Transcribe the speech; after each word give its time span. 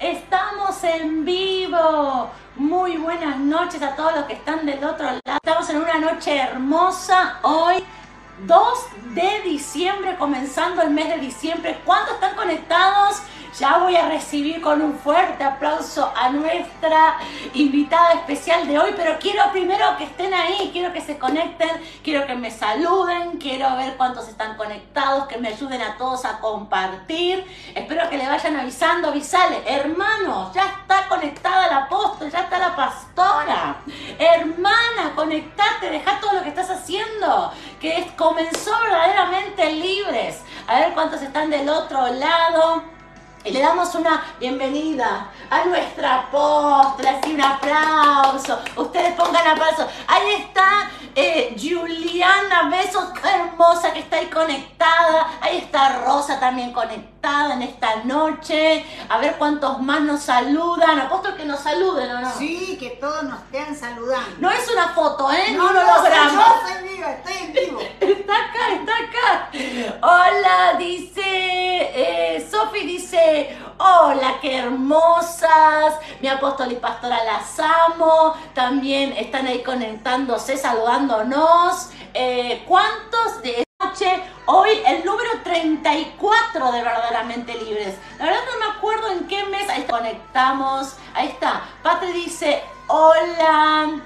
Estamos 0.00 0.82
en 0.82 1.26
vivo. 1.26 2.30
Muy 2.56 2.96
buenas 2.96 3.36
noches 3.36 3.82
a 3.82 3.94
todos 3.94 4.14
los 4.14 4.24
que 4.24 4.32
están 4.32 4.64
del 4.64 4.82
otro 4.82 5.04
lado. 5.04 5.20
Estamos 5.44 5.68
en 5.68 5.76
una 5.76 5.98
noche 5.98 6.38
hermosa 6.38 7.38
hoy. 7.42 7.84
2 8.46 8.78
de 9.14 9.42
diciembre, 9.44 10.16
comenzando 10.18 10.80
el 10.80 10.88
mes 10.88 11.10
de 11.10 11.18
diciembre. 11.18 11.78
¿Cuántos 11.84 12.14
están 12.14 12.34
conectados? 12.34 13.20
Ya 13.58 13.78
voy 13.78 13.96
a 13.96 14.08
recibir 14.08 14.60
con 14.60 14.80
un 14.80 14.96
fuerte 14.98 15.42
aplauso 15.42 16.12
a 16.16 16.30
nuestra 16.30 17.18
invitada 17.52 18.12
especial 18.12 18.66
de 18.68 18.78
hoy, 18.78 18.94
pero 18.96 19.18
quiero 19.18 19.50
primero 19.50 19.96
que 19.98 20.04
estén 20.04 20.32
ahí, 20.32 20.70
quiero 20.72 20.92
que 20.92 21.00
se 21.00 21.18
conecten, 21.18 21.68
quiero 22.04 22.26
que 22.26 22.36
me 22.36 22.50
saluden, 22.50 23.38
quiero 23.38 23.76
ver 23.76 23.96
cuántos 23.96 24.28
están 24.28 24.56
conectados, 24.56 25.26
que 25.26 25.38
me 25.38 25.48
ayuden 25.48 25.82
a 25.82 25.96
todos 25.96 26.24
a 26.24 26.38
compartir. 26.38 27.44
Espero 27.74 28.08
que 28.08 28.18
le 28.18 28.28
vayan 28.28 28.56
avisando, 28.56 29.08
avisale, 29.08 29.62
hermanos, 29.66 30.54
ya 30.54 30.64
está 30.66 31.08
conectada 31.08 31.66
la 31.66 31.76
apóstol, 31.78 32.30
ya 32.30 32.40
está 32.40 32.58
la 32.58 32.76
pastora. 32.76 33.76
Hermana, 34.18 35.12
conectate, 35.16 35.90
deja 35.90 36.20
todo 36.20 36.34
lo 36.34 36.42
que 36.42 36.50
estás 36.50 36.70
haciendo, 36.70 37.52
que 37.80 38.12
comenzó 38.16 38.70
verdaderamente 38.82 39.72
libres. 39.72 40.42
A 40.68 40.78
ver 40.80 40.94
cuántos 40.94 41.20
están 41.20 41.50
del 41.50 41.68
otro 41.68 42.06
lado. 42.14 42.99
Y 43.42 43.52
le 43.52 43.60
damos 43.60 43.94
una 43.94 44.22
bienvenida 44.38 45.30
a 45.48 45.64
nuestra 45.64 46.16
apóstol, 46.16 47.06
así 47.06 47.32
un 47.32 47.40
aplauso. 47.40 48.58
Ustedes 48.76 49.14
pongan 49.14 49.46
aplauso. 49.46 49.88
Ahí 50.06 50.32
está 50.42 50.90
eh, 51.14 51.56
Juliana 51.58 52.68
Besos, 52.68 53.08
hermosa 53.24 53.94
que 53.94 54.00
está 54.00 54.18
ahí 54.18 54.26
conectada. 54.26 55.38
Ahí 55.40 55.56
está 55.56 56.00
Rosa 56.04 56.38
también 56.38 56.72
conectada 56.72 57.09
en 57.22 57.62
esta 57.62 57.96
noche. 58.04 58.84
A 59.08 59.18
ver 59.18 59.36
cuántos 59.36 59.80
más 59.80 60.00
nos 60.00 60.22
saludan. 60.22 60.98
Apóstol 61.00 61.36
que 61.36 61.44
nos 61.44 61.60
saluden, 61.60 62.10
¿o 62.10 62.20
no? 62.20 62.32
Sí, 62.38 62.76
que 62.80 62.90
todos 62.90 63.24
nos 63.24 63.40
estén 63.42 63.76
saludando. 63.76 64.36
No 64.38 64.50
es 64.50 64.68
una 64.70 64.88
foto, 64.88 65.30
¿eh? 65.30 65.52
No, 65.52 65.72
no, 65.72 65.82
no, 65.82 66.02
yo 66.02 66.08
estoy 66.08 66.88
viva, 66.88 67.12
estoy 67.12 67.34
en 67.44 67.52
vivo. 67.52 67.80
está 68.00 68.34
acá, 68.36 68.72
está 68.72 68.92
acá. 68.96 69.50
Hola, 70.02 70.78
dice 70.78 71.20
eh, 71.22 72.48
Sofi, 72.50 72.86
dice 72.86 73.58
hola, 73.78 74.36
qué 74.40 74.58
hermosas, 74.58 75.94
mi 76.20 76.28
apóstol 76.28 76.72
y 76.72 76.76
pastora 76.76 77.24
las 77.24 77.58
amo, 77.58 78.34
también 78.54 79.12
están 79.16 79.46
ahí 79.46 79.62
conectándose, 79.62 80.56
saludándonos. 80.56 81.90
Eh, 82.14 82.64
¿Cuántos 82.66 83.42
de 83.42 83.62
noche? 83.80 84.22
Hoy 84.46 84.70
el 84.86 85.04
número 85.04 85.30
34 85.42 86.72
de 86.72 86.82
verdaderamente 86.82 87.54
libres. 87.54 87.96
La 88.18 88.26
verdad 88.26 88.40
no 88.52 88.58
me 88.58 88.76
acuerdo 88.76 89.12
en 89.12 89.26
qué 89.26 89.44
mes 89.46 89.68
ahí 89.68 89.84
conectamos. 89.88 90.96
Ahí 91.14 91.28
está. 91.28 91.62
Patri 91.82 92.12
dice, 92.12 92.62
hola. 92.88 94.00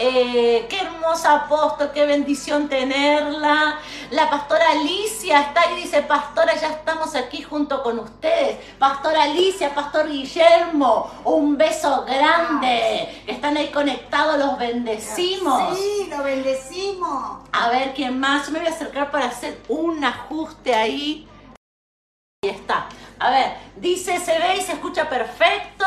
Eh, 0.00 0.68
qué 0.70 0.78
hermosa 0.78 1.34
apóstol, 1.34 1.90
qué 1.92 2.06
bendición 2.06 2.68
tenerla. 2.68 3.80
La 4.12 4.30
pastora 4.30 4.70
Alicia 4.70 5.40
está 5.40 5.62
ahí, 5.62 5.74
dice, 5.74 6.02
pastora, 6.02 6.54
ya 6.54 6.68
estamos 6.68 7.16
aquí 7.16 7.42
junto 7.42 7.82
con 7.82 7.98
ustedes. 7.98 8.58
Pastora 8.78 9.24
Alicia, 9.24 9.74
pastor 9.74 10.08
Guillermo, 10.08 11.10
un 11.24 11.56
beso 11.58 12.04
grande. 12.04 13.24
Están 13.26 13.56
ahí 13.56 13.72
conectados, 13.72 14.38
los 14.38 14.56
bendecimos. 14.56 15.76
Sí, 15.76 16.06
los 16.08 16.22
bendecimos. 16.22 17.38
A 17.50 17.68
ver, 17.70 17.92
¿quién 17.92 18.20
más? 18.20 18.46
Yo 18.46 18.52
me 18.52 18.60
voy 18.60 18.68
a 18.68 18.70
acercar 18.70 19.10
para 19.10 19.26
hacer 19.26 19.60
un 19.66 20.04
ajuste 20.04 20.76
ahí. 20.76 21.26
Ahí 22.44 22.50
está. 22.50 22.88
A 23.20 23.30
ver, 23.30 23.52
dice, 23.76 24.20
se 24.20 24.38
ve 24.38 24.58
y 24.58 24.62
se 24.62 24.74
escucha 24.74 25.08
perfecto, 25.08 25.84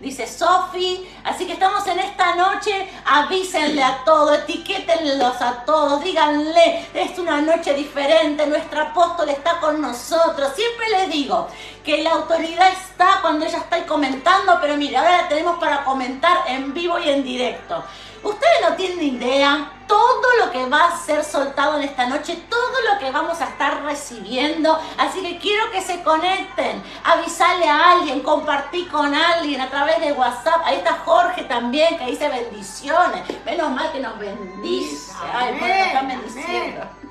dice 0.00 0.26
Sofi. 0.26 1.08
Así 1.22 1.46
que 1.46 1.52
estamos 1.52 1.86
en 1.86 2.00
esta 2.00 2.34
noche, 2.34 2.88
avísenle 3.04 3.84
a 3.84 4.02
todos, 4.04 4.38
etiquétenlos 4.38 5.40
a 5.40 5.64
todos, 5.64 6.02
díganle, 6.02 6.88
es 6.92 7.16
una 7.20 7.40
noche 7.40 7.74
diferente, 7.74 8.46
nuestro 8.46 8.82
apóstol 8.82 9.28
está 9.28 9.60
con 9.60 9.80
nosotros. 9.80 10.52
Siempre 10.56 10.88
les 10.90 11.10
digo 11.10 11.46
que 11.84 12.02
la 12.02 12.10
autoridad 12.10 12.72
está 12.72 13.20
cuando 13.22 13.44
ella 13.44 13.58
está 13.58 13.76
ahí 13.76 13.82
comentando, 13.82 14.58
pero 14.60 14.76
mire, 14.76 14.96
ahora 14.96 15.22
la 15.22 15.28
tenemos 15.28 15.58
para 15.60 15.84
comentar 15.84 16.38
en 16.48 16.74
vivo 16.74 16.98
y 16.98 17.10
en 17.10 17.22
directo. 17.22 17.84
Ustedes 18.22 18.60
no 18.68 18.76
tienen 18.76 19.02
idea 19.02 19.72
todo 19.86 20.22
lo 20.44 20.52
que 20.52 20.66
va 20.66 20.86
a 20.86 20.98
ser 20.98 21.24
soltado 21.24 21.76
en 21.76 21.82
esta 21.82 22.06
noche, 22.06 22.36
todo 22.48 22.92
lo 22.92 22.98
que 22.98 23.10
vamos 23.10 23.40
a 23.40 23.44
estar 23.44 23.82
recibiendo. 23.82 24.78
Así 24.96 25.20
que 25.22 25.38
quiero 25.38 25.70
que 25.70 25.82
se 25.82 26.02
conecten, 26.02 26.82
avisarle 27.04 27.68
a 27.68 27.92
alguien, 27.92 28.20
compartir 28.20 28.88
con 28.90 29.14
alguien 29.14 29.60
a 29.60 29.68
través 29.68 30.00
de 30.00 30.12
WhatsApp. 30.12 30.62
Ahí 30.64 30.76
está 30.76 30.98
Jorge 31.04 31.42
también 31.44 31.98
que 31.98 32.06
dice 32.06 32.28
bendiciones. 32.28 33.22
Menos 33.44 33.70
mal 33.70 33.92
que 33.92 34.00
nos 34.00 34.18
bendice. 34.18 35.12
Ay, 35.34 35.56
bueno, 35.58 35.74
están 35.74 36.08
bendiciendo. 36.08 37.01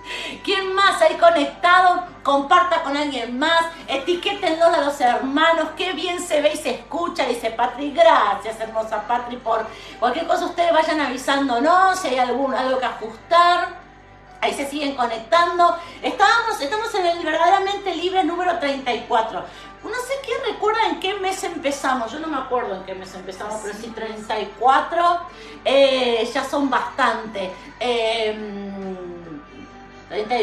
¿Quién 0.43 0.73
más 0.73 1.01
ahí 1.01 1.15
conectado? 1.15 2.05
Comparta 2.23 2.83
con 2.83 2.95
alguien 2.95 3.37
más, 3.37 3.65
etiquétenlo 3.87 4.65
a 4.65 4.77
los 4.77 4.99
hermanos, 5.01 5.69
qué 5.75 5.93
bien 5.93 6.19
se 6.19 6.41
ve 6.41 6.51
y 6.53 6.57
se 6.57 6.71
escucha, 6.71 7.25
dice 7.25 7.49
Patri, 7.51 7.91
gracias 7.91 8.59
hermosa 8.59 9.07
Patri 9.07 9.37
por 9.37 9.65
cualquier 9.99 10.27
cosa 10.27 10.45
ustedes 10.45 10.71
vayan 10.71 11.01
avisándonos, 11.01 11.99
si 11.99 12.09
hay 12.09 12.19
algún, 12.19 12.53
algo 12.53 12.79
que 12.79 12.85
ajustar. 12.85 13.81
Ahí 14.43 14.55
se 14.55 14.67
siguen 14.67 14.95
conectando. 14.95 15.77
Estábamos, 16.01 16.59
estamos 16.59 16.93
en 16.95 17.05
el 17.05 17.23
verdaderamente 17.23 17.93
libre 17.95 18.23
número 18.23 18.57
34. 18.57 19.39
No 19.83 19.89
sé 19.89 20.13
quién 20.25 20.37
recuerda 20.51 20.87
en 20.89 20.99
qué 20.99 21.13
mes 21.13 21.43
empezamos. 21.43 22.11
Yo 22.11 22.17
no 22.17 22.27
me 22.27 22.37
acuerdo 22.37 22.75
en 22.75 22.83
qué 22.83 22.95
mes 22.95 23.13
empezamos, 23.13 23.59
pero 23.61 23.75
sí 23.75 23.91
34. 23.93 25.19
Eh, 25.63 26.27
ya 26.33 26.43
son 26.43 26.71
bastante. 26.71 27.51
Eh, 27.79 29.10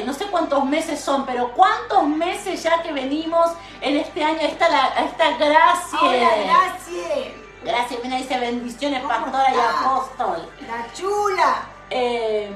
no 0.07 0.15
sé 0.15 0.27
cuántos 0.27 0.65
meses 0.65 1.01
son, 1.01 1.27
pero 1.27 1.53
cuántos 1.53 2.07
meses 2.09 2.63
ya 2.63 2.83
que 2.83 2.93
venimos 2.93 3.51
en 3.81 3.97
este 3.97 4.25
año, 4.25 4.41
esta, 4.41 4.69
la, 4.69 4.87
esta 5.05 5.37
gracia. 5.37 5.99
Hola, 6.01 6.31
gracias. 6.45 7.35
Gracias, 7.63 8.01
mira, 8.03 8.17
dice 8.17 8.39
bendiciones, 8.39 9.03
pastora 9.03 9.53
y 9.53 9.59
apóstol. 9.59 10.49
La 10.67 10.93
chula. 10.95 11.67
Eh, 11.91 12.51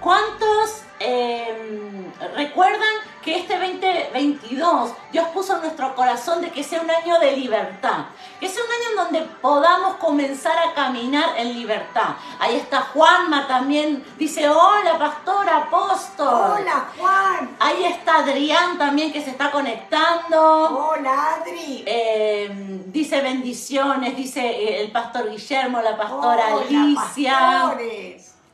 ¿Cuántos 0.00 0.82
eh, 1.00 2.08
recuerdan 2.34 2.88
que 3.22 3.36
este 3.36 3.58
2022 3.58 4.92
Dios 5.12 5.28
puso 5.28 5.56
en 5.56 5.62
nuestro 5.62 5.94
corazón 5.94 6.40
de 6.40 6.50
que 6.50 6.64
sea 6.64 6.80
un 6.80 6.90
año 6.90 7.18
de 7.20 7.36
libertad? 7.36 8.06
Que 8.40 8.48
sea 8.48 8.62
un 8.62 8.70
año 8.70 8.90
en 8.90 8.96
donde 8.96 9.34
podamos 9.40 9.96
comenzar 9.96 10.56
a 10.58 10.72
caminar 10.74 11.30
en 11.36 11.52
libertad. 11.52 12.16
Ahí 12.38 12.56
está 12.56 12.80
Juanma 12.80 13.46
también, 13.46 14.04
dice, 14.18 14.48
hola 14.48 14.98
pastor, 14.98 15.48
apóstol. 15.48 16.58
Hola 16.58 16.88
Juan. 16.98 17.56
Ahí 17.60 17.84
está 17.84 18.16
Adrián 18.16 18.78
también 18.78 19.12
que 19.12 19.20
se 19.20 19.30
está 19.30 19.50
conectando. 19.50 20.90
Hola 20.90 21.34
Adri. 21.34 21.84
Eh, 21.86 22.82
dice 22.86 23.20
bendiciones, 23.20 24.16
dice 24.16 24.80
el 24.80 24.90
pastor 24.90 25.30
Guillermo, 25.30 25.80
la 25.82 25.96
pastora 25.96 26.46
Alicia. 26.54 27.76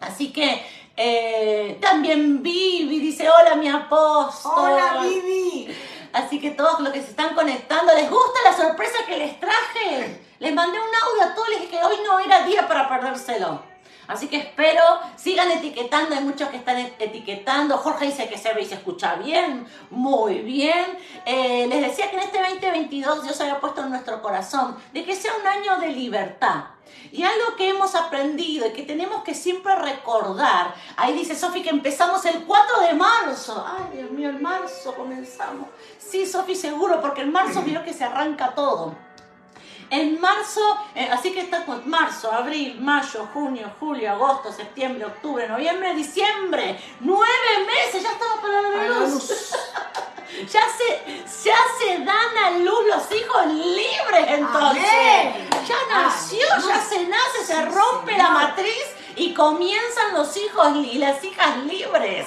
Así 0.01 0.33
que 0.33 0.65
eh, 0.97 1.79
también 1.81 2.43
Vivi 2.43 2.99
dice, 3.01 3.29
hola 3.29 3.57
mi 3.57 3.69
apóstol. 3.69 4.53
Hola 4.57 5.03
Vivi. 5.03 5.69
Así 6.13 6.41
que 6.41 6.53
todos 6.53 6.81
los 6.81 6.93
que 6.93 7.03
se 7.03 7.11
están 7.11 7.35
conectando, 7.35 7.93
¿les 7.95 8.09
gusta 8.09 8.39
la 8.45 8.57
sorpresa 8.57 8.99
que 9.07 9.17
les 9.17 9.41
traje? 9.41 10.21
Les 10.39 10.55
mandé 10.55 10.79
un 10.79 10.85
audio 10.85 11.33
a 11.33 11.35
todos, 11.35 11.49
les 11.49 11.61
dije 11.63 11.79
que 11.79 11.85
hoy 11.85 11.97
no 12.07 12.21
era 12.21 12.45
día 12.45 12.69
para 12.69 12.89
perdérselo. 12.89 13.63
Así 14.07 14.29
que 14.29 14.37
espero, 14.37 14.83
sigan 15.17 15.51
etiquetando, 15.51 16.15
hay 16.15 16.23
muchos 16.23 16.51
que 16.51 16.59
están 16.59 16.79
etiquetando. 16.79 17.79
Jorge 17.79 18.07
dice 18.07 18.29
que 18.29 18.39
se 18.39 18.53
ve 18.53 18.63
y 18.63 18.67
se 18.67 18.75
escucha 18.75 19.15
bien, 19.17 19.67
muy 19.91 20.41
bien. 20.41 20.99
Eh, 21.25 21.67
les 21.69 21.81
decía 21.81 22.11
que 22.11 22.17
en 22.17 22.23
este 22.23 22.39
2022 22.39 23.25
Dios 23.25 23.41
había 23.41 23.61
puesto 23.61 23.83
en 23.83 23.91
nuestro 23.91 24.21
corazón 24.21 24.77
de 24.93 25.05
que 25.05 25.17
sea 25.17 25.33
un 25.41 25.47
año 25.47 25.81
de 25.81 25.89
libertad. 25.89 26.65
Y 27.13 27.23
algo 27.23 27.57
que 27.57 27.69
hemos 27.69 27.95
aprendido 27.95 28.67
y 28.67 28.73
que 28.73 28.83
tenemos 28.83 29.23
que 29.23 29.35
siempre 29.35 29.75
recordar, 29.77 30.75
ahí 30.97 31.13
dice 31.13 31.37
Sofi 31.37 31.63
que 31.63 31.71
empezamos 31.71 32.25
el 32.25 32.45
4 32.45 32.81
de 32.81 32.95
marzo. 32.95 33.65
Ay, 33.67 33.99
Dios 33.99 34.11
mío, 34.11 34.31
el 34.31 34.41
marzo 34.41 34.95
comenzamos. 34.95 35.69
Sí, 35.99 36.27
Sofi, 36.27 36.55
seguro, 36.57 37.01
porque 37.01 37.23
en 37.23 37.33
marzo 37.33 37.63
vio 37.63 37.85
que 37.85 37.93
se 37.93 38.05
arranca 38.05 38.55
todo. 38.55 38.95
En 39.91 40.21
marzo, 40.21 40.61
eh, 40.95 41.09
así 41.13 41.33
que 41.33 41.41
está 41.41 41.65
con 41.65 41.89
marzo, 41.89 42.33
abril, 42.33 42.81
mayo, 42.81 43.29
junio, 43.33 43.71
julio, 43.79 44.11
agosto, 44.11 44.51
septiembre, 44.51 45.05
octubre, 45.05 45.47
noviembre, 45.47 45.95
diciembre. 45.95 46.81
Nueve 47.01 47.67
meses, 47.67 48.03
ya 48.03 48.11
estamos 48.11 48.39
para 48.41 48.63
la 48.63 49.07
luz. 49.07 49.55
Ya, 50.51 50.63
se, 50.77 51.49
ya 51.49 51.57
se 51.79 51.99
dan 51.99 52.39
a 52.45 52.51
luz 52.59 52.81
los 52.87 53.19
hijos 53.19 53.47
libres 53.47 54.27
entonces. 54.29 55.49
Ya 55.67 55.77
nació, 55.89 56.47
ya 56.69 56.81
se 56.81 57.07
nace, 57.07 57.45
se 57.47 57.65
rompe 57.67 58.17
la 58.17 58.31
matriz 58.31 58.85
y 59.17 59.33
comienzan 59.33 60.15
los 60.15 60.37
hijos 60.37 60.69
y 60.77 60.99
las 60.99 61.23
hijas 61.25 61.59
libres. 61.65 62.27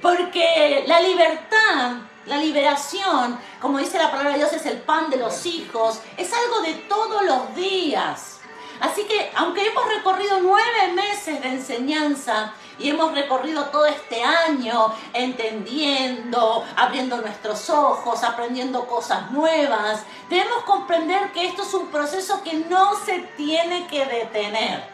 Porque 0.00 0.84
la 0.86 1.00
libertad 1.00 1.96
La 2.24 2.36
liberación, 2.36 3.36
como 3.60 3.78
dice 3.78 3.98
la 3.98 4.08
palabra 4.08 4.30
de 4.32 4.38
Dios, 4.38 4.52
es 4.52 4.64
el 4.66 4.78
pan 4.78 5.10
de 5.10 5.16
los 5.16 5.44
hijos, 5.44 6.00
es 6.16 6.32
algo 6.32 6.60
de 6.60 6.74
todos 6.88 7.22
los 7.24 7.54
días. 7.56 8.38
Así 8.80 9.04
que 9.04 9.30
aunque 9.34 9.66
hemos 9.66 9.84
recorrido 9.88 10.38
nueve 10.40 10.92
meses 10.94 11.40
de 11.42 11.48
enseñanza 11.48 12.54
y 12.78 12.90
hemos 12.90 13.12
recorrido 13.12 13.66
todo 13.66 13.86
este 13.86 14.22
año 14.22 14.94
entendiendo, 15.12 16.64
abriendo 16.76 17.18
nuestros 17.18 17.70
ojos, 17.70 18.22
aprendiendo 18.24 18.86
cosas 18.86 19.30
nuevas, 19.30 20.02
debemos 20.28 20.64
comprender 20.64 21.32
que 21.32 21.46
esto 21.46 21.62
es 21.62 21.74
un 21.74 21.88
proceso 21.88 22.42
que 22.42 22.54
no 22.54 22.96
se 22.96 23.20
tiene 23.36 23.86
que 23.86 24.04
detener. 24.06 24.92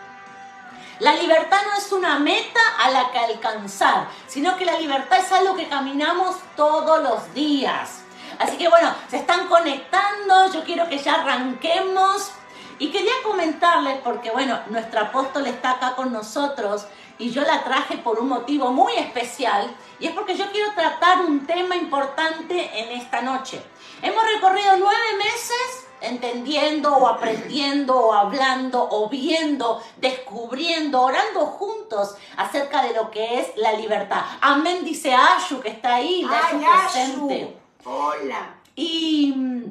La 1.01 1.15
libertad 1.15 1.59
no 1.65 1.79
es 1.79 1.93
una 1.93 2.19
meta 2.19 2.61
a 2.81 2.91
la 2.91 3.13
que 3.13 3.19
alcanzar, 3.19 4.09
sino 4.27 4.57
que 4.57 4.65
la 4.65 4.79
libertad 4.81 5.19
es 5.19 5.31
algo 5.31 5.55
que 5.55 5.69
caminamos 5.69 6.37
todos 6.57 7.01
los 7.03 7.33
días. 7.35 8.01
Así 8.41 8.57
que 8.57 8.69
bueno, 8.69 8.93
se 9.09 9.19
están 9.19 9.47
conectando, 9.47 10.53
yo 10.53 10.65
quiero 10.65 10.89
que 10.89 10.99
ya 10.99 11.15
arranquemos. 11.15 12.33
Y 12.81 12.91
quería 12.91 13.13
comentarles, 13.25 13.99
porque 14.05 14.31
bueno, 14.31 14.61
nuestra 14.69 15.03
apóstol 15.03 15.47
está 15.47 15.73
acá 15.73 15.97
con 15.97 16.13
nosotros 16.13 16.87
y 17.19 17.31
yo 17.31 17.43
la 17.43 17.65
traje 17.65 17.99
por 17.99 18.19
un 18.19 18.29
motivo 18.29 18.71
muy 18.71 18.95
especial 18.95 19.75
y 19.99 20.07
es 20.07 20.13
porque 20.13 20.37
yo 20.37 20.51
quiero 20.53 20.73
tratar 20.75 21.21
un 21.21 21.47
tema 21.47 21.77
importante 21.77 22.71
en 22.75 23.01
esta 23.01 23.21
noche. 23.21 23.61
Hemos 24.03 24.25
recorrido 24.25 24.77
nueve 24.79 25.17
meses 25.19 25.87
entendiendo 26.01 26.97
o 26.97 27.09
aprendiendo 27.09 27.99
o 27.99 28.13
hablando 28.13 28.89
o 28.89 29.09
viendo, 29.09 29.83
descubriendo, 29.97 31.03
orando 31.03 31.47
juntos 31.47 32.15
acerca 32.37 32.83
de 32.83 32.95
lo 32.95 33.11
que 33.11 33.41
es 33.41 33.49
la 33.57 33.73
libertad. 33.73 34.23
Amén, 34.41 34.85
dice 34.85 35.13
Ashu 35.13 35.61
que 35.61 35.71
está 35.71 35.97
ahí, 35.97 36.25
Ay, 36.29 36.61
presente. 36.61 37.57
Hola. 37.85 38.55
Y 38.77 39.33
mm, 39.37 39.65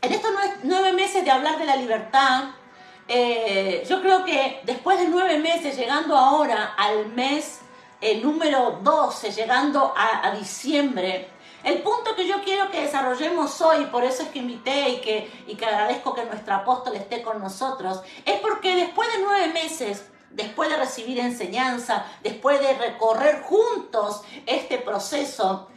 en 0.00 0.12
estos 0.12 0.30
nueve 0.62 0.92
meses 0.92 1.24
de 1.24 1.30
hablar 1.30 1.58
de 1.58 1.66
la 1.66 1.76
libertad, 1.76 2.44
eh, 3.08 3.84
yo 3.88 4.00
creo 4.00 4.24
que 4.24 4.60
después 4.64 4.98
de 4.98 5.08
nueve 5.08 5.38
meses, 5.38 5.76
llegando 5.76 6.16
ahora 6.16 6.74
al 6.76 7.06
mes 7.08 7.60
eh, 8.00 8.20
número 8.20 8.80
12, 8.82 9.32
llegando 9.32 9.92
a, 9.96 10.26
a 10.26 10.34
diciembre, 10.34 11.28
el 11.64 11.78
punto 11.82 12.14
que 12.14 12.26
yo 12.26 12.42
quiero 12.44 12.70
que 12.70 12.82
desarrollemos 12.82 13.58
hoy, 13.62 13.86
por 13.86 14.04
eso 14.04 14.22
es 14.22 14.28
que 14.28 14.38
invité 14.38 14.90
y 14.90 15.00
que, 15.00 15.44
y 15.46 15.54
que 15.54 15.64
agradezco 15.64 16.14
que 16.14 16.24
nuestro 16.26 16.54
apóstol 16.54 16.94
esté 16.94 17.22
con 17.22 17.40
nosotros, 17.40 18.02
es 18.26 18.38
porque 18.40 18.76
después 18.76 19.10
de 19.10 19.22
nueve 19.22 19.48
meses, 19.48 20.04
después 20.30 20.68
de 20.68 20.76
recibir 20.76 21.18
enseñanza, 21.18 22.04
después 22.22 22.60
de 22.60 22.74
recorrer 22.74 23.42
juntos 23.42 24.22
este 24.44 24.76
proceso, 24.76 25.68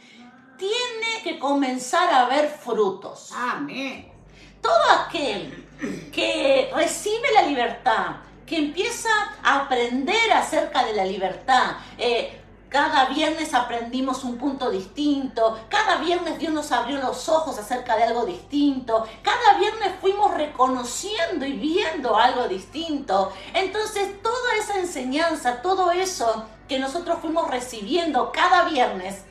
tiene 0.58 1.22
que 1.24 1.38
comenzar 1.38 2.12
a 2.12 2.26
haber 2.26 2.50
frutos. 2.50 3.32
Amén. 3.34 4.12
Todo 4.60 4.90
aquel 5.06 5.67
que 6.12 6.70
recibe 6.74 7.32
la 7.34 7.42
libertad, 7.42 8.16
que 8.46 8.56
empieza 8.56 9.10
a 9.42 9.60
aprender 9.60 10.32
acerca 10.32 10.84
de 10.84 10.94
la 10.94 11.04
libertad, 11.04 11.76
eh, 11.98 12.40
cada 12.68 13.06
viernes 13.06 13.54
aprendimos 13.54 14.24
un 14.24 14.36
punto 14.36 14.70
distinto, 14.70 15.58
cada 15.70 15.96
viernes 15.96 16.38
Dios 16.38 16.52
nos 16.52 16.70
abrió 16.70 16.98
los 16.98 17.28
ojos 17.28 17.58
acerca 17.58 17.96
de 17.96 18.04
algo 18.04 18.26
distinto, 18.26 19.06
cada 19.22 19.58
viernes 19.58 19.92
fuimos 20.00 20.34
reconociendo 20.34 21.46
y 21.46 21.52
viendo 21.52 22.16
algo 22.16 22.46
distinto. 22.46 23.32
Entonces 23.54 24.22
toda 24.22 24.56
esa 24.60 24.78
enseñanza, 24.78 25.62
todo 25.62 25.92
eso 25.92 26.44
que 26.68 26.78
nosotros 26.78 27.18
fuimos 27.20 27.50
recibiendo 27.50 28.30
cada 28.32 28.64
viernes, 28.64 29.22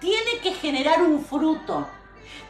tiene 0.00 0.40
que 0.42 0.52
generar 0.52 1.00
un 1.00 1.24
fruto, 1.24 1.86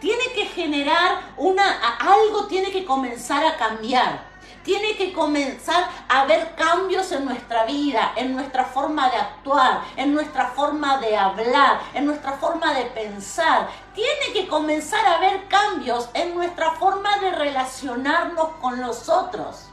tiene 0.02 0.24
que 0.34 0.46
generar 0.46 1.32
una, 1.36 1.96
algo 1.96 2.46
tiene 2.48 2.72
que 2.72 2.84
comenzar 2.84 3.44
a 3.46 3.56
cambiar 3.56 4.32
tiene 4.64 4.96
que 4.96 5.12
comenzar 5.12 5.88
a 6.08 6.20
haber 6.20 6.54
cambios 6.54 7.10
en 7.10 7.24
nuestra 7.24 7.64
vida, 7.64 8.12
en 8.14 8.32
nuestra 8.32 8.64
forma 8.64 9.10
de 9.10 9.16
actuar, 9.16 9.82
en 9.96 10.14
nuestra 10.14 10.50
forma 10.50 10.98
de 10.98 11.16
hablar, 11.16 11.80
en 11.94 12.06
nuestra 12.06 12.34
forma 12.34 12.72
de 12.72 12.84
pensar. 12.84 13.68
Tiene 13.92 14.32
que 14.32 14.46
comenzar 14.46 15.04
a 15.04 15.16
haber 15.16 15.48
cambios 15.48 16.08
en 16.14 16.34
nuestra 16.34 16.72
forma 16.72 17.18
de 17.18 17.32
relacionarnos 17.32 18.50
con 18.60 18.80
los 18.80 19.08
otros. 19.08 19.66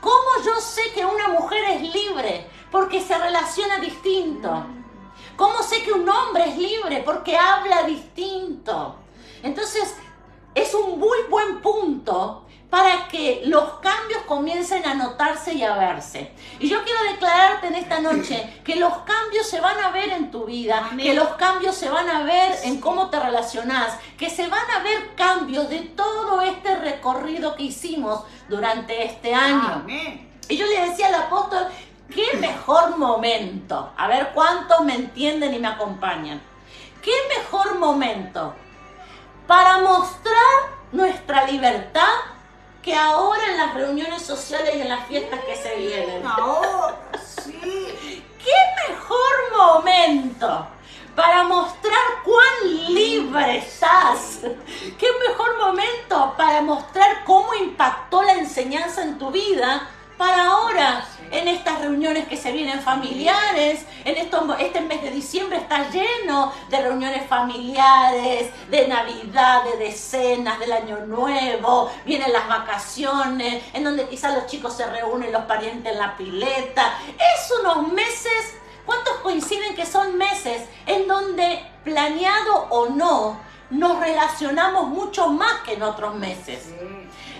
¿Cómo 0.00 0.44
yo 0.44 0.60
sé 0.60 0.82
que 0.92 1.04
una 1.04 1.28
mujer 1.28 1.64
es 1.70 1.94
libre? 1.94 2.50
Porque 2.72 3.00
se 3.00 3.16
relaciona 3.16 3.78
distinto. 3.78 4.66
¿Cómo 5.36 5.62
sé 5.62 5.82
que 5.84 5.92
un 5.92 6.08
hombre 6.08 6.48
es 6.48 6.58
libre? 6.58 7.02
Porque 7.04 7.36
habla 7.38 7.84
distinto. 7.84 9.03
Entonces, 9.44 9.94
es 10.54 10.72
un 10.72 10.98
muy 10.98 11.18
buen 11.28 11.60
punto 11.60 12.46
para 12.70 13.06
que 13.08 13.42
los 13.44 13.74
cambios 13.74 14.22
comiencen 14.26 14.84
a 14.86 14.94
notarse 14.94 15.52
y 15.52 15.62
a 15.62 15.76
verse. 15.76 16.32
Y 16.58 16.68
yo 16.68 16.82
quiero 16.82 17.04
declararte 17.12 17.68
en 17.68 17.74
esta 17.76 18.00
noche 18.00 18.62
que 18.64 18.76
los 18.76 18.92
cambios 18.98 19.46
se 19.46 19.60
van 19.60 19.78
a 19.78 19.90
ver 19.90 20.08
en 20.08 20.30
tu 20.30 20.46
vida, 20.46 20.90
que 20.96 21.14
los 21.14 21.28
cambios 21.34 21.76
se 21.76 21.90
van 21.90 22.08
a 22.08 22.24
ver 22.24 22.56
en 22.64 22.80
cómo 22.80 23.10
te 23.10 23.20
relacionás, 23.20 23.96
que 24.18 24.30
se 24.30 24.48
van 24.48 24.68
a 24.70 24.82
ver 24.82 25.14
cambios 25.14 25.68
de 25.68 25.80
todo 25.80 26.40
este 26.40 26.74
recorrido 26.76 27.54
que 27.54 27.64
hicimos 27.64 28.24
durante 28.48 29.04
este 29.04 29.34
año. 29.34 29.86
Y 30.48 30.56
yo 30.56 30.66
le 30.66 30.88
decía 30.88 31.08
al 31.08 31.14
apóstol, 31.14 31.66
qué 32.12 32.38
mejor 32.38 32.96
momento. 32.96 33.92
A 33.96 34.08
ver 34.08 34.30
cuántos 34.34 34.80
me 34.80 34.94
entienden 34.94 35.54
y 35.54 35.58
me 35.58 35.68
acompañan. 35.68 36.40
¿Qué 37.02 37.12
mejor 37.36 37.78
momento 37.78 38.54
para 39.46 39.78
mostrar 39.78 40.74
nuestra 40.92 41.44
libertad 41.44 42.14
que 42.82 42.94
ahora 42.94 43.42
en 43.50 43.56
las 43.56 43.74
reuniones 43.74 44.22
sociales 44.22 44.74
y 44.76 44.82
en 44.82 44.88
las 44.88 45.06
fiestas 45.06 45.40
que 45.44 45.56
se 45.56 45.76
vienen. 45.76 46.26
Ahora, 46.26 46.96
sí. 47.24 48.22
¿Qué 48.44 48.90
mejor 48.90 49.56
momento 49.56 50.66
para 51.16 51.44
mostrar 51.44 52.02
cuán 52.22 52.94
libre 52.94 53.58
estás? 53.58 54.40
¿Qué 54.98 55.08
mejor 55.26 55.58
momento 55.58 56.34
para 56.36 56.60
mostrar 56.60 57.24
cómo 57.24 57.54
impactó 57.54 58.22
la 58.22 58.34
enseñanza 58.34 59.02
en 59.02 59.18
tu 59.18 59.30
vida 59.30 59.88
para 60.18 60.44
ahora, 60.44 61.06
en 61.34 61.48
estas 61.48 61.80
reuniones 61.80 62.28
que 62.28 62.36
se 62.36 62.52
vienen 62.52 62.80
familiares, 62.80 63.84
en 64.04 64.16
esto, 64.16 64.56
este 64.58 64.80
mes 64.80 65.02
de 65.02 65.10
diciembre 65.10 65.58
está 65.58 65.90
lleno 65.90 66.52
de 66.70 66.80
reuniones 66.80 67.26
familiares, 67.26 68.50
de 68.70 68.86
Navidad, 68.86 69.64
de 69.64 69.84
decenas, 69.84 70.60
del 70.60 70.72
Año 70.72 71.00
Nuevo, 71.06 71.90
vienen 72.06 72.32
las 72.32 72.48
vacaciones, 72.48 73.64
en 73.72 73.82
donde 73.82 74.08
quizás 74.08 74.34
los 74.34 74.46
chicos 74.46 74.76
se 74.76 74.86
reúnen, 74.86 75.32
los 75.32 75.42
parientes 75.44 75.92
en 75.92 75.98
la 75.98 76.16
pileta. 76.16 76.98
Es 77.16 77.52
unos 77.60 77.92
meses, 77.92 78.54
¿cuántos 78.86 79.14
coinciden 79.16 79.74
que 79.74 79.86
son 79.86 80.16
meses 80.16 80.68
en 80.86 81.08
donde, 81.08 81.64
planeado 81.82 82.68
o 82.70 82.90
no, 82.90 83.40
nos 83.70 83.98
relacionamos 83.98 84.86
mucho 84.86 85.30
más 85.30 85.62
que 85.64 85.72
en 85.72 85.82
otros 85.82 86.14
meses? 86.14 86.72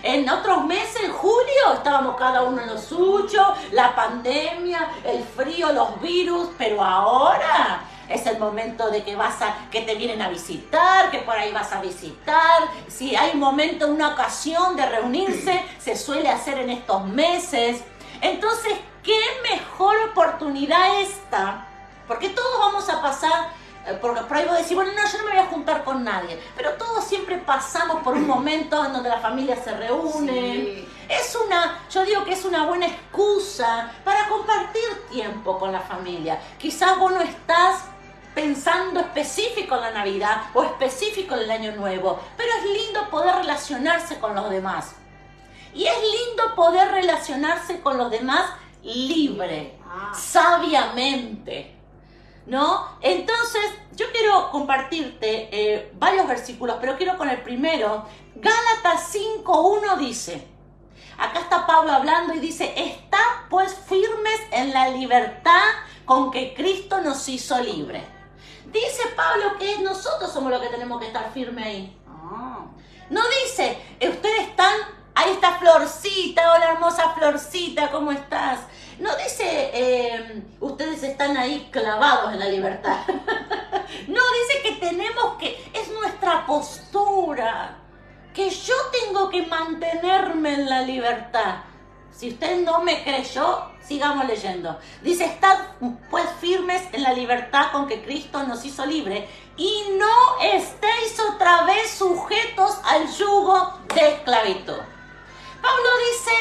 En 0.05 0.29
otros 0.29 0.63
meses, 0.65 1.01
en 1.03 1.11
julio, 1.11 1.73
estábamos 1.73 2.15
cada 2.15 2.43
uno 2.43 2.61
en 2.61 2.67
lo 2.67 2.77
suyo, 2.77 3.55
la 3.71 3.95
pandemia, 3.95 4.87
el 5.03 5.23
frío, 5.23 5.73
los 5.73 5.99
virus, 5.99 6.49
pero 6.59 6.83
ahora 6.83 7.81
es 8.07 8.23
el 8.27 8.37
momento 8.37 8.91
de 8.91 9.03
que 9.03 9.15
vas 9.15 9.41
a, 9.41 9.67
que 9.71 9.81
te 9.81 9.95
vienen 9.95 10.21
a 10.21 10.29
visitar, 10.29 11.09
que 11.09 11.17
por 11.19 11.35
ahí 11.35 11.51
vas 11.51 11.71
a 11.73 11.81
visitar. 11.81 12.69
Si 12.87 13.15
hay 13.15 13.31
un 13.33 13.39
momento, 13.39 13.87
una 13.87 14.09
ocasión 14.09 14.75
de 14.75 14.85
reunirse, 14.85 15.65
se 15.79 15.97
suele 15.97 16.29
hacer 16.29 16.59
en 16.59 16.69
estos 16.69 17.03
meses. 17.05 17.83
Entonces, 18.21 18.73
¿qué 19.01 19.19
mejor 19.49 19.97
oportunidad 20.11 21.01
esta? 21.01 21.65
Porque 22.07 22.29
todos 22.29 22.59
vamos 22.59 22.87
a 22.89 23.01
pasar 23.01 23.49
porque 24.01 24.21
por 24.21 24.37
ahí 24.37 24.45
vos 24.45 24.57
decís, 24.57 24.75
bueno, 24.75 24.91
no, 24.93 25.09
yo 25.09 25.17
no 25.19 25.23
me 25.25 25.31
voy 25.31 25.39
a 25.39 25.45
juntar 25.45 25.83
con 25.83 26.03
nadie. 26.03 26.39
Pero 26.55 26.73
todos 26.73 27.03
siempre 27.03 27.37
pasamos 27.37 28.01
por 28.03 28.15
un 28.15 28.27
momento 28.35 28.83
en 28.85 28.93
donde 28.93 29.09
la 29.09 29.19
familia 29.19 29.55
se 29.61 29.75
reúne. 29.75 30.85
Es 31.07 31.37
una, 31.45 31.85
yo 31.89 32.03
digo 32.03 32.23
que 32.25 32.33
es 32.33 32.45
una 32.45 32.65
buena 32.65 32.87
excusa 32.87 33.91
para 34.03 34.27
compartir 34.27 34.83
tiempo 35.11 35.59
con 35.59 35.71
la 35.71 35.81
familia. 35.81 36.39
Quizás 36.57 36.97
vos 36.97 37.11
no 37.11 37.21
estás 37.21 37.83
pensando 38.33 38.99
específico 38.99 39.75
en 39.75 39.81
la 39.81 39.91
Navidad 39.91 40.41
o 40.53 40.63
específico 40.63 41.35
en 41.35 41.41
el 41.41 41.51
Año 41.51 41.71
Nuevo, 41.75 42.19
pero 42.35 42.49
es 42.57 42.81
lindo 42.81 43.09
poder 43.09 43.35
relacionarse 43.35 44.19
con 44.19 44.35
los 44.35 44.49
demás. 44.49 44.95
Y 45.73 45.85
es 45.85 45.95
lindo 45.95 46.55
poder 46.55 46.89
relacionarse 46.91 47.81
con 47.81 47.97
los 47.97 48.09
demás 48.09 48.49
libre, 48.83 49.77
ah. 49.85 50.11
sabiamente. 50.13 51.74
¿No? 52.45 52.97
Entonces, 53.01 53.61
yo 53.95 54.05
quiero 54.11 54.51
compartirte 54.51 55.49
eh, 55.51 55.91
varios 55.95 56.27
versículos, 56.27 56.77
pero 56.79 56.97
quiero 56.97 57.17
con 57.17 57.29
el 57.29 57.41
primero. 57.41 58.05
Gálatas 58.35 59.13
5.1 59.13 59.97
dice, 59.97 60.47
acá 61.17 61.39
está 61.39 61.65
Pablo 61.65 61.91
hablando 61.91 62.33
y 62.33 62.39
dice, 62.39 62.73
está 62.75 63.19
pues 63.49 63.75
firmes 63.87 64.39
en 64.51 64.73
la 64.73 64.89
libertad 64.89 65.63
con 66.05 66.31
que 66.31 66.53
Cristo 66.53 67.01
nos 67.01 67.27
hizo 67.29 67.59
libre. 67.59 68.03
Dice 68.65 69.03
Pablo 69.15 69.57
que 69.57 69.79
nosotros 69.79 70.31
somos 70.31 70.51
los 70.51 70.61
que 70.61 70.67
tenemos 70.67 70.99
que 70.99 71.07
estar 71.07 71.31
firmes 71.31 71.65
ahí. 71.65 71.97
Ah, 72.07 72.65
No 73.09 73.21
dice, 73.43 73.77
eh, 73.99 74.09
ustedes 74.09 74.49
están, 74.49 74.75
ahí 75.13 75.31
está 75.31 75.57
Florcita, 75.57 76.53
hola 76.53 76.71
hermosa 76.73 77.13
Florcita, 77.13 77.89
¿cómo 77.91 78.11
estás? 78.11 78.59
No 78.99 79.15
dice, 79.17 79.71
eh, 79.73 80.43
ustedes 80.61 81.03
están 81.03 81.35
ahí 81.37 81.67
clavados 81.71 82.33
en 82.33 82.39
la 82.39 82.47
libertad. 82.47 82.99
no, 84.07 84.21
dice 84.31 84.61
que 84.63 84.71
tenemos 84.79 85.35
que, 85.37 85.71
es 85.73 85.91
nuestra 85.91 86.45
postura, 86.45 87.77
que 88.33 88.49
yo 88.49 88.75
tengo 88.91 89.29
que 89.29 89.45
mantenerme 89.47 90.53
en 90.53 90.69
la 90.69 90.81
libertad. 90.81 91.55
Si 92.11 92.29
usted 92.29 92.63
no 92.63 92.81
me 92.81 93.03
creyó, 93.03 93.71
sigamos 93.85 94.25
leyendo. 94.25 94.79
Dice, 95.01 95.25
estad 95.25 95.57
pues 96.09 96.25
firmes 96.39 96.81
en 96.93 97.03
la 97.03 97.13
libertad 97.13 97.71
con 97.73 97.87
que 97.87 98.01
Cristo 98.01 98.43
nos 98.43 98.63
hizo 98.63 98.85
libre 98.85 99.27
y 99.57 99.89
no 99.97 100.39
estéis 100.41 101.19
otra 101.33 101.63
vez 101.63 101.91
sujetos 101.91 102.79
al 102.85 103.07
yugo 103.11 103.79
de 103.93 104.13
esclavitud. 104.13 104.79
Pablo 105.61 105.89
dice 106.11 106.31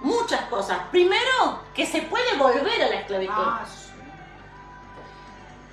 muchas 0.00 0.42
cosas. 0.46 0.78
Primero, 0.90 1.65
que 1.76 1.86
se 1.86 2.02
puede 2.02 2.36
volver 2.38 2.82
a 2.82 2.88
la 2.88 2.94
esclavitud. 2.96 3.34
ah, 3.36 3.64
sí. 3.66 3.86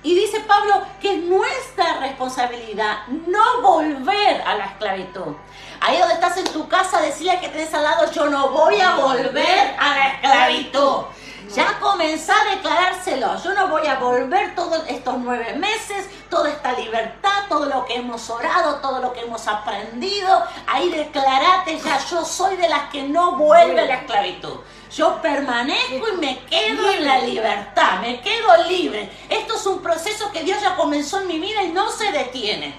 Y 0.04 0.14
dice 0.14 0.40
Pablo 0.40 0.82
que 1.00 1.14
es 1.14 1.24
nuestra 1.24 1.98
responsabilidad 2.00 3.06
no 3.08 3.62
volver 3.62 4.42
a 4.46 4.54
la 4.54 4.66
esclavitud. 4.66 5.34
Ahí 5.80 5.98
donde 5.98 6.14
estás 6.14 6.36
en 6.36 6.44
tu 6.44 6.68
casa, 6.68 7.00
decirle 7.00 7.40
que 7.40 7.48
tenés 7.48 7.72
al 7.72 7.84
lado, 7.84 8.12
yo 8.12 8.26
no 8.26 8.50
voy 8.50 8.80
a 8.82 8.96
volver 8.96 9.74
a 9.78 9.94
la 9.94 10.08
esclavitud. 10.08 11.04
Ya 11.52 11.78
comenzá 11.78 12.34
a 12.40 12.56
declarárselo. 12.56 13.36
Yo 13.42 13.54
no 13.54 13.68
voy 13.68 13.86
a 13.86 13.96
volver 13.96 14.54
todos 14.54 14.82
estos 14.88 15.18
nueve 15.18 15.54
meses, 15.54 16.08
toda 16.30 16.50
esta 16.50 16.72
libertad, 16.72 17.44
todo 17.48 17.66
lo 17.66 17.84
que 17.84 17.96
hemos 17.96 18.28
orado, 18.30 18.76
todo 18.76 19.00
lo 19.00 19.12
que 19.12 19.20
hemos 19.20 19.46
aprendido. 19.46 20.42
Ahí 20.66 20.90
declarate 20.90 21.78
ya, 21.78 21.98
yo 22.06 22.24
soy 22.24 22.56
de 22.56 22.68
las 22.68 22.90
que 22.90 23.02
no 23.02 23.36
vuelve 23.36 23.80
a 23.80 23.84
la 23.84 23.94
esclavitud. 23.94 24.60
Yo 24.90 25.20
permanezco 25.20 26.08
y 26.14 26.16
me 26.18 26.38
quedo 26.46 26.90
en 26.90 27.04
la 27.04 27.18
libertad, 27.18 28.00
me 28.00 28.20
quedo 28.20 28.64
libre. 28.68 29.10
Esto 29.28 29.56
es 29.56 29.66
un 29.66 29.82
proceso 29.82 30.30
que 30.32 30.44
Dios 30.44 30.60
ya 30.60 30.76
comenzó 30.76 31.20
en 31.20 31.28
mi 31.28 31.38
vida 31.38 31.62
y 31.62 31.72
no 31.72 31.90
se 31.90 32.10
detiene. 32.12 32.74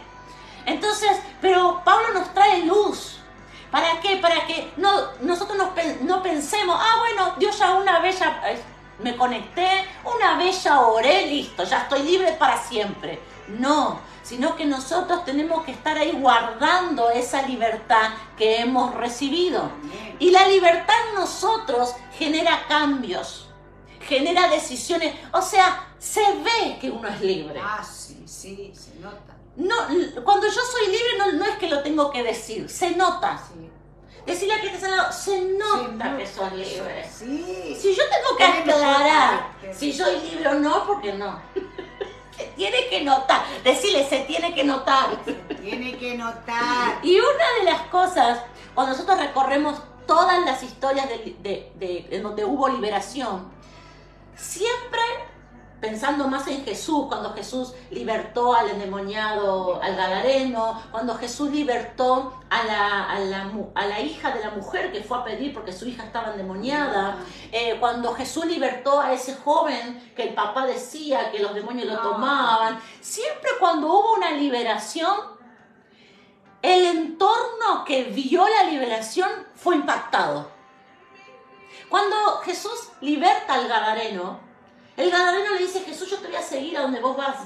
Entonces, 0.65 1.12
pero 1.41 1.81
Pablo 1.84 2.13
nos 2.13 2.34
trae 2.34 2.63
luz. 2.63 3.19
¿Para 3.72 4.00
qué? 4.00 4.17
Para 4.17 4.45
que 4.45 4.72
no, 4.77 4.89
nosotros 5.22 5.57
nos 5.57 5.69
no 6.01 6.24
pensemos, 6.24 6.77
ah, 6.79 6.95
bueno, 7.00 7.36
Dios 7.38 7.57
ya 7.57 7.75
una 7.75 8.00
vez 8.00 8.19
ya 8.19 8.41
eh, 8.48 8.62
me 9.00 9.15
conecté, 9.15 9.86
una 10.03 10.38
vez 10.38 10.63
ya 10.63 10.81
oré, 10.81 11.27
listo, 11.27 11.63
ya 11.63 11.81
estoy 11.81 12.03
libre 12.03 12.34
para 12.34 12.57
siempre. 12.57 13.19
No, 13.48 14.00
sino 14.24 14.55
que 14.55 14.65
nosotros 14.65 15.24
tenemos 15.24 15.63
que 15.63 15.72
estar 15.72 15.98
ahí 15.98 16.12
guardando 16.12 17.12
esa 17.12 17.43
libertad 17.43 18.12
que 18.38 18.62
hemos 18.62 18.93
recibido. 18.95 19.69
Y 20.17 20.31
la 20.31 20.48
libertad 20.48 20.95
en 21.10 21.15
nosotros 21.15 21.95
genera 22.17 22.65
cambios, 22.67 23.50
genera 24.01 24.48
decisiones, 24.48 25.13
o 25.31 25.41
sea, 25.41 25.89
se 26.00 26.22
ve 26.22 26.77
que 26.79 26.89
uno 26.89 27.07
es 27.07 27.22
libre. 27.22 27.60
Ah, 27.63 27.84
sí, 27.84 28.24
sí, 28.25 28.74
nota. 28.74 28.95
No, 29.57 29.75
cuando 30.24 30.47
yo 30.47 30.62
soy 30.62 30.88
libre 30.88 31.17
no, 31.17 31.31
no 31.33 31.45
es 31.45 31.57
que 31.57 31.67
lo 31.69 31.81
tengo 31.81 32.12
que 32.12 32.24
decir, 32.24 32.69
se 32.69 32.91
nota. 32.91 33.38
Sí. 33.38 33.69
Decirle 34.25 34.55
a 34.55 34.62
que 34.62 34.69
te 34.69 34.85
al 34.85 34.91
lado, 34.97 35.12
se 35.13 35.39
nota 35.41 36.12
Se 36.12 36.17
que 36.17 36.27
sos 36.27 36.51
libre. 36.53 37.09
Sí. 37.09 37.77
Si 37.79 37.93
yo 37.95 38.03
tengo 38.09 38.35
que 38.38 38.43
aclarar 38.43 39.51
si 39.71 39.93
soy 39.93 40.19
libre 40.29 40.47
o 40.50 40.55
no, 40.55 40.85
porque 40.88 41.13
no. 41.13 41.39
Se 42.35 42.43
tiene 42.47 42.89
que 42.89 43.01
notar. 43.01 43.45
Decirle, 43.63 44.05
se 44.09 44.19
tiene 44.25 44.53
que 44.53 44.65
notar. 44.65 45.24
Tiene 45.62 45.97
que 45.97 46.15
notar. 46.17 47.00
Y 47.01 47.17
una 47.17 47.50
de 47.59 47.63
las 47.71 47.83
cosas, 47.83 48.39
cuando 48.74 48.91
nosotros 48.91 49.17
recorremos 49.19 49.79
todas 50.05 50.43
las 50.43 50.62
historias 50.62 51.07
de, 51.07 51.71
de- 51.75 52.19
donde 52.19 52.43
hubo 52.43 52.67
liberación, 52.67 53.50
siempre 54.35 55.00
pensando 55.82 56.27
más 56.27 56.48
en 56.48 56.63
Jesús, 56.63 57.05
cuando 57.08 57.34
Jesús 57.34 57.74
libertó 57.91 58.53
al 58.55 58.70
endemoniado, 58.70 59.82
al 59.82 59.96
gadareno, 59.96 60.82
cuando 60.91 61.15
Jesús 61.15 61.51
libertó 61.51 62.41
a 62.50 62.63
la, 62.63 63.10
a 63.12 63.20
la 63.20 63.51
a 63.75 63.86
la 63.86 64.00
hija 64.00 64.32
de 64.32 64.39
la 64.39 64.51
mujer 64.51 64.91
que 64.91 65.03
fue 65.03 65.17
a 65.17 65.24
pedir 65.24 65.53
porque 65.53 65.72
su 65.74 65.86
hija 65.88 66.03
estaba 66.03 66.32
endemoniada, 66.32 67.17
eh, 67.51 67.77
cuando 67.79 68.13
Jesús 68.13 68.46
libertó 68.46 69.00
a 69.00 69.13
ese 69.13 69.36
joven 69.36 70.13
que 70.15 70.24
el 70.24 70.34
papá 70.34 70.65
decía 70.65 71.32
que 71.32 71.39
los 71.39 71.53
demonios 71.53 71.88
lo 71.88 72.00
Ah. 72.00 72.03
tomaban, 72.03 72.79
siempre 73.01 73.51
cuando 73.60 73.88
hubo 73.88 74.13
una 74.13 74.32
liberación, 74.32 75.36
el 76.62 76.86
entorno 76.86 77.86
que 77.86 78.05
vio 78.05 78.48
la 78.48 78.63
liberación 78.63 79.29
fue 79.55 79.75
impactado. 79.75 80.50
Cuando 81.89 82.15
Jesús 82.44 82.89
liberta 83.01 83.53
al 83.53 83.67
Gadareno, 83.67 84.39
el 84.98 85.12
Gadareno 85.12 85.54
le 85.54 85.60
dice, 85.60 85.82
Jesús, 85.82 86.10
yo 86.10 86.18
te 86.18 86.28
voy 86.28 86.38
a 86.38 86.42
seguir 86.42 86.78
a 86.78 86.82
donde 86.82 87.02
vos 87.02 87.18
vas. 87.18 87.38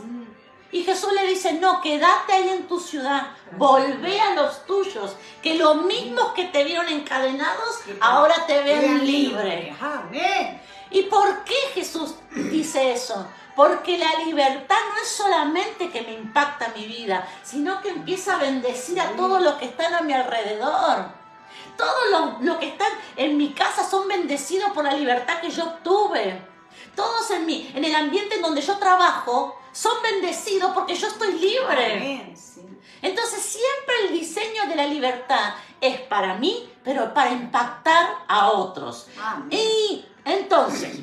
Y 0.72 0.84
Jesús 0.84 1.12
le 1.13 1.25
dice, 1.25 1.53
no, 1.53 1.82
quédate 1.82 2.34
ahí 2.34 2.50
en 2.50 2.68
tu 2.68 2.79
ciudad, 2.79 3.32
volvé 3.58 4.22
a 4.22 4.36
los 4.36 4.65
tuyos, 4.68 5.15
que 5.41 5.56
los 5.56 5.84
mismos 5.84 6.34
que 6.34 6.46
te 6.46 6.63
vieron 6.63 6.88
encadenados, 6.89 7.82
ahora 8.00 8.46
te 8.46 8.62
ven 8.62 9.03
libre. 9.03 9.75
Amén. 9.82 10.62
¿Y 10.91 11.03
por 11.03 11.44
qué 11.44 11.56
Jesús 11.74 12.15
dice 12.32 12.91
eso? 12.91 13.27
Porque 13.56 13.98
la 13.98 14.24
libertad 14.25 14.77
no 14.94 15.01
es 15.01 15.08
solamente 15.08 15.89
que 15.89 16.03
me 16.03 16.13
impacta 16.13 16.72
mi 16.75 16.86
vida, 16.86 17.27
sino 17.44 17.82
que 17.82 17.89
empieza 17.89 18.36
a 18.36 18.39
bendecir 18.39 19.01
a 19.01 19.12
todos 19.15 19.41
los 19.41 19.56
que 19.56 19.65
están 19.65 19.96
a 19.96 20.01
mi 20.01 20.13
alrededor. 20.13 21.20
Todos 21.75 22.12
los, 22.12 22.41
los 22.44 22.58
que 22.58 22.68
están 22.68 22.91
en 23.15 23.38
mi 23.38 23.53
casa 23.53 23.89
son 23.89 24.08
bendecidos 24.08 24.72
por 24.72 24.84
la 24.84 24.94
libertad 24.94 25.39
que 25.41 25.50
yo 25.50 25.63
obtuve. 25.63 26.49
Todos 26.95 27.31
en, 27.31 27.45
mi, 27.45 27.71
en 27.73 27.85
el 27.85 27.95
ambiente 27.95 28.35
en 28.35 28.41
donde 28.41 28.61
yo 28.61 28.77
trabajo 28.77 29.55
son 29.71 30.01
bendecidos 30.01 30.71
porque 30.73 30.95
yo 30.95 31.07
estoy 31.07 31.33
libre. 31.33 32.33
Entonces 33.01 33.41
siempre 33.41 34.07
el 34.07 34.19
diseño 34.19 34.67
de 34.67 34.75
la 34.75 34.85
libertad 34.85 35.53
es 35.79 36.01
para 36.01 36.35
mí, 36.35 36.69
pero 36.83 37.13
para 37.13 37.31
impactar 37.31 38.09
a 38.27 38.49
otros. 38.49 39.07
Amén. 39.21 39.49
Y 39.51 40.05
entonces, 40.25 40.99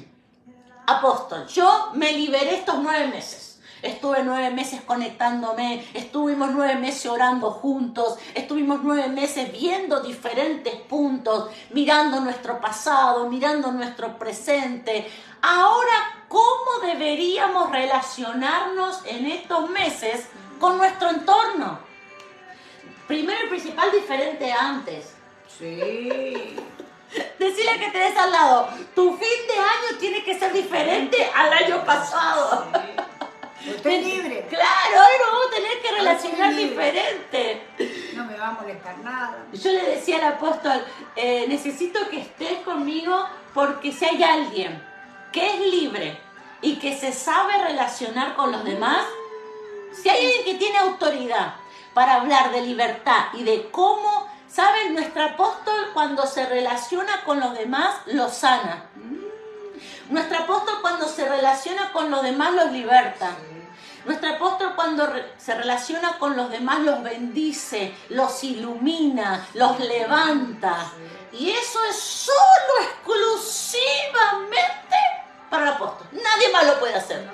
apóstol, 0.87 1.47
yo 1.47 1.91
me 1.95 2.13
liberé 2.13 2.57
estos 2.57 2.79
nueve 2.81 3.09
meses. 3.09 3.47
Estuve 3.83 4.25
nueve 4.25 4.51
meses 4.51 4.81
conectándome, 4.83 5.87
estuvimos 5.93 6.51
nueve 6.51 6.77
meses 6.77 7.07
orando 7.07 7.51
juntos, 7.51 8.19
estuvimos 8.35 8.81
nueve 8.83 9.09
meses 9.09 9.53
viendo 9.53 10.01
diferentes 10.01 10.75
puntos, 10.75 11.51
mirando 11.71 12.21
nuestro 12.21 12.59
pasado, 12.59 13.29
mirando 13.29 13.71
nuestro 13.73 14.19
presente. 14.19 15.07
Ahora, 15.43 16.25
¿cómo 16.29 16.81
deberíamos 16.83 17.71
relacionarnos 17.71 19.01
en 19.05 19.27
estos 19.27 19.71
meses 19.71 20.27
con 20.59 20.79
nuestro 20.79 21.11
entorno? 21.11 21.79
Primero 23.07 23.47
y 23.47 23.49
principal, 23.49 23.91
diferente 23.93 24.53
antes. 24.53 25.15
Sí. 25.59 26.57
Decirle 27.39 27.79
que 27.79 27.91
tenés 27.91 28.17
al 28.17 28.33
lado, 28.33 28.69
tu 28.95 29.17
fin 29.17 29.47
de 29.49 29.55
año 29.55 29.99
tiene 29.99 30.25
que 30.25 30.39
ser 30.39 30.53
diferente 30.53 31.31
al 31.35 31.53
año 31.53 31.85
pasado. 31.85 32.67
Estoy 33.67 34.01
libre. 34.01 34.47
Claro, 34.49 34.93
hoy 34.93 35.19
nos 35.19 35.33
vamos 35.33 35.47
a 35.47 35.57
tener 35.57 35.83
que 35.83 35.91
Ahora 35.91 35.91
relacionar 35.91 36.55
diferente. 36.55 37.67
No 38.15 38.25
me 38.25 38.37
va 38.37 38.49
a 38.49 38.53
molestar 38.53 38.99
nada. 38.99 39.45
Yo 39.53 39.73
le 39.73 39.83
decía 39.83 40.19
al 40.19 40.35
apóstol, 40.35 40.85
eh, 41.17 41.47
necesito 41.49 42.09
que 42.09 42.21
estés 42.21 42.59
conmigo 42.61 43.29
porque 43.55 43.91
si 43.91 44.05
hay 44.05 44.23
alguien 44.23 44.81
que 45.37 45.47
es 45.47 45.61
libre 45.61 46.19
y 46.63 46.77
que 46.77 46.99
se 46.99 47.13
sabe 47.13 47.63
relacionar 47.63 48.35
con 48.37 48.53
los 48.53 48.65
demás, 48.65 49.05
si 49.93 50.09
hay 50.09 50.25
alguien 50.25 50.45
que 50.47 50.55
tiene 50.55 50.79
autoridad 50.79 51.57
para 51.93 52.15
hablar 52.15 52.53
de 52.53 52.63
libertad 52.63 53.27
y 53.35 53.45
de 53.45 53.71
cómo, 53.71 54.27
¿saben? 54.49 54.95
Nuestro 54.95 55.25
apóstol 55.25 55.91
cuando 55.93 56.27
se 56.27 56.47
relaciona 56.47 57.23
con 57.27 57.39
los 57.39 57.53
demás, 57.53 57.97
los 58.07 58.33
sana. 58.33 58.87
Nuestro 60.09 60.39
apóstol 60.39 60.77
cuando 60.81 61.07
se 61.07 61.29
relaciona 61.29 61.93
con 61.93 62.11
los 62.11 62.23
demás, 62.23 62.55
los 62.55 62.73
liberta. 62.73 63.37
Nuestro 64.07 64.31
apóstol 64.31 64.73
cuando 64.75 65.07
se 65.37 65.55
relaciona 65.55 66.19
con 66.19 66.35
los 66.35 66.49
demás 66.49 66.79
los 66.79 67.03
bendice, 67.03 67.95
los 68.09 68.43
ilumina, 68.43 69.47
los 69.53 69.79
levanta. 69.81 70.93
Y 71.31 71.51
eso 71.51 71.79
es 71.91 71.97
solo 71.97 72.81
exclusivamente 72.81 74.97
para 75.51 75.63
el 75.65 75.69
apóstol. 75.71 76.07
Nadie 76.13 76.49
más 76.53 76.67
lo 76.67 76.79
puede 76.81 76.95
hacer. 76.95 77.29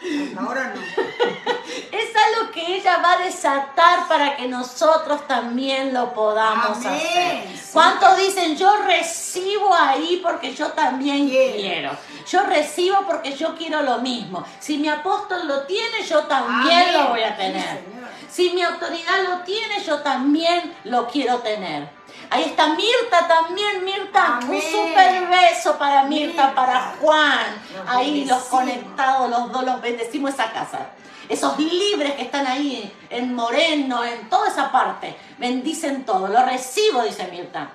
Hasta 0.00 0.40
ahora 0.40 0.74
no. 0.74 0.80
Es 1.92 2.40
lo 2.40 2.50
que 2.50 2.76
ella 2.76 2.98
va 2.98 3.12
a 3.14 3.18
desatar 3.18 4.06
para 4.08 4.36
que 4.36 4.46
nosotros 4.48 5.26
también 5.26 5.92
lo 5.94 6.12
podamos 6.12 6.76
Amén. 6.78 6.94
hacer. 7.00 7.56
Sí. 7.56 7.70
¿Cuántos 7.72 8.16
dicen 8.16 8.56
yo 8.56 8.76
recibo 8.82 9.74
ahí 9.74 10.20
porque 10.22 10.54
yo 10.54 10.68
también 10.72 11.28
Quiero. 11.28 11.54
quiero? 11.56 11.96
Yo 12.28 12.42
recibo 12.44 12.98
porque 13.06 13.34
yo 13.34 13.54
quiero 13.56 13.82
lo 13.82 13.98
mismo. 13.98 14.44
Si 14.60 14.76
mi 14.78 14.88
apóstol 14.88 15.46
lo 15.48 15.62
tiene, 15.62 16.02
yo 16.04 16.24
también 16.24 16.88
Amén. 16.90 16.94
lo 16.94 17.08
voy 17.10 17.22
a 17.22 17.30
Sí, 17.30 17.36
tener. 17.36 17.62
señor. 17.62 18.08
Si 18.30 18.50
mi 18.50 18.62
autoridad 18.62 19.22
lo 19.28 19.38
tiene, 19.44 19.82
yo 19.82 20.00
también 20.00 20.74
lo 20.84 21.06
quiero 21.08 21.38
tener. 21.38 21.88
Ahí 22.30 22.44
está 22.44 22.68
Mirta 22.74 23.26
también, 23.26 23.84
Mirta. 23.84 24.40
Un 24.42 24.60
super 24.60 25.26
beso 25.28 25.78
para 25.78 26.04
Mirta, 26.04 26.46
Mirta. 26.46 26.54
para 26.54 26.94
Juan. 27.00 27.46
Los 27.74 27.88
Ahí 27.88 28.24
los 28.24 28.42
conectados, 28.44 29.30
los 29.30 29.52
dos, 29.52 29.64
los 29.64 29.80
bendecimos 29.80 30.34
esa 30.34 30.52
casa. 30.52 30.90
Esos 31.28 31.58
libres 31.58 32.12
que 32.14 32.22
están 32.22 32.46
ahí 32.46 32.92
en 33.10 33.34
Moreno, 33.34 34.04
en 34.04 34.28
toda 34.28 34.48
esa 34.48 34.70
parte. 34.70 35.16
Bendicen 35.38 36.04
todo. 36.04 36.28
Lo 36.28 36.44
recibo, 36.44 37.02
dice 37.02 37.28
Mirta. 37.30 37.70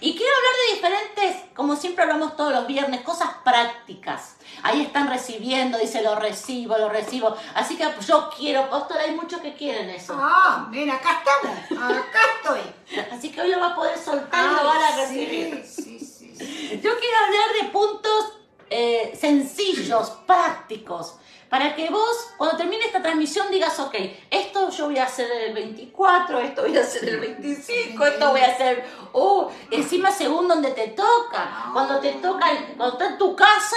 Y 0.00 0.16
quiero 0.16 0.32
hablar 0.36 0.52
de 0.54 0.74
diferentes, 0.74 1.50
como 1.54 1.76
siempre 1.76 2.04
hablamos 2.04 2.36
todos 2.36 2.52
los 2.52 2.66
viernes, 2.66 3.00
cosas 3.02 3.30
prácticas. 3.44 4.36
Ahí 4.62 4.82
están 4.82 5.08
recibiendo, 5.08 5.78
dice 5.78 6.02
lo 6.02 6.14
recibo, 6.16 6.76
lo 6.78 6.88
recibo. 6.88 7.36
Así 7.54 7.76
que 7.76 7.86
yo 8.06 8.30
quiero, 8.36 8.68
pastor, 8.70 8.98
hay 8.98 9.12
muchos 9.12 9.40
que 9.40 9.54
quieren 9.54 9.90
eso. 9.90 10.16
Ah, 10.18 10.66
ven, 10.70 10.90
acá 10.90 11.22
estamos. 11.22 11.98
Acá 11.98 12.20
estoy. 12.36 13.04
Así 13.12 13.30
que 13.30 13.40
hoy 13.40 13.50
lo 13.50 13.60
va 13.60 13.68
a 13.68 13.74
poder 13.74 13.98
soltar 13.98 14.44
y 14.44 14.54
lo 14.56 14.64
van 14.64 14.82
a 14.82 14.88
Ay, 14.88 15.00
recibir. 15.00 15.64
Sí, 15.66 15.98
sí, 15.98 16.06
sí, 16.06 16.34
sí. 16.36 16.80
Yo 16.82 16.98
quiero 16.98 17.16
hablar 17.26 17.52
de 17.62 17.68
puntos 17.70 18.32
eh, 18.70 19.16
sencillos, 19.20 20.10
prácticos, 20.26 21.14
para 21.54 21.72
que 21.76 21.88
vos, 21.88 22.30
cuando 22.36 22.56
termine 22.56 22.84
esta 22.84 23.00
transmisión, 23.00 23.48
digas, 23.48 23.78
ok, 23.78 23.94
esto 24.28 24.70
yo 24.70 24.86
voy 24.86 24.98
a 24.98 25.04
hacer 25.04 25.30
el 25.30 25.54
24, 25.54 26.40
esto 26.40 26.62
voy 26.62 26.76
a 26.76 26.80
hacer 26.80 27.08
el 27.08 27.20
25, 27.20 28.04
esto 28.06 28.30
voy 28.30 28.40
a 28.40 28.46
hacer, 28.50 28.84
oh, 29.12 29.52
encima 29.70 30.10
según 30.10 30.48
donde 30.48 30.72
te 30.72 30.88
toca. 30.88 31.70
Cuando 31.72 32.00
te 32.00 32.14
toca, 32.14 32.46
cuando 32.76 32.94
estás 32.94 33.10
en 33.12 33.18
tu 33.18 33.36
casa, 33.36 33.76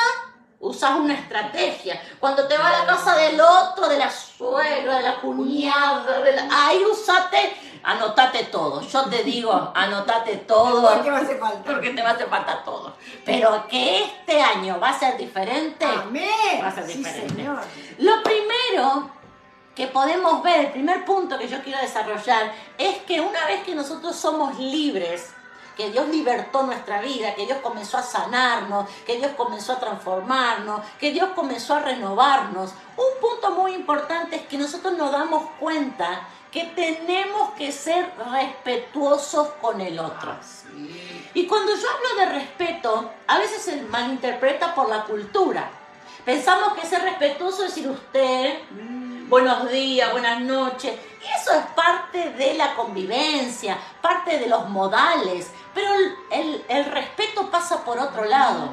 usas 0.60 0.96
una 0.96 1.13
estrategia. 1.13 2.01
Cuando 2.19 2.48
te 2.48 2.57
va 2.57 2.67
a 2.69 2.79
la 2.79 2.86
casa 2.88 3.15
del 3.15 3.39
otro, 3.39 3.88
de 3.88 4.00
la 4.00 4.10
suegra, 4.10 4.98
de 4.98 5.03
la 5.03 5.22
cuñada, 5.22 6.19
de 6.22 6.36
la- 6.36 6.48
ahí 6.50 6.84
usate, 6.84 7.55
anotate 7.88 8.44
todo. 8.46 8.82
Yo 8.82 9.06
te 9.06 9.24
digo, 9.24 9.72
anotate 9.75 10.36
todo. 10.38 11.01
¿Qué 11.01 11.10
va 11.10 11.17
a 11.17 11.22
hacer 11.22 11.39
falta? 11.39 11.63
Porque 11.63 11.91
te 11.91 12.01
va 12.01 12.10
a 12.10 12.13
hacer 12.13 12.27
falta 12.27 12.62
todo. 12.63 12.94
Pero 13.25 13.65
que 13.67 14.03
este 14.03 14.41
año 14.41 14.79
va 14.79 14.89
a 14.89 15.00
ser 15.00 15.17
diferente. 15.17 15.86
Amén. 15.86 16.62
Va 16.62 16.67
a 16.67 16.72
ser 16.72 16.86
Sí, 16.86 16.98
diferente. 16.98 17.34
señor. 17.36 17.62
Lo 18.00 18.22
primero 18.24 19.10
que 19.74 19.88
podemos 19.88 20.44
ver, 20.44 20.65
el 20.65 20.72
primer 20.72 21.06
punto 21.06 21.38
que 21.38 21.48
yo 21.48 21.62
quiero 21.63 21.79
desarrollar, 21.79 22.51
es 22.77 22.98
que 23.03 23.22
una 23.22 23.46
vez 23.46 23.63
que 23.63 23.74
nosotros 23.75 24.15
somos 24.15 24.58
libres, 24.60 25.32
que 25.77 25.91
Dios 25.91 26.08
libertó 26.10 26.63
nuestra 26.63 27.00
vida, 27.01 27.36
que 27.36 27.46
Dios 27.46 27.60
comenzó 27.62 28.00
a 28.00 28.01
sanarnos, 28.01 28.89
que 29.06 29.17
Dios 29.17 29.32
comenzó 29.38 29.74
a 29.74 29.79
transformarnos, 29.79 30.82
que 31.00 31.12
Dios 31.12 31.29
comenzó 31.36 31.75
a 31.75 31.79
renovarnos, 31.82 32.72
un 32.98 33.22
punto 33.22 33.51
muy 33.51 33.75
importante 33.75 34.38
es 34.38 34.41
que 34.48 34.58
nosotros 34.58 34.98
nos 34.98 35.12
damos 35.12 35.44
cuenta 35.60 36.27
que 36.58 36.64
tenemos 36.76 37.52
que 37.52 37.72
ser 37.72 38.12
respetuosos 38.32 39.50
con 39.62 39.80
el 39.82 40.00
otro. 40.00 40.36
Sí. 40.42 41.30
Y 41.34 41.46
cuando 41.46 41.72
yo 41.76 41.88
hablo 41.90 42.20
de 42.26 42.40
respeto, 42.40 43.12
a 43.28 43.38
veces 43.38 43.62
se 43.62 43.82
malinterpreta 43.84 44.74
por 44.74 44.90
la 44.90 45.04
cultura. 45.04 45.70
Pensamos 46.26 46.74
que 46.74 46.86
ser 46.88 47.04
respetuoso 47.04 47.64
es 47.66 47.76
decir 47.76 47.90
usted, 47.90 48.60
buenos 49.30 49.70
días, 49.70 50.12
buenas 50.12 50.42
noches. 50.42 50.94
Y 51.22 51.40
eso 51.40 51.52
es 51.54 51.66
parte 51.76 52.32
de 52.32 52.56
la 52.56 52.74
convivencia, 52.76 53.78
parte 54.02 54.40
de 54.40 54.48
los 54.48 54.68
modales. 54.70 55.52
Pero 55.76 55.94
el, 55.94 56.16
el- 56.32 56.66
el 56.70 56.86
respeto 56.86 57.50
pasa 57.52 57.84
por 57.86 58.00
otro 58.00 58.26
lado. 58.26 58.72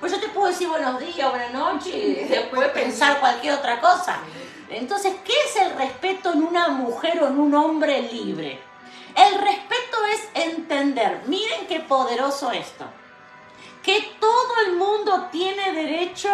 Pues 0.00 0.12
yo 0.12 0.18
te 0.20 0.28
puedo 0.28 0.48
decir 0.48 0.68
buenos 0.68 0.98
días, 1.00 1.28
buenas 1.30 1.52
noches 1.52 1.94
y 1.94 2.14
después 2.24 2.68
pensar 2.70 3.18
cualquier 3.20 3.54
otra 3.54 3.80
cosa. 3.80 4.18
Entonces, 4.68 5.14
¿qué 5.24 5.32
es 5.46 5.56
el 5.56 5.76
respeto 5.76 6.32
en 6.32 6.42
una 6.42 6.68
mujer 6.68 7.22
o 7.22 7.28
en 7.28 7.38
un 7.38 7.54
hombre 7.54 8.02
libre? 8.02 8.60
El 9.14 9.40
respeto 9.40 10.04
es 10.12 10.44
entender, 10.46 11.22
miren 11.26 11.66
qué 11.66 11.80
poderoso 11.80 12.50
esto, 12.50 12.84
que 13.82 14.16
todo 14.20 14.54
el 14.66 14.76
mundo 14.76 15.28
tiene 15.30 15.72
derecho 15.72 16.28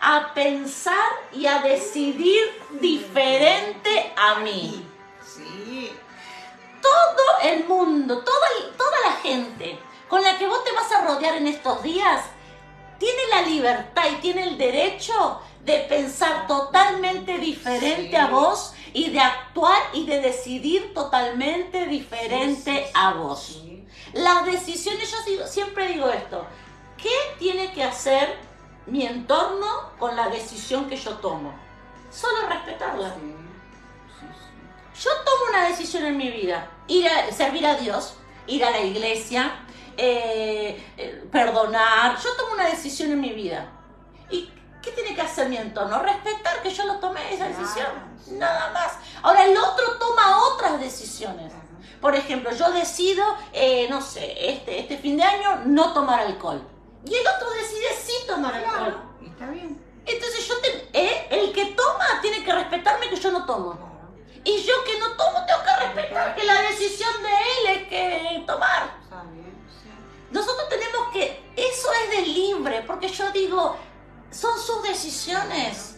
a 0.00 0.34
pensar 0.34 1.10
y 1.32 1.46
a 1.46 1.60
decidir 1.60 2.42
diferente 2.72 4.12
a 4.16 4.36
mí. 4.36 4.84
Sí. 5.24 5.92
Todo 6.82 7.50
el 7.50 7.64
mundo, 7.64 8.18
toda, 8.22 8.48
toda 8.76 9.00
la 9.06 9.12
gente 9.22 9.78
con 10.08 10.22
la 10.22 10.38
que 10.38 10.46
vos 10.46 10.62
te 10.64 10.72
vas 10.72 10.90
a 10.92 11.02
rodear 11.02 11.36
en 11.36 11.46
estos 11.46 11.82
días, 11.82 12.22
tiene 12.98 13.22
la 13.30 13.42
libertad 13.42 14.04
y 14.12 14.20
tiene 14.20 14.44
el 14.44 14.58
derecho 14.58 15.40
de 15.64 15.78
pensar 15.88 16.46
totalmente 16.46 17.38
diferente 17.38 18.10
Sí. 18.10 18.16
a 18.16 18.26
vos 18.28 18.74
y 18.92 19.10
de 19.10 19.20
actuar 19.20 19.80
y 19.92 20.06
de 20.06 20.20
decidir 20.20 20.92
totalmente 20.94 21.86
diferente 21.86 22.90
a 22.94 23.14
vos. 23.14 23.62
Las 24.12 24.44
decisiones, 24.44 25.10
yo 25.10 25.46
siempre 25.46 25.88
digo 25.88 26.08
esto, 26.08 26.46
¿qué 26.96 27.14
tiene 27.38 27.72
que 27.72 27.82
hacer 27.82 28.36
mi 28.86 29.06
entorno 29.06 29.90
con 29.98 30.14
la 30.14 30.28
decisión 30.28 30.88
que 30.88 30.96
yo 30.96 31.14
tomo? 31.14 31.52
Solo 32.10 32.46
respetarla. 32.48 33.14
Yo 35.02 35.10
tomo 35.24 35.50
una 35.50 35.68
decisión 35.68 36.04
en 36.04 36.16
mi 36.16 36.30
vida, 36.30 36.70
ir 36.86 37.08
a 37.08 37.32
servir 37.32 37.66
a 37.66 37.74
Dios, 37.74 38.14
ir 38.46 38.64
a 38.64 38.70
la 38.70 38.80
iglesia, 38.80 39.64
eh, 39.96 40.80
eh, 40.96 41.24
perdonar. 41.32 42.16
Yo 42.22 42.30
tomo 42.36 42.54
una 42.54 42.68
decisión 42.68 43.10
en 43.10 43.20
mi 43.20 43.30
vida. 43.30 43.68
¿Y 44.30 44.48
qué 44.84 44.90
tiene 44.92 45.14
que 45.14 45.22
hacer 45.22 45.48
mi 45.48 45.56
entorno? 45.56 46.00
Respetar 46.02 46.62
que 46.62 46.70
yo 46.70 46.84
lo 46.84 46.96
tomé 46.98 47.32
esa 47.34 47.46
decisión. 47.48 47.86
Nada 48.32 48.70
más. 48.72 48.92
Ahora 49.22 49.44
el 49.44 49.56
otro 49.56 49.98
toma 49.98 50.38
otras 50.52 50.80
decisiones. 50.80 51.52
Por 52.00 52.14
ejemplo, 52.14 52.50
yo 52.52 52.70
decido, 52.72 53.24
eh, 53.52 53.86
no 53.88 54.00
sé, 54.02 54.50
este, 54.50 54.78
este 54.80 54.98
fin 54.98 55.16
de 55.16 55.22
año 55.24 55.62
no 55.66 55.92
tomar 55.94 56.20
alcohol. 56.20 56.62
Y 57.04 57.14
el 57.14 57.26
otro 57.26 57.50
decide 57.50 57.86
sí 58.02 58.12
tomar 58.26 58.54
alcohol. 58.54 59.00
Está 59.24 59.46
bien. 59.46 59.82
Entonces 60.06 60.46
yo 60.46 60.54
te- 60.60 60.88
eh, 60.92 61.28
el 61.30 61.52
que 61.52 61.66
toma 61.66 62.20
tiene 62.20 62.44
que 62.44 62.52
respetarme 62.52 63.08
que 63.08 63.16
yo 63.16 63.30
no 63.32 63.46
tomo. 63.46 63.78
Y 64.44 64.62
yo 64.62 64.74
que 64.84 64.98
no 64.98 65.12
tomo 65.12 65.46
tengo 65.46 65.60
que 65.64 65.84
respetar 65.86 66.34
que 66.34 66.44
la 66.44 66.60
decisión 66.62 67.10
de 67.22 67.30
él 67.30 67.76
es 67.78 67.88
que 67.88 68.44
tomar. 68.46 68.98
Está 69.02 69.22
bien, 69.32 69.56
sí. 69.82 69.88
Nosotros 70.30 70.68
tenemos 70.68 71.08
que, 71.10 71.42
eso 71.56 71.88
es 72.02 72.10
de 72.10 72.22
libre, 72.26 72.82
porque 72.86 73.08
yo 73.08 73.30
digo, 73.32 73.76
son 74.34 74.58
sus 74.58 74.82
decisiones. 74.82 75.96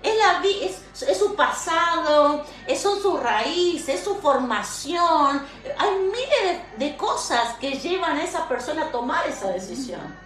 Es, 0.00 0.14
la, 0.16 1.14
su 1.14 1.34
pasado, 1.34 2.44
es, 2.66 2.80
son 2.80 3.02
sus 3.02 3.18
raíces, 3.20 3.96
es 3.96 4.04
su 4.04 4.16
formación. 4.16 5.44
Hay 5.76 5.94
miles 5.98 6.60
de, 6.76 6.86
de 6.86 6.96
cosas 6.96 7.54
que 7.54 7.72
llevan 7.72 8.16
a 8.16 8.22
esa 8.22 8.46
persona 8.46 8.84
a 8.84 8.92
tomar 8.92 9.26
esa 9.26 9.48
decisión. 9.48 10.16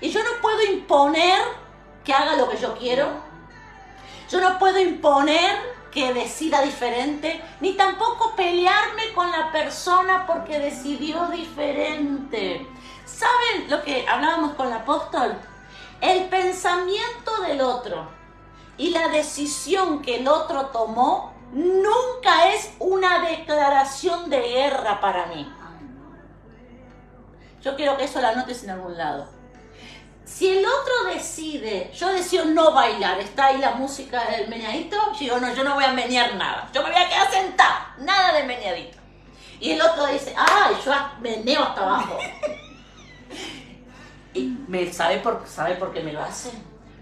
Y 0.00 0.10
yo 0.10 0.22
no 0.22 0.30
puedo 0.42 0.62
imponer 0.64 1.40
que 2.04 2.12
haga 2.12 2.36
lo 2.36 2.48
que 2.50 2.58
yo 2.58 2.76
quiero. 2.76 3.08
Yo 4.28 4.40
no 4.40 4.58
puedo 4.58 4.78
imponer 4.78 5.56
que 5.90 6.12
decida 6.12 6.62
diferente, 6.62 7.42
ni 7.60 7.74
tampoco 7.74 8.34
pelearme 8.34 9.12
con 9.14 9.30
la 9.30 9.52
persona 9.52 10.26
porque 10.26 10.58
decidió 10.58 11.26
diferente. 11.26 12.66
¿Saben 13.04 13.70
lo 13.70 13.82
que 13.82 14.06
hablábamos 14.08 14.54
con 14.54 14.68
el 14.68 14.72
apóstol? 14.72 15.38
El 16.02 16.28
pensamiento 16.28 17.42
del 17.46 17.60
otro 17.60 18.10
y 18.76 18.90
la 18.90 19.06
decisión 19.06 20.02
que 20.02 20.16
el 20.16 20.26
otro 20.26 20.66
tomó 20.66 21.32
nunca 21.52 22.52
es 22.52 22.72
una 22.80 23.24
declaración 23.28 24.28
de 24.28 24.40
guerra 24.40 25.00
para 25.00 25.26
mí. 25.26 25.48
Yo 27.62 27.76
quiero 27.76 27.96
que 27.96 28.02
eso 28.04 28.20
lo 28.20 28.26
anotes 28.26 28.64
en 28.64 28.70
algún 28.70 28.98
lado. 28.98 29.28
Si 30.24 30.48
el 30.48 30.66
otro 30.66 31.14
decide, 31.14 31.92
yo 31.94 32.08
decido 32.08 32.46
no 32.46 32.72
bailar, 32.72 33.20
está 33.20 33.46
ahí 33.46 33.58
la 33.58 33.72
música 33.72 34.24
del 34.24 34.48
meneadito, 34.48 34.96
yo 35.20 35.38
no, 35.38 35.54
yo 35.54 35.62
no 35.62 35.74
voy 35.74 35.84
a 35.84 35.92
menear 35.92 36.34
nada, 36.34 36.68
yo 36.74 36.82
me 36.82 36.90
voy 36.90 37.00
a 37.00 37.08
quedar 37.08 37.30
sentada, 37.30 37.94
nada 37.98 38.32
de 38.32 38.42
meneadito. 38.42 38.98
Y 39.60 39.70
el 39.70 39.80
otro 39.80 40.06
dice, 40.06 40.34
ay, 40.36 40.74
yo 40.84 40.92
meneo 41.20 41.62
hasta 41.62 41.82
abajo. 41.82 42.18
y 44.34 44.56
me, 44.68 44.92
¿sabe, 44.92 45.18
por, 45.18 45.44
¿sabe 45.46 45.74
por 45.76 45.92
qué 45.92 46.00
me 46.00 46.12
lo 46.12 46.22
hace? 46.22 46.50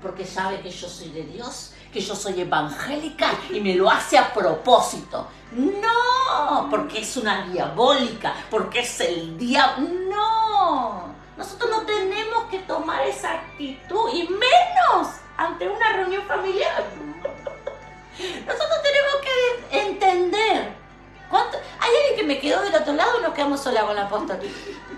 Porque 0.02 0.24
sabe 0.26 0.60
que 0.60 0.70
yo 0.70 0.88
soy 0.88 1.10
de 1.10 1.22
Dios, 1.24 1.72
que 1.92 2.00
yo 2.00 2.14
soy 2.14 2.40
evangélica 2.40 3.32
y 3.50 3.60
me 3.60 3.74
lo 3.74 3.90
hace 3.90 4.18
a 4.18 4.32
propósito. 4.32 5.28
No, 5.52 6.68
porque 6.70 7.00
es 7.00 7.16
una 7.16 7.46
diabólica, 7.46 8.34
porque 8.50 8.80
es 8.80 9.00
el 9.00 9.36
diablo. 9.36 9.88
No, 10.08 11.14
nosotros 11.36 11.70
no 11.70 11.82
tenemos 11.82 12.44
que 12.50 12.60
tomar 12.60 13.06
esa 13.06 13.32
actitud 13.32 14.10
y 14.12 14.28
menos 14.28 15.08
ante 15.36 15.68
una 15.68 15.92
reunión 15.92 16.22
familiar. 16.24 16.84
Nosotros 18.46 18.82
tenemos 18.82 19.14
que 19.22 19.80
entender. 19.80 20.80
Hay 21.32 21.90
alguien 21.96 22.16
que 22.16 22.22
me 22.24 22.40
quedó 22.40 22.60
del 22.62 22.74
otro 22.74 22.92
lado 22.92 23.18
y 23.18 23.22
nos 23.22 23.34
quedamos 23.34 23.60
sola 23.60 23.82
con 23.82 23.94
la 23.94 24.02
apóstol. 24.02 24.38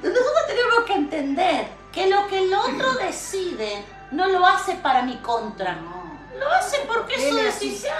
Nosotros 0.02 0.46
tenemos 0.46 0.84
que 0.86 0.94
entender 0.94 1.81
que 1.92 2.06
lo 2.08 2.26
que 2.26 2.38
el 2.38 2.54
otro 2.54 2.94
decide 2.94 3.84
no 4.10 4.26
lo 4.28 4.46
hace 4.46 4.74
para 4.76 5.02
mi 5.02 5.16
contra. 5.18 5.74
No. 5.74 6.02
Lo 6.38 6.50
hace 6.52 6.78
porque 6.88 7.14
es 7.14 7.28
su 7.28 7.36
decisión. 7.36 7.92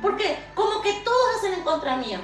Porque 0.00 0.50
como 0.54 0.80
que 0.80 0.92
todos 1.04 1.36
hacen 1.38 1.54
en 1.54 1.62
contra 1.62 1.96
mío. 1.96 2.18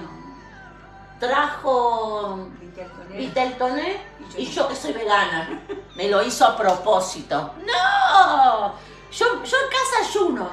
Trajo 1.18 2.46
Viteltoné. 2.60 3.16
Vitel 3.16 3.56
Toné 3.58 4.00
Y 4.36 4.42
y 4.42 4.46
yo 4.52 4.68
que 4.68 4.76
soy 4.76 4.92
vegana. 4.92 5.62
Me 5.94 6.08
lo 6.08 6.22
hizo 6.22 6.44
a 6.46 6.56
propósito. 6.56 7.54
¡No! 7.64 8.74
Yo, 9.10 9.42
yo 9.44 9.56
en 9.56 9.70
casa 9.70 10.08
ayuno. 10.08 10.50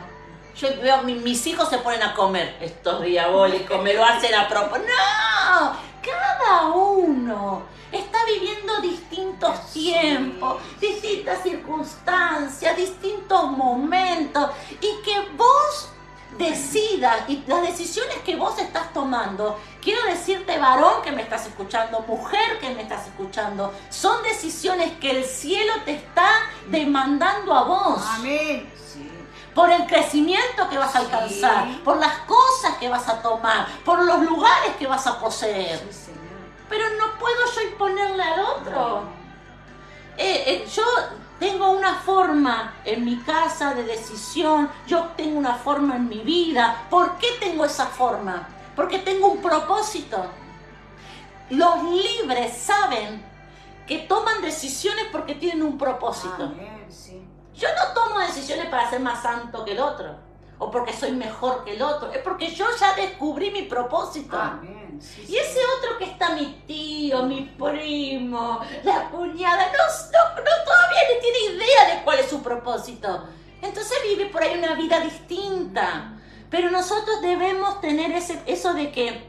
Yo 0.56 0.70
veo, 0.82 1.02
mi- 1.04 1.16
mis 1.16 1.46
hijos 1.48 1.68
se 1.70 1.80
ponen 1.80 2.02
a 2.04 2.14
comer 2.14 2.56
estos 2.62 3.02
diabólicos, 3.02 3.82
me 3.82 3.94
lo 3.94 4.06
hacen 4.06 4.34
a 4.36 4.48
propósito. 4.48 4.88
¡No! 4.88 5.74
Cada 6.02 6.68
uno 6.68 7.64
está 7.94 8.20
viviendo 8.26 8.82
distintos 8.82 9.72
tiempos, 9.72 10.62
distintas 10.80 11.44
circunstancias, 11.44 12.76
distintos 12.76 13.52
momentos. 13.52 14.50
Y 14.82 15.02
que 15.04 15.20
vos 15.38 15.90
decidas 16.38 17.30
y 17.30 17.44
las 17.46 17.62
decisiones 17.62 18.18
que 18.26 18.36
vos 18.36 18.58
estás 18.58 18.92
tomando, 18.92 19.60
quiero 19.82 20.04
decirte 20.06 20.58
varón 20.58 21.02
que 21.04 21.12
me 21.12 21.22
estás 21.22 21.46
escuchando, 21.46 22.00
mujer 22.08 22.60
que 22.60 22.70
me 22.74 22.82
estás 22.82 23.06
escuchando, 23.06 23.72
son 23.90 24.24
decisiones 24.24 24.94
que 25.00 25.12
el 25.12 25.26
cielo 25.26 25.74
te 25.86 25.94
está 25.96 26.28
demandando 26.70 27.54
a 27.54 27.64
vos 27.64 28.02
Amén. 28.16 28.68
Por 29.54 29.70
el 29.72 29.86
crecimiento 29.86 30.68
que 30.68 30.80
vas 30.80 30.96
a 30.96 31.00
Sí. 31.02 31.06
alcanzar, 31.06 31.84
por 31.84 31.98
las 31.98 32.18
cosas 32.22 32.78
que 32.80 32.90
vas 32.90 33.08
a 33.08 33.22
tomar, 33.22 33.68
por 33.86 34.04
los 34.04 34.22
lugares 34.22 34.76
que 34.80 34.88
vas 34.88 35.06
a 35.06 35.20
poseer. 35.20 35.78
Sí. 35.92 36.03
Pero 36.74 36.86
no 36.98 37.20
puedo 37.20 37.54
yo 37.54 37.62
imponerle 37.70 38.24
al 38.24 38.40
otro. 38.40 39.04
Eh, 40.18 40.44
eh, 40.48 40.68
yo 40.74 40.82
tengo 41.38 41.70
una 41.70 41.94
forma 41.94 42.78
en 42.84 43.06
mi 43.06 43.18
casa 43.18 43.76
de 43.76 43.84
decisión, 43.84 44.72
yo 44.88 45.10
tengo 45.16 45.38
una 45.38 45.54
forma 45.54 45.98
en 45.98 46.10
mi 46.10 46.18
vida. 46.22 46.88
¿Por 46.90 47.20
qué 47.20 47.28
tengo 47.40 47.64
esa 47.64 47.86
forma? 47.86 48.50
Porque 48.76 48.98
tengo 48.98 49.28
un 49.28 49.40
propósito. 49.40 50.26
Los 51.52 51.84
libres 51.84 52.58
saben 52.58 53.24
que 53.86 54.00
toman 54.00 54.42
decisiones 54.42 55.06
porque 55.12 55.36
tienen 55.36 55.62
un 55.62 55.78
propósito. 55.78 56.46
Amén. 56.46 56.88
Sí. 56.90 57.24
Yo 57.54 57.68
no 57.76 57.94
tomo 57.94 58.18
decisiones 58.18 58.66
para 58.66 58.90
ser 58.90 59.00
más 59.00 59.22
santo 59.22 59.64
que 59.64 59.74
el 59.74 59.80
otro 59.80 60.16
o 60.58 60.72
porque 60.72 60.92
soy 60.92 61.12
mejor 61.12 61.64
que 61.66 61.76
el 61.76 61.84
otro, 61.84 62.12
es 62.12 62.20
porque 62.20 62.50
yo 62.50 62.66
ya 62.80 62.96
descubrí 62.96 63.52
mi 63.52 63.64
propósito. 63.64 64.40
Amén. 64.40 64.83
Sí, 65.04 65.26
Y 65.28 65.36
ese 65.36 65.60
otro 65.78 65.98
que 65.98 66.06
está 66.06 66.34
mi 66.34 66.64
tío, 66.66 67.24
mi 67.24 67.42
primo, 67.42 68.60
la 68.84 69.10
cuñada, 69.10 69.66
no, 69.66 69.84
no, 70.12 70.36
no 70.36 70.64
todavía 70.66 71.00
ni 71.14 71.20
tiene 71.20 71.58
idea 71.58 71.96
de 71.96 72.04
cuál 72.04 72.20
es 72.20 72.30
su 72.30 72.42
propósito. 72.42 73.28
Entonces 73.62 73.98
vive 74.04 74.28
por 74.28 74.42
ahí 74.44 74.58
una 74.58 74.76
vida 74.76 75.02
distinta. 75.02 76.14
Pero 76.50 76.70
nosotros 76.70 77.22
debemos 77.22 77.82
tener 77.82 78.12
ese, 78.12 78.42
eso 78.46 78.74
de 78.74 78.92
que, 78.92 79.28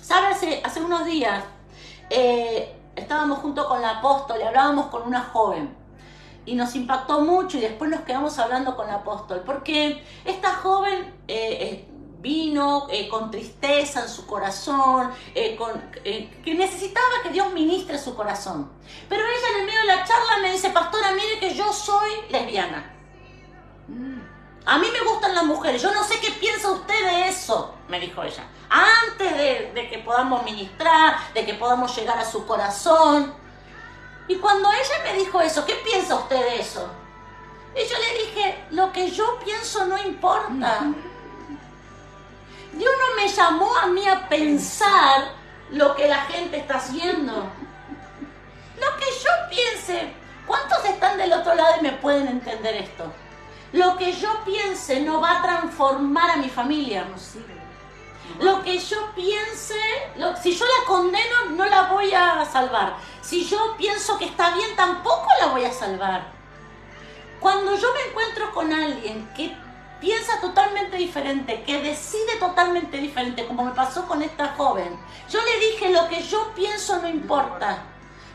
¿sabes? 0.00 0.36
Hace, 0.36 0.62
hace 0.64 0.80
unos 0.80 1.04
días 1.04 1.44
eh, 2.10 2.74
estábamos 2.96 3.38
junto 3.40 3.68
con 3.68 3.82
la 3.82 3.98
apóstol 3.98 4.38
y 4.40 4.42
hablábamos 4.44 4.86
con 4.86 5.02
una 5.02 5.20
joven. 5.20 5.76
Y 6.46 6.54
nos 6.54 6.74
impactó 6.74 7.20
mucho 7.20 7.58
y 7.58 7.60
después 7.60 7.90
nos 7.90 8.00
quedamos 8.00 8.38
hablando 8.38 8.76
con 8.76 8.86
la 8.86 8.94
apóstol. 8.94 9.42
Porque 9.46 10.02
esta 10.24 10.54
joven 10.54 11.14
eh, 11.28 11.58
eh, 11.60 11.88
vino 12.24 12.86
eh, 12.90 13.06
con 13.06 13.30
tristeza 13.30 14.00
en 14.00 14.08
su 14.08 14.26
corazón, 14.26 15.12
eh, 15.34 15.54
con, 15.56 15.70
eh, 16.04 16.40
que 16.42 16.54
necesitaba 16.54 17.22
que 17.22 17.28
Dios 17.28 17.52
ministre 17.52 17.98
su 17.98 18.16
corazón. 18.16 18.72
Pero 19.10 19.22
ella 19.22 19.48
en 19.52 19.60
el 19.60 19.66
medio 19.66 19.80
de 19.80 19.86
la 19.88 20.04
charla 20.04 20.38
me 20.40 20.50
dice, 20.50 20.70
pastora, 20.70 21.12
mire 21.12 21.38
que 21.38 21.54
yo 21.54 21.70
soy 21.70 22.10
lesbiana. 22.30 22.90
Mm. 23.88 24.20
A 24.64 24.78
mí 24.78 24.86
me 24.90 25.02
gustan 25.02 25.34
las 25.34 25.44
mujeres, 25.44 25.82
yo 25.82 25.92
no 25.92 26.02
sé 26.02 26.18
qué 26.18 26.30
piensa 26.30 26.70
usted 26.70 26.98
de 26.98 27.28
eso, 27.28 27.74
me 27.88 28.00
dijo 28.00 28.22
ella. 28.22 28.44
Antes 28.70 29.36
de, 29.74 29.88
que 29.90 29.98
podamos 29.98 30.42
ministrar, 30.44 31.34
de 31.34 31.44
que 31.44 31.52
podamos 31.52 31.94
llegar 31.94 32.18
a 32.18 32.24
su 32.24 32.46
corazón. 32.46 33.34
Y 34.28 34.36
cuando 34.36 34.70
ella 34.72 35.12
me 35.12 35.18
dijo 35.18 35.42
eso, 35.42 35.66
¿qué 35.66 35.74
piensa 35.74 36.14
usted 36.14 36.40
de 36.40 36.60
eso? 36.60 36.88
Y 37.76 37.86
yo 37.86 37.98
le 37.98 38.24
dije, 38.24 38.64
lo 38.70 38.90
que 38.90 39.10
yo 39.10 39.38
pienso 39.44 39.84
no 39.84 39.98
importa. 39.98 40.86
Dios 42.74 42.92
no 43.00 43.16
me 43.16 43.28
llamó 43.28 43.76
a 43.76 43.86
mí 43.86 44.06
a 44.06 44.28
pensar 44.28 45.32
lo 45.70 45.94
que 45.94 46.08
la 46.08 46.22
gente 46.22 46.58
está 46.58 46.76
haciendo. 46.76 47.32
Lo 48.80 48.96
que 48.98 49.06
yo 49.06 49.30
piense, 49.50 50.12
¿cuántos 50.46 50.84
están 50.84 51.16
del 51.16 51.32
otro 51.32 51.54
lado 51.54 51.74
y 51.78 51.82
me 51.82 51.92
pueden 51.92 52.28
entender 52.28 52.74
esto? 52.76 53.12
Lo 53.72 53.96
que 53.96 54.12
yo 54.12 54.44
piense 54.44 55.00
no 55.00 55.20
va 55.20 55.38
a 55.38 55.42
transformar 55.42 56.30
a 56.30 56.36
mi 56.36 56.48
familia. 56.48 57.04
No 57.10 57.18
sirve. 57.18 57.54
Lo 58.40 58.62
que 58.62 58.78
yo 58.78 59.12
piense, 59.14 59.74
lo- 60.16 60.36
si 60.36 60.56
yo 60.56 60.64
la 60.64 60.86
condeno, 60.86 61.50
no 61.50 61.64
la 61.66 61.82
voy 61.84 62.12
a 62.14 62.44
salvar. 62.46 62.96
Si 63.20 63.44
yo 63.44 63.74
pienso 63.76 64.18
que 64.18 64.24
está 64.26 64.54
bien, 64.54 64.74
tampoco 64.76 65.26
la 65.40 65.48
voy 65.48 65.64
a 65.64 65.72
salvar. 65.72 66.32
Cuando 67.38 67.76
yo 67.76 67.92
me 67.92 68.08
encuentro 68.10 68.52
con 68.54 68.72
alguien 68.72 69.28
que 69.36 69.54
piensa 70.00 70.40
totalmente 70.40 70.96
diferente, 70.96 71.62
que 71.62 71.80
decide 71.80 72.36
totalmente 72.38 72.98
diferente, 72.98 73.46
como 73.46 73.64
me 73.64 73.72
pasó 73.72 74.06
con 74.06 74.22
esta 74.22 74.48
joven, 74.48 74.98
yo 75.30 75.40
le 75.42 75.66
dije, 75.66 75.90
lo 75.90 76.08
que 76.08 76.22
yo 76.22 76.52
pienso 76.54 77.00
no 77.00 77.08
importa. 77.08 77.82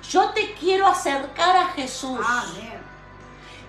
Yo 0.09 0.29
te 0.29 0.53
quiero 0.53 0.87
acercar 0.87 1.55
a 1.55 1.65
Jesús 1.67 2.19
Amén. 2.25 2.81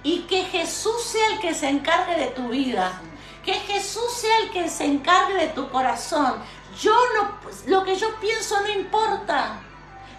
y 0.03 0.20
que 0.20 0.44
Jesús 0.44 1.03
sea 1.03 1.35
el 1.35 1.40
que 1.40 1.55
se 1.55 1.68
encargue 1.68 2.16
de 2.16 2.29
tu 2.29 2.48
vida. 2.48 3.00
Que 3.44 3.55
Jesús 3.55 4.12
sea 4.12 4.38
el 4.38 4.50
que 4.50 4.68
se 4.68 4.85
encargue 4.85 5.35
de 5.35 5.48
tu 5.48 5.68
corazón. 5.68 6.37
Yo 6.81 6.94
no, 7.14 7.38
lo 7.66 7.85
que 7.85 7.96
yo 7.96 8.14
pienso 8.20 8.61
no 8.61 8.68
importa. 8.68 9.61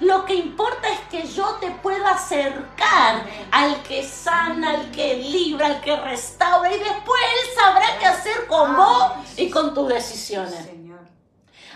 Lo 0.01 0.25
que 0.25 0.33
importa 0.33 0.89
es 0.89 0.99
que 1.11 1.27
yo 1.27 1.45
te 1.59 1.69
pueda 1.69 2.09
acercar 2.09 3.23
al 3.51 3.83
que 3.83 4.03
sana, 4.03 4.71
al 4.71 4.91
que 4.91 5.17
libra, 5.17 5.67
al 5.67 5.81
que 5.81 5.95
restaura 5.95 6.75
y 6.75 6.79
después 6.79 7.21
Él 7.21 7.53
sabrá 7.55 7.99
qué 7.99 8.07
hacer 8.07 8.47
con 8.47 8.75
vos 8.75 9.11
y 9.37 9.51
con 9.51 9.75
tus 9.75 9.87
decisiones. 9.87 10.67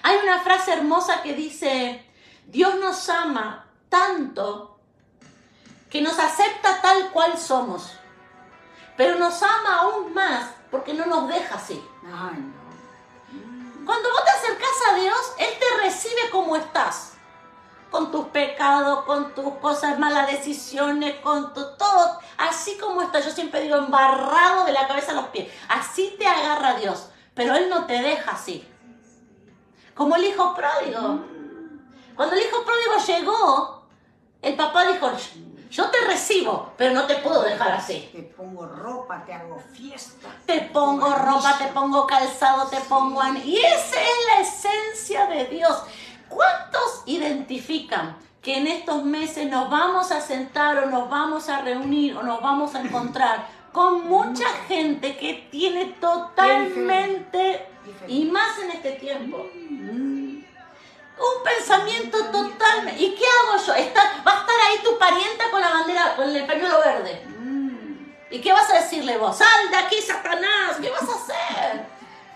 Hay 0.01 0.17
una 0.23 0.39
frase 0.39 0.73
hermosa 0.73 1.21
que 1.21 1.33
dice, 1.33 2.03
Dios 2.47 2.75
nos 2.79 3.07
ama 3.09 3.67
tanto 3.89 4.79
que 5.91 6.01
nos 6.01 6.17
acepta 6.17 6.81
tal 6.81 7.11
cual 7.11 7.37
somos, 7.37 7.91
pero 8.97 9.19
nos 9.19 9.41
ama 9.43 9.81
aún 9.81 10.15
más 10.15 10.49
porque 10.71 10.95
no 10.95 11.05
nos 11.05 11.27
deja 11.27 11.55
así. 11.55 11.79
Cuando 13.85 14.09
vos 14.09 14.23
te 14.25 14.31
acercás 14.31 14.77
a 14.89 14.95
Dios, 14.95 15.33
Él 15.37 15.53
te 15.59 15.83
recibe 15.83 16.31
como 16.31 16.55
estás. 16.55 17.14
Con 17.95 18.11
tus 18.11 18.25
pecados, 18.25 19.05
con 19.05 19.33
tus 19.33 19.53
cosas, 19.59 19.97
malas 19.97 20.27
decisiones, 20.27 21.15
con 21.21 21.53
tu 21.53 21.61
todo. 21.77 22.19
Así 22.37 22.77
como 22.77 23.01
estás, 23.01 23.23
yo 23.23 23.31
siempre 23.31 23.61
digo, 23.61 23.77
embarrado 23.77 24.65
de 24.65 24.73
la 24.73 24.85
cabeza 24.85 25.13
a 25.13 25.15
los 25.15 25.27
pies. 25.27 25.47
Así 25.69 26.13
te 26.19 26.27
agarra 26.27 26.73
Dios. 26.73 27.07
Pero 27.33 27.55
Él 27.55 27.69
no 27.69 27.85
te 27.85 28.01
deja 28.01 28.31
así. 28.31 28.67
Como 29.93 30.13
el 30.17 30.25
hijo 30.25 30.53
pródigo. 30.53 31.21
Cuando 32.17 32.35
el 32.35 32.41
hijo 32.41 32.65
pródigo 32.65 33.05
llegó, 33.07 33.85
el 34.41 34.55
papá 34.57 34.83
dijo, 34.87 35.09
yo 35.71 35.89
te 35.89 35.97
recibo, 36.05 36.73
pero 36.77 36.93
no 36.93 37.05
te 37.05 37.15
puedo 37.15 37.43
dejar 37.43 37.71
así. 37.71 38.09
Te 38.11 38.23
pongo 38.23 38.65
ropa, 38.65 39.23
te 39.25 39.33
hago 39.33 39.57
fiesta. 39.71 40.27
Te 40.45 40.59
pongo 40.63 41.13
ropa, 41.15 41.57
te 41.57 41.67
pongo 41.67 42.05
calzado, 42.05 42.67
te 42.67 42.81
pongo... 42.81 43.21
an- 43.21 43.41
Y 43.43 43.57
esa 43.57 44.01
es 44.01 44.09
la 44.27 44.41
esencia 44.41 45.27
de 45.27 45.45
Dios. 45.45 45.81
¿Cuántos 46.29 47.03
identifican 47.05 48.17
que 48.41 48.57
en 48.57 48.67
estos 48.67 49.03
meses 49.03 49.49
nos 49.49 49.69
vamos 49.69 50.11
a 50.11 50.21
sentar 50.21 50.77
o 50.77 50.85
nos 50.87 51.09
vamos 51.09 51.49
a 51.49 51.61
reunir 51.61 52.15
o 52.15 52.23
nos 52.23 52.41
vamos 52.41 52.75
a 52.75 52.81
encontrar 52.81 53.47
con 53.71 54.07
mucha 54.07 54.47
gente 54.67 55.17
que 55.17 55.47
tiene 55.51 55.85
totalmente, 55.99 57.67
y 58.07 58.25
más 58.25 58.57
en 58.59 58.71
este 58.71 58.91
tiempo, 58.93 59.45
Mm. 59.53 60.43
un 61.17 61.43
pensamiento 61.43 62.17
totalmente... 62.25 63.01
¿Y 63.03 63.15
qué 63.15 63.23
hago 63.25 63.63
yo? 63.65 63.73
Está, 63.73 64.01
va 64.25 64.31
a 64.33 64.39
estar 64.41 64.55
ahí 64.69 64.77
tu 64.83 64.97
parienta 64.97 65.49
con 65.49 65.61
la 65.61 65.69
bandera, 65.69 66.15
con 66.15 66.35
el 66.35 66.45
pañuelo 66.45 66.79
verde. 66.79 67.25
Mm. 67.37 68.05
¿Y 68.31 68.39
qué 68.41 68.51
vas 68.51 68.69
a 68.69 68.75
decirle 68.81 69.17
vos? 69.17 69.37
¡Sal 69.37 69.69
de 69.71 69.77
aquí, 69.77 70.01
Satanás! 70.01 70.77
¿Qué 70.81 70.89
vas 70.89 71.03
a 71.03 71.15
hacer? 71.15 71.85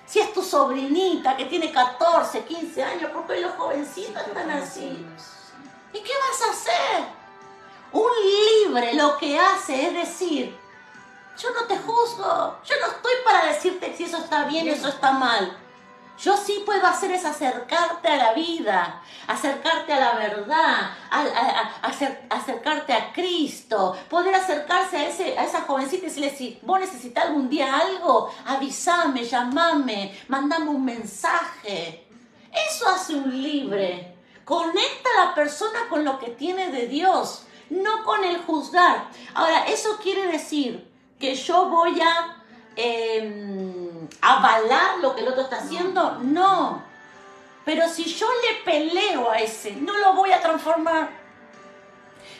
Si 0.09 0.19
es 0.19 0.33
tu 0.33 0.41
sobrinita 0.41 1.37
que 1.37 1.45
tiene 1.45 1.71
14, 1.71 2.43
15 2.43 2.83
años, 2.83 3.11
porque 3.13 3.41
los 3.41 3.51
jovencitos 3.53 4.25
están 4.25 4.49
así. 4.49 5.05
¿Y 5.93 5.99
qué 5.99 6.11
vas 6.27 6.41
a 6.41 6.51
hacer? 6.51 7.03
Un 7.91 8.09
libre 8.65 8.95
lo 8.95 9.17
que 9.19 9.37
hace 9.37 9.85
es 9.85 9.93
decir, 9.93 10.57
yo 11.37 11.51
no 11.51 11.67
te 11.67 11.77
juzgo, 11.77 12.57
yo 12.65 12.75
no 12.81 12.87
estoy 12.87 13.13
para 13.23 13.53
decirte 13.53 13.95
si 13.95 14.05
eso 14.05 14.17
está 14.17 14.45
bien 14.45 14.67
o 14.67 14.71
eso 14.71 14.87
está 14.87 15.11
mal. 15.11 15.55
Yo 16.21 16.35
sí 16.35 16.63
puedo 16.65 16.85
hacer 16.85 17.11
es 17.11 17.23
acercarte 17.23 18.09
a 18.09 18.17
la 18.17 18.33
vida, 18.33 19.01
acercarte 19.27 19.93
a 19.93 19.99
la 19.99 20.13
verdad, 20.15 20.91
acercarte 22.29 22.93
a 22.93 23.13
Cristo, 23.13 23.95
poder 24.09 24.35
acercarse 24.35 24.97
a, 24.97 25.07
ese, 25.07 25.37
a 25.37 25.45
esa 25.45 25.61
jovencita 25.61 26.03
y 26.03 26.09
decirle, 26.09 26.29
si 26.35 26.59
vos 26.61 26.79
necesitas 26.79 27.25
algún 27.25 27.49
día 27.49 27.73
algo, 27.73 28.31
avísame, 28.45 29.23
llamame, 29.23 30.17
mandame 30.27 30.69
un 30.69 30.83
mensaje. 30.83 32.05
Eso 32.51 32.89
hace 32.89 33.15
un 33.15 33.41
libre. 33.41 34.15
Conecta 34.43 35.09
a 35.17 35.25
la 35.27 35.35
persona 35.35 35.87
con 35.89 36.03
lo 36.03 36.19
que 36.19 36.31
tiene 36.31 36.69
de 36.69 36.87
Dios, 36.87 37.43
no 37.69 38.03
con 38.03 38.25
el 38.25 38.39
juzgar. 38.39 39.09
Ahora, 39.35 39.65
eso 39.67 39.97
quiere 40.01 40.27
decir 40.27 40.89
que 41.17 41.35
yo 41.35 41.69
voy 41.69 42.01
a 42.01 42.43
eh, 42.75 43.78
avalar 44.21 44.99
lo 44.99 45.15
que 45.15 45.21
el 45.21 45.27
otro 45.29 45.43
está 45.43 45.57
haciendo. 45.57 46.17
No. 46.21 46.83
Pero 47.65 47.87
si 47.89 48.03
yo 48.05 48.27
le 48.27 48.63
peleo 48.63 49.29
a 49.29 49.37
ese, 49.37 49.73
no 49.73 49.97
lo 49.97 50.13
voy 50.13 50.31
a 50.31 50.41
transformar. 50.41 51.09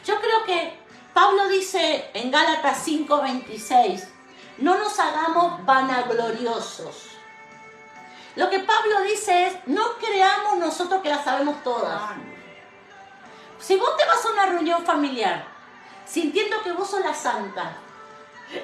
Yo 0.06 0.20
creo 0.20 0.44
que 0.46 0.80
Pablo 1.14 1.48
dice 1.48 2.10
en 2.14 2.32
Gálatas 2.32 2.86
5:26, 2.88 4.08
no 4.60 4.78
nos 4.78 5.00
hagamos 5.00 5.66
vanagloriosos. 5.66 7.10
Lo 8.36 8.50
que 8.50 8.60
Pablo 8.60 9.02
dice 9.02 9.48
es, 9.48 9.58
no 9.66 9.96
creamos 10.00 10.58
nosotros 10.58 11.02
que 11.02 11.10
la 11.10 11.24
sabemos 11.24 11.62
todas. 11.64 12.02
Ah, 12.02 12.16
Si 13.60 13.76
vos 13.76 13.98
te 13.98 14.06
vas 14.06 14.24
a 14.26 14.32
una 14.32 14.46
reunión 14.46 14.86
familiar 14.86 15.46
sintiendo 16.06 16.64
que 16.64 16.72
vos 16.72 16.90
sos 16.90 17.02
la 17.02 17.14
santa 17.14 17.78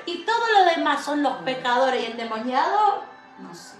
y 0.05 0.17
todos 0.19 0.49
los 0.53 0.75
demás 0.75 1.03
son 1.03 1.21
los 1.23 1.37
pecadores 1.43 2.01
y 2.01 2.11
endemoniados, 2.11 3.03
no 3.39 3.53
sé. 3.53 3.75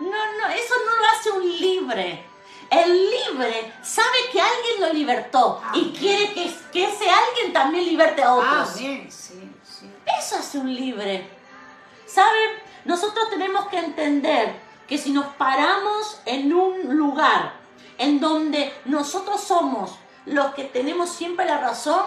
no, 0.00 0.06
no, 0.08 0.48
eso 0.48 0.74
no 0.86 0.96
lo 0.96 1.08
hace 1.08 1.30
un 1.30 1.48
libre. 1.60 2.24
El 2.70 3.10
libre 3.10 3.72
sabe 3.82 4.18
que 4.30 4.40
alguien 4.40 4.80
lo 4.80 4.92
libertó 4.92 5.62
y 5.72 5.80
Amén. 5.80 5.92
quiere 5.92 6.34
que, 6.34 6.54
que 6.70 6.84
ese 6.84 7.08
alguien 7.08 7.52
también 7.52 7.86
liberte 7.86 8.22
a 8.22 8.34
otros. 8.34 8.76
Amén, 8.76 9.08
sí, 9.10 9.50
sí. 9.64 9.90
Eso 10.18 10.36
hace 10.36 10.58
un 10.58 10.74
libre. 10.74 11.30
¿Saben? 12.06 12.50
Nosotros 12.84 13.30
tenemos 13.30 13.68
que 13.68 13.78
entender 13.78 14.54
que 14.86 14.98
si 14.98 15.12
nos 15.12 15.26
paramos 15.36 16.20
en 16.26 16.52
un 16.52 16.96
lugar 16.96 17.52
en 17.96 18.20
donde 18.20 18.72
nosotros 18.84 19.42
somos 19.42 19.98
los 20.26 20.54
que 20.54 20.64
tenemos 20.64 21.10
siempre 21.10 21.46
la 21.46 21.58
razón, 21.58 22.02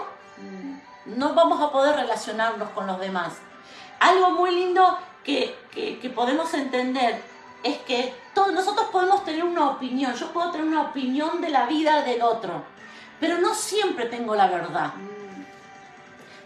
no 1.06 1.34
vamos 1.34 1.62
a 1.62 1.72
poder 1.72 1.96
relacionarnos 1.96 2.70
con 2.72 2.88
los 2.88 3.00
demás. 3.00 3.34
Algo 4.00 4.32
muy 4.32 4.52
lindo 4.52 4.98
que, 5.24 5.56
que- 5.72 6.00
que 6.00 6.10
podemos 6.10 6.54
entender 6.54 7.22
es 7.64 7.78
que 7.80 8.14
todos 8.34 8.52
nosotros 8.54 8.88
podemos 8.92 9.24
tener 9.24 9.44
una 9.44 9.70
opinión, 9.70 10.14
yo 10.16 10.32
puedo 10.34 10.52
tener 10.52 10.66
una 10.68 10.82
opinión 10.82 11.42
de 11.42 11.50
la 11.50 11.66
vida 11.66 12.02
del 12.02 12.22
otro, 12.24 12.64
pero 13.20 13.38
no 13.38 13.54
siempre 13.54 14.06
tengo 14.06 14.34
la 14.36 14.48
verdad. 14.48 14.92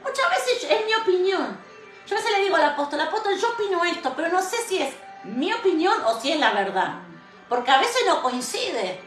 Muchas 0.03 0.29
veces 0.29 0.67
es 0.69 0.85
mi 0.85 0.93
opinión. 0.93 1.57
Yo 2.05 2.15
a 2.15 2.19
veces 2.19 2.31
le 2.37 2.43
digo 2.43 2.55
al 2.55 2.63
apóstol, 2.65 3.01
apóstol, 3.01 3.35
yo 3.37 3.49
opino 3.49 3.83
esto, 3.85 4.13
pero 4.15 4.29
no 4.29 4.41
sé 4.41 4.57
si 4.67 4.77
es 4.77 4.93
mi 5.23 5.51
opinión 5.53 5.95
o 6.05 6.19
si 6.19 6.31
es 6.31 6.39
la 6.39 6.51
verdad. 6.51 6.95
Porque 7.49 7.71
a 7.71 7.79
veces 7.79 8.03
no 8.07 8.21
coincide. 8.21 8.99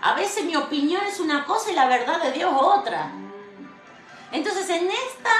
A 0.00 0.14
veces 0.14 0.44
mi 0.44 0.56
opinión 0.56 1.02
es 1.04 1.20
una 1.20 1.44
cosa 1.44 1.70
y 1.70 1.74
la 1.74 1.86
verdad 1.86 2.22
de 2.22 2.32
Dios 2.32 2.50
otra. 2.56 3.10
Entonces 4.32 4.68
en, 4.70 4.88
esta, 4.90 5.30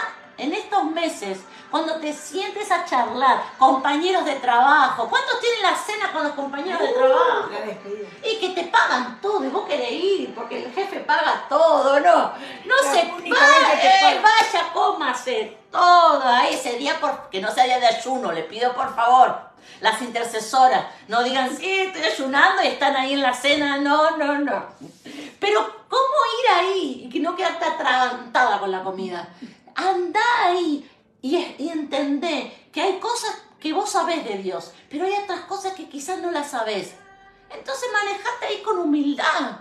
en 0.40 0.54
estos 0.54 0.84
meses, 0.84 1.38
cuando 1.70 2.00
te 2.00 2.12
sientes 2.12 2.70
a 2.70 2.84
charlar, 2.84 3.42
compañeros 3.58 4.24
de 4.24 4.34
trabajo, 4.36 5.08
¿cuántos 5.08 5.38
tienen 5.40 5.62
la 5.62 5.76
cena 5.76 6.12
con 6.12 6.24
los 6.24 6.32
compañeros 6.32 6.80
de 6.80 6.88
trabajo? 6.88 7.50
La 7.50 7.60
despedida. 7.60 8.08
Y 8.24 8.38
que 8.38 8.48
te 8.50 8.64
pagan 8.64 9.20
todo 9.20 9.44
y 9.44 9.48
vos 9.48 9.66
querés 9.68 9.92
ir 9.92 10.34
porque 10.34 10.64
el 10.64 10.72
jefe 10.72 11.00
paga 11.00 11.44
todo, 11.48 12.00
no. 12.00 12.32
No 12.64 12.74
se 12.82 13.12
vaya, 13.30 14.20
vaya, 14.22 14.72
cómase 14.72 15.58
todo 15.70 16.22
ahí 16.24 16.54
ese 16.54 16.76
día, 16.76 16.98
por, 16.98 17.28
que 17.30 17.40
no 17.40 17.52
sea 17.52 17.64
día 17.64 17.78
de 17.78 17.86
ayuno, 17.86 18.32
le 18.32 18.42
pido 18.44 18.74
por 18.74 18.94
favor. 18.94 19.50
Las 19.80 20.02
intercesoras, 20.02 20.86
no 21.08 21.22
digan, 21.22 21.56
sí, 21.56 21.80
estoy 21.80 22.02
ayunando 22.02 22.62
y 22.62 22.66
están 22.66 22.96
ahí 22.96 23.12
en 23.12 23.22
la 23.22 23.32
cena, 23.32 23.78
no, 23.78 24.16
no, 24.16 24.38
no. 24.38 24.64
Pero, 25.38 25.60
¿cómo 25.88 26.04
ir 26.42 26.50
ahí 26.58 27.02
y 27.04 27.10
que 27.10 27.20
no 27.20 27.34
quedarte 27.34 27.64
atragantada 27.64 28.58
con 28.58 28.70
la 28.70 28.82
comida? 28.82 29.28
Anda 29.88 30.20
ahí 30.44 30.88
y, 31.22 31.36
y 31.58 31.68
entendé 31.68 32.68
que 32.72 32.82
hay 32.82 32.98
cosas 32.98 33.34
que 33.58 33.72
vos 33.72 33.90
sabés 33.90 34.24
de 34.24 34.38
Dios, 34.38 34.72
pero 34.88 35.04
hay 35.04 35.12
otras 35.22 35.40
cosas 35.40 35.74
que 35.74 35.88
quizás 35.88 36.18
no 36.20 36.30
las 36.30 36.50
sabés. 36.50 36.94
Entonces 37.50 37.88
manejate 37.92 38.46
ahí 38.46 38.62
con 38.62 38.78
humildad. 38.78 39.60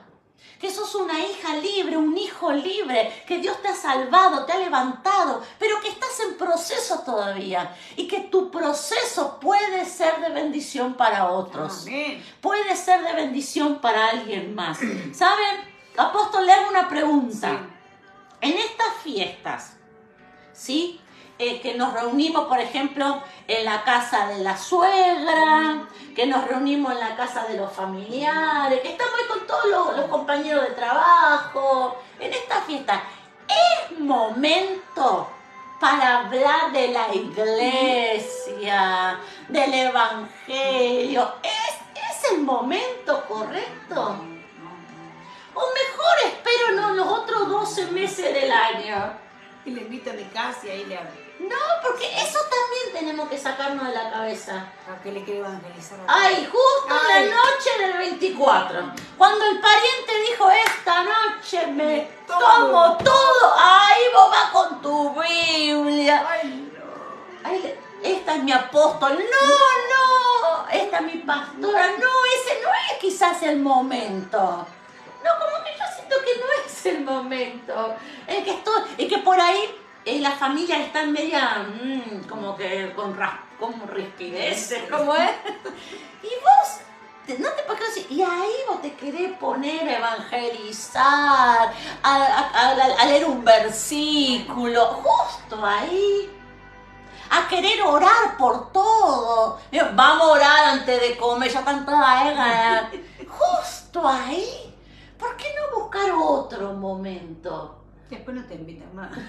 Que 0.59 0.69
sos 0.69 0.93
una 0.95 1.17
hija 1.19 1.55
libre, 1.55 1.95
un 1.95 2.17
hijo 2.17 2.51
libre, 2.51 3.23
que 3.25 3.37
Dios 3.37 3.61
te 3.61 3.69
ha 3.69 3.75
salvado, 3.75 4.45
te 4.45 4.51
ha 4.51 4.57
levantado, 4.57 5.41
pero 5.57 5.79
que 5.79 5.87
estás 5.87 6.19
en 6.19 6.37
proceso 6.37 6.99
todavía 6.99 7.73
y 7.95 8.07
que 8.09 8.21
tu 8.21 8.51
proceso 8.51 9.39
puede 9.39 9.85
ser 9.85 10.19
de 10.19 10.29
bendición 10.29 10.95
para 10.95 11.29
otros 11.31 11.83
Amén. 11.83 12.21
puede 12.41 12.75
ser 12.75 13.01
de 13.03 13.13
bendición 13.13 13.79
para 13.79 14.09
alguien 14.09 14.53
más. 14.53 14.79
¿Saben? 15.13 15.61
Apóstol, 15.95 16.45
le 16.45 16.51
hago 16.51 16.69
una 16.69 16.89
pregunta. 16.89 17.61
En 18.41 18.53
estas 18.57 18.93
fiestas, 19.01 19.77
¿sí? 20.59 20.99
Eh, 21.37 21.61
que 21.61 21.75
nos 21.75 21.93
reunimos, 21.93 22.47
por 22.47 22.59
ejemplo, 22.59 23.23
en 23.47 23.63
la 23.63 23.85
casa 23.85 24.27
de 24.27 24.39
la 24.39 24.57
suegra, 24.57 25.87
que 26.13 26.27
nos 26.27 26.45
reunimos 26.45 26.91
en 26.91 26.99
la 26.99 27.15
casa 27.15 27.45
de 27.45 27.55
los 27.55 27.71
familiares, 27.71 28.81
que 28.81 28.89
estamos 28.89 29.13
ahí 29.17 29.27
con 29.27 29.47
todos 29.47 29.69
los, 29.69 29.95
los 29.97 30.07
compañeros 30.07 30.67
de 30.67 30.71
trabajo, 30.71 32.01
en 32.19 32.33
esta 32.33 32.61
fiesta, 32.63 33.01
es 33.47 33.97
momento 33.99 35.29
para 35.79 36.17
hablar 36.19 36.73
de 36.73 36.89
la 36.89 37.15
iglesia, 37.15 39.17
del 39.47 39.73
evangelio. 39.73 41.35
¿Es, 41.41 41.75
es 41.95 42.31
el 42.33 42.41
momento 42.41 43.23
correcto? 43.29 44.17
O 45.53 45.61
mejor 45.61 46.17
espero 46.25 46.73
no 46.75 46.93
los 46.95 47.07
otros 47.07 47.47
12 47.47 47.91
meses 47.91 48.33
del 48.33 48.51
año. 48.51 49.28
Y 49.65 49.71
le 49.71 49.81
invito 49.81 50.09
a 50.09 50.13
mi 50.13 50.23
casa 50.25 50.59
y 50.65 50.69
ahí 50.69 50.85
le 50.85 50.97
hablo. 50.97 51.11
No, 51.39 51.55
porque 51.81 52.05
eso 52.21 52.37
también 52.39 52.93
tenemos 52.93 53.29
que 53.29 53.37
sacarnos 53.37 53.87
de 53.87 53.93
la 53.93 54.11
cabeza. 54.11 54.67
¿Para 54.85 55.01
qué 55.01 55.11
le 55.11 55.23
quiero 55.23 55.45
evangelizar 55.45 55.97
a 55.99 56.03
Ay, 56.07 56.49
justo 56.51 56.93
en 57.05 57.11
Ay. 57.15 57.29
la 57.29 57.35
noche 57.35 57.69
del 57.79 57.97
24, 57.97 58.91
cuando 59.17 59.45
el 59.45 59.59
pariente 59.61 60.19
dijo, 60.29 60.49
esta 60.49 61.03
noche 61.03 61.67
me 61.67 62.09
Tomo. 62.27 62.39
tomo 62.41 62.97
todo, 62.97 63.53
ahí 63.57 64.01
vos 64.13 64.29
vas 64.31 64.51
con 64.51 64.81
tu 64.81 65.13
Biblia. 65.21 66.25
Ay, 66.29 66.71
no. 66.73 67.49
Ay, 67.49 67.75
esta 68.03 68.35
es 68.35 68.43
mi 68.43 68.51
apóstol. 68.51 69.13
No, 69.13 69.47
no, 69.95 70.69
esta 70.69 70.97
es 70.97 71.03
mi 71.03 71.17
pastora. 71.19 71.87
No, 71.87 72.07
ese 72.35 72.61
no 72.63 72.69
es 72.91 72.97
quizás 72.99 73.41
el 73.43 73.59
momento. 73.59 74.67
Es 76.79 76.85
el 76.85 77.03
momento. 77.03 77.95
Es 78.27 78.43
que 78.43 78.51
estoy, 78.51 78.81
es 78.97 79.07
que 79.09 79.17
por 79.19 79.39
ahí 79.39 79.59
eh, 80.05 80.19
las 80.19 80.35
familias 80.35 80.79
están 80.79 81.11
media, 81.11 81.65
mm, 81.83 82.27
como 82.27 82.55
que 82.55 82.93
con, 82.95 83.17
con 83.59 83.87
rispideces, 83.87 84.83
como 84.89 85.13
es. 85.15 85.31
Y 86.23 86.27
vos, 86.43 87.37
no 87.39 87.49
te 87.51 87.63
puedes 87.63 87.95
decir, 87.95 88.07
y 88.09 88.21
ahí 88.21 88.51
vos 88.67 88.81
te 88.81 88.93
querés 88.93 89.31
poner 89.37 89.87
a 89.87 89.97
evangelizar, 89.97 91.73
a, 92.03 92.15
a- 92.15 92.49
a- 92.53 93.01
a 93.01 93.05
leer 93.05 93.25
un 93.25 93.43
versículo, 93.43 94.85
justo 95.03 95.63
ahí 95.65 96.29
a 97.31 97.47
querer 97.47 97.81
orar 97.83 98.37
por 98.37 98.71
todo. 98.71 99.59
Vamos 99.93 100.27
a 100.27 100.31
orar 100.31 100.65
antes 100.69 100.99
de 100.99 101.15
comer, 101.17 101.51
ya 101.51 101.59
están 101.59 101.85
todas 101.85 102.25
egas. 102.25 102.83
Justo 103.29 104.07
ahí. 104.07 104.68
¿Por 105.19 105.35
qué 105.37 105.45
no 105.55 105.79
buscar 105.81 106.09
otro 106.11 106.73
momento? 106.73 107.75
Después 108.09 108.35
no 108.37 108.43
te 108.45 108.55
invitan 108.55 108.95
más. 108.95 109.11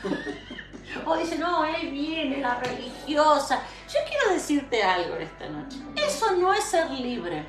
O 1.06 1.16
dice, 1.16 1.38
no, 1.38 1.62
ahí 1.62 1.88
viene 1.88 2.38
la 2.38 2.58
religiosa. 2.58 3.62
Yo 3.88 4.00
quiero 4.08 4.32
decirte 4.34 4.82
algo 4.82 5.14
esta 5.16 5.48
noche. 5.48 5.76
Eso 5.94 6.32
no 6.32 6.52
es 6.52 6.64
ser 6.64 6.90
libre. 6.90 7.46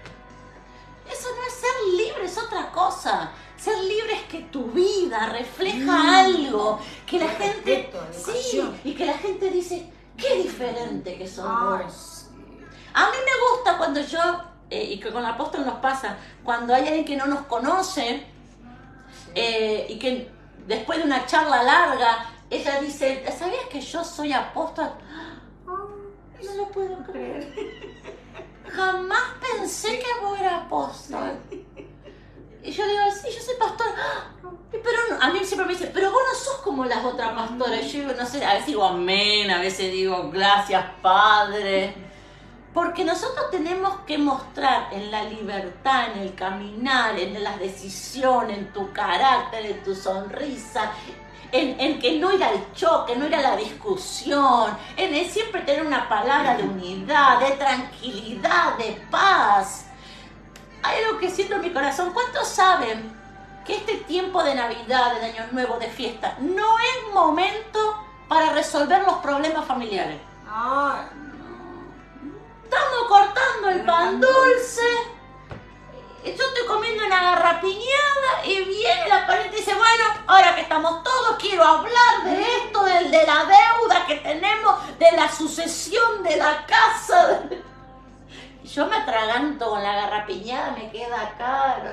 Eso 1.12 1.28
no 1.36 1.44
es 1.48 1.54
ser 1.54 1.98
libre, 1.98 2.26
es 2.26 2.38
otra 2.38 2.72
cosa. 2.72 3.32
Ser 3.58 3.78
libre 3.80 4.14
es 4.14 4.24
que 4.24 4.42
tu 4.42 4.66
vida 4.66 5.28
refleja 5.30 5.78
Mm. 6.04 6.10
algo, 6.26 6.80
que 7.08 7.18
la 7.18 7.26
De 7.28 7.32
gente... 7.36 7.92
Sí, 8.12 8.62
y 8.84 8.94
que 8.94 9.06
la 9.08 9.18
gente 9.18 9.50
dice, 9.50 9.92
qué 10.16 10.36
diferente 10.44 11.18
que 11.18 11.24
Ay, 11.24 11.84
vos. 11.86 12.28
sí. 12.30 12.36
A 12.94 13.06
mí 13.10 13.18
me 13.26 13.56
gusta 13.56 13.78
cuando 13.78 14.02
yo, 14.02 14.20
eh, 14.70 14.84
y 14.84 15.00
que 15.00 15.12
con 15.12 15.24
el 15.26 15.32
apóstol 15.32 15.66
nos 15.66 15.80
pasa, 15.80 16.18
cuando 16.44 16.76
hay 16.76 16.86
alguien 16.88 17.06
que 17.06 17.16
no 17.18 17.26
nos 17.26 17.42
conoce 17.48 18.24
eh, 19.36 19.86
y 19.90 19.98
que 20.00 20.30
después 20.68 21.00
de 21.00 21.06
una 21.06 21.26
charla 21.26 21.64
larga, 21.64 22.26
ella 22.50 22.80
dice, 22.82 23.24
¿sabías 23.38 23.66
que 23.70 23.80
yo 23.82 24.04
soy 24.04 24.34
apóstol? 24.34 24.92
No 25.66 26.54
lo 26.58 26.68
puedo 26.72 26.98
creer. 27.04 27.54
jamás 28.68 29.22
pensé 29.40 30.00
que 30.00 30.06
vos 30.22 30.40
eras 30.40 30.64
apóstol. 30.64 31.38
Y 32.64 32.72
yo 32.72 32.86
digo, 32.88 33.00
sí, 33.12 33.28
yo 33.36 33.42
soy 33.42 33.56
pastor. 33.60 33.88
Pero 34.72 34.98
no- 35.10 35.22
a 35.22 35.30
mí 35.32 35.40
siempre 35.44 35.66
me 35.68 35.74
dice, 35.74 35.92
pero 35.94 36.12
vos 36.12 36.22
no 36.32 36.38
sos 36.40 36.62
como 36.62 36.86
las 36.86 37.04
otras 37.04 37.32
pastoras. 37.32 37.92
Yo 37.92 38.00
digo, 38.02 38.14
no 38.18 38.26
sé, 38.26 38.44
a 38.46 38.54
veces 38.54 38.68
digo 38.68 38.84
amén, 38.86 39.50
a 39.52 39.60
veces 39.60 39.92
digo 39.92 40.30
gracias, 40.32 40.84
Padre. 41.02 41.94
Porque 42.74 43.04
nosotros 43.04 43.52
tenemos 43.52 44.00
que 44.08 44.18
mostrar 44.18 44.88
en 44.94 45.12
la 45.12 45.26
libertad, 45.26 46.14
en 46.14 46.22
el 46.22 46.36
caminar, 46.36 47.20
en 47.20 47.44
las 47.44 47.60
decisiones, 47.60 48.58
en 48.58 48.72
tu 48.72 48.94
carácter, 48.94 49.66
en 49.66 49.84
tu 49.84 49.94
sonrisa, 49.94 50.92
en, 51.52 51.78
en 51.80 52.00
que 52.00 52.18
no 52.18 52.32
ir 52.32 52.42
al 52.42 52.74
choque, 52.74 53.16
no 53.18 53.28
ir 53.28 53.36
a 53.36 53.42
la 53.42 53.56
discusión, 53.58 54.78
en 54.96 55.14
el 55.14 55.30
siempre 55.30 55.62
tener 55.62 55.86
una 55.86 56.08
palabra 56.08 56.56
de 56.56 56.64
unidad, 56.64 57.42
de 57.42 57.52
tranquilidad, 57.52 58.78
de 58.78 59.02
paz. 59.12 59.88
Hay 60.84 61.04
algo 61.04 61.20
que 61.20 61.30
siento 61.30 61.56
en 61.56 61.62
mi 61.62 61.72
corazón. 61.72 62.12
¿Cuántos 62.14 62.48
saben 62.48 63.14
que 63.66 63.76
este 63.76 63.96
tiempo 63.98 64.44
de 64.44 64.56
Navidad, 64.56 65.20
de 65.20 65.26
Año 65.26 65.52
Nuevo, 65.52 65.78
de 65.78 65.90
fiesta, 65.90 66.38
no 66.40 66.80
es 66.80 67.14
momento 67.14 67.80
para 68.30 68.54
resolver 68.54 69.04
los 69.04 69.16
problemas 69.18 69.66
familiares? 69.66 70.22
No. 70.46 71.21
Estamos 72.72 73.08
cortando 73.10 73.70
el 73.70 73.82
pan 73.86 74.22
dulce. 74.22 74.82
Yo 76.24 76.32
estoy 76.32 76.66
comiendo 76.68 77.06
una 77.06 77.22
garrapiñada 77.22 78.46
y 78.46 78.64
viene 78.64 79.08
la 79.10 79.28
pariente 79.28 79.58
y 79.58 79.60
dice, 79.60 79.74
bueno, 79.74 80.04
ahora 80.28 80.56
que 80.56 80.62
estamos 80.62 81.04
todos, 81.04 81.36
quiero 81.38 81.64
hablar 81.66 82.24
de 82.24 82.42
esto, 82.42 82.84
del, 82.86 83.12
de 83.12 83.26
la 83.26 83.44
deuda 83.46 84.06
que 84.08 84.16
tenemos, 84.18 84.76
de 85.00 85.12
la 85.14 85.30
sucesión 85.30 86.24
de 86.24 86.38
la 86.38 86.66
casa. 86.66 87.42
Yo 88.64 88.86
me 88.86 88.96
atraganto 88.96 89.70
con 89.72 89.84
la 89.84 89.94
garrapiñada, 89.96 90.72
me 90.72 90.90
queda 90.92 91.22
acá. 91.22 91.84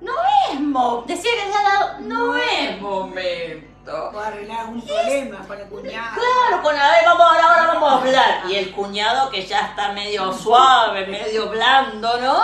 No, 0.00 0.12
no 0.12 0.12
es 0.52 0.60
mo... 0.60 1.04
Decía 1.06 1.30
que 1.32 1.50
ya 1.50 1.62
la- 1.62 1.98
no 2.00 2.36
es 2.36 2.78
momento. 2.80 3.77
A 3.90 4.26
arreglar 4.26 4.66
un 4.66 4.82
problema 4.86 5.38
con 5.46 5.58
el 5.60 5.66
cuñado. 5.68 6.14
Claro, 6.20 6.62
con 6.62 6.76
la 6.76 6.90
vez 6.90 7.00
vamos 7.06 7.22
ahora, 7.26 7.44
ahora 7.44 7.66
vamos 7.74 7.90
a 7.92 7.96
hablar. 7.96 8.42
Y 8.48 8.56
el 8.56 8.72
cuñado 8.72 9.30
que 9.30 9.46
ya 9.46 9.60
está 9.68 9.92
medio 9.92 10.32
suave, 10.44 11.06
medio 11.06 11.48
blando, 11.48 12.18
¿no? 12.20 12.42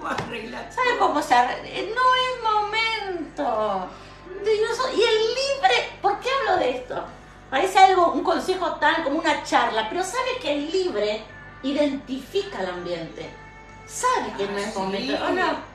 Voy 0.00 0.10
a 0.10 0.14
arreglar. 0.14 0.72
¿Sabe 0.72 0.96
cómo 0.98 1.20
se 1.22 1.34
arregla? 1.34 1.94
No 1.94 2.14
es 2.14 2.42
momento. 2.42 3.88
Y 4.44 5.02
el 5.02 5.34
libre, 5.34 5.98
¿por 6.02 6.20
qué 6.20 6.28
hablo 6.30 6.58
de 6.62 6.70
esto? 6.76 7.02
Parece 7.50 7.78
algo, 7.78 8.12
un 8.12 8.22
consejo 8.22 8.72
tan 8.74 9.02
como 9.02 9.18
una 9.18 9.42
charla, 9.42 9.86
pero 9.88 10.02
sabe 10.04 10.38
que 10.40 10.52
el 10.52 10.70
libre 10.70 11.24
identifica 11.62 12.60
el 12.60 12.68
ambiente. 12.68 13.30
Sabe 13.86 14.32
que 14.36 14.46
no 14.46 14.58
es 14.58 14.72
Sí. 14.72 14.78
momento. 14.78 15.24
¿o 15.24 15.28
no? 15.30 15.73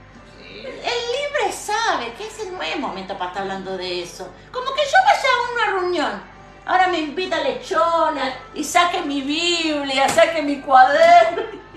El 0.49 0.63
libre 0.63 1.51
sabe 1.53 2.13
que 2.13 2.27
ese 2.27 2.51
no 2.51 2.61
es 2.61 2.77
momento 2.77 3.17
para 3.17 3.29
estar 3.29 3.43
hablando 3.43 3.77
de 3.77 4.01
eso. 4.01 4.29
Como 4.51 4.73
que 4.73 4.81
yo 4.81 4.97
vaya 5.05 5.29
a 5.29 5.51
una 5.53 5.79
reunión. 5.79 6.23
Ahora 6.65 6.87
me 6.87 6.99
invita 6.99 7.41
lechona 7.41 8.33
y 8.53 8.63
saque 8.63 9.01
mi 9.01 9.21
Biblia, 9.21 10.07
saque 10.09 10.41
mi 10.41 10.61
cuaderno. 10.61 11.43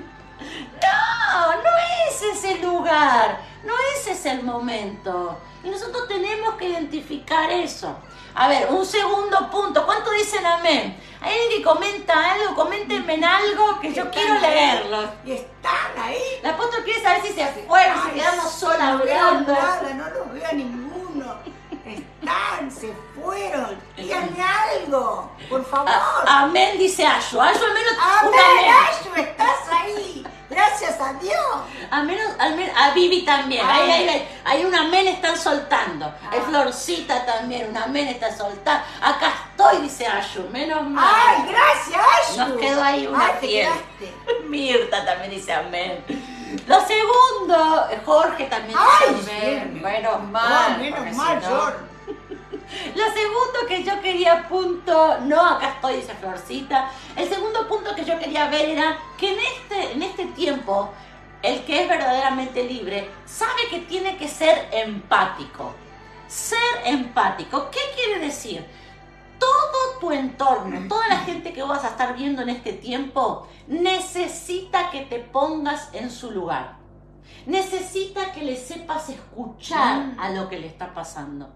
No, 0.82 1.52
no 1.52 1.70
es 2.08 2.20
ese 2.20 2.58
lugar, 2.58 3.40
no 3.64 3.72
ese 3.96 4.10
es 4.10 4.26
el 4.26 4.42
momento. 4.42 5.38
Y 5.62 5.70
nosotros 5.70 6.08
tenemos 6.08 6.56
que 6.56 6.68
identificar 6.68 7.50
eso. 7.50 7.96
A 8.34 8.48
ver, 8.48 8.68
un 8.70 8.84
segundo 8.86 9.50
punto. 9.50 9.84
¿Cuánto 9.84 10.10
dicen 10.12 10.44
amén? 10.46 10.98
Hay 11.20 11.32
alguien 11.38 11.58
que 11.58 11.62
comenta 11.62 12.32
algo, 12.32 12.54
coméntenme 12.54 13.14
en 13.14 13.24
algo 13.24 13.78
que 13.80 13.92
yo 13.92 14.10
quiero 14.10 14.38
leerlo. 14.40 15.04
Y 15.24 15.32
están 15.32 15.92
ahí. 16.02 16.22
El 16.42 16.50
apóstol 16.50 16.82
quiere 16.84 17.02
saber 17.02 17.22
si 17.22 17.32
se 17.32 17.46
fueron, 17.66 18.02
si 18.04 18.10
quedamos 18.10 18.50
solas 18.52 18.80
hablando. 18.80 19.52
nada, 19.52 19.94
no 19.94 20.08
los 20.10 20.32
veo 20.32 20.48
a 20.48 20.52
ninguno. 20.52 21.36
Están, 21.84 22.70
se 22.70 22.92
fueron. 23.14 23.78
Díganme 23.96 24.42
algo, 24.42 25.30
por 25.50 25.64
favor. 25.64 25.88
A- 25.90 26.42
amén, 26.42 26.78
dice 26.78 27.04
Ayo. 27.06 27.40
Ayo 27.42 27.64
al 27.66 27.74
menos 27.74 27.92
Amén, 28.00 28.40
amén. 28.50 28.74
Ayo, 28.88 29.14
estás 29.22 29.58
ahí. 29.70 30.26
Gracias 30.52 31.00
a 31.00 31.14
Dios. 31.14 31.34
Al 31.90 32.06
menos, 32.06 32.32
al 32.38 32.54
menos, 32.56 32.76
a 32.76 32.90
Vivi 32.92 33.24
también. 33.24 33.64
Ay. 33.68 33.90
ahí, 33.90 34.08
ahí. 34.08 34.28
Hay 34.44 34.64
un 34.64 34.74
amén 34.74 35.08
están 35.08 35.36
soltando. 35.38 36.06
Hay 36.30 36.38
Ah. 36.40 36.44
Florcita 36.48 37.24
también, 37.24 37.70
un 37.70 37.76
amén 37.76 38.08
está 38.08 38.34
soltando. 38.36 38.84
Acá 39.00 39.32
estoy, 39.50 39.82
dice 39.82 40.06
Ayo. 40.06 40.48
Menos 40.50 40.82
mal. 40.88 41.04
Ay, 41.14 41.48
gracias, 41.48 42.04
Ayo. 42.30 42.46
Nos 42.48 42.60
quedó 42.60 42.82
ahí 42.82 43.06
una 43.06 43.26
Ay, 43.26 43.32
fiel. 43.40 43.68
Mirta 44.48 45.04
también 45.04 45.30
dice 45.30 45.52
amén. 45.52 46.04
Lo 46.66 46.78
segundo, 46.86 47.86
Jorge 48.04 48.44
también 48.44 48.78
Ay, 48.78 49.14
dice 49.14 49.30
amén. 49.62 49.80
Menos 49.82 50.18
no, 50.20 50.26
mal. 50.30 50.78
menos 50.78 51.16
mal, 51.16 51.40
George. 51.40 51.78
Lo 52.94 53.04
segundo 53.12 53.66
que 53.68 53.82
yo 53.84 54.00
quería 54.00 54.48
punto, 54.48 55.18
no, 55.20 55.44
acá 55.46 55.70
estoy, 55.70 55.96
dice 55.96 56.14
Florcita. 56.14 56.90
El 57.16 57.28
segundo 57.28 57.68
punto 57.68 57.94
que 57.94 58.04
yo 58.04 58.18
quería 58.18 58.48
ver 58.48 58.70
era 58.70 58.98
que 59.18 59.32
en 59.32 59.38
este, 59.38 59.92
en 59.92 60.02
este 60.02 60.26
tiempo, 60.26 60.90
el 61.42 61.64
que 61.64 61.82
es 61.82 61.88
verdaderamente 61.88 62.64
libre 62.64 63.10
sabe 63.26 63.68
que 63.70 63.80
tiene 63.80 64.16
que 64.16 64.28
ser 64.28 64.68
empático. 64.72 65.74
Ser 66.28 66.58
empático, 66.86 67.68
¿qué 67.70 67.80
quiere 67.94 68.20
decir? 68.24 68.64
Todo 69.38 69.98
tu 70.00 70.12
entorno, 70.12 70.88
toda 70.88 71.08
la 71.08 71.18
gente 71.18 71.52
que 71.52 71.62
vas 71.62 71.84
a 71.84 71.88
estar 71.88 72.14
viendo 72.14 72.42
en 72.42 72.48
este 72.48 72.72
tiempo, 72.72 73.48
necesita 73.66 74.90
que 74.90 75.00
te 75.02 75.18
pongas 75.18 75.90
en 75.92 76.10
su 76.10 76.30
lugar. 76.30 76.76
Necesita 77.46 78.32
que 78.32 78.44
le 78.44 78.56
sepas 78.56 79.08
escuchar 79.08 79.98
Mm. 79.98 80.20
a 80.20 80.30
lo 80.30 80.48
que 80.48 80.58
le 80.58 80.68
está 80.68 80.94
pasando. 80.94 81.52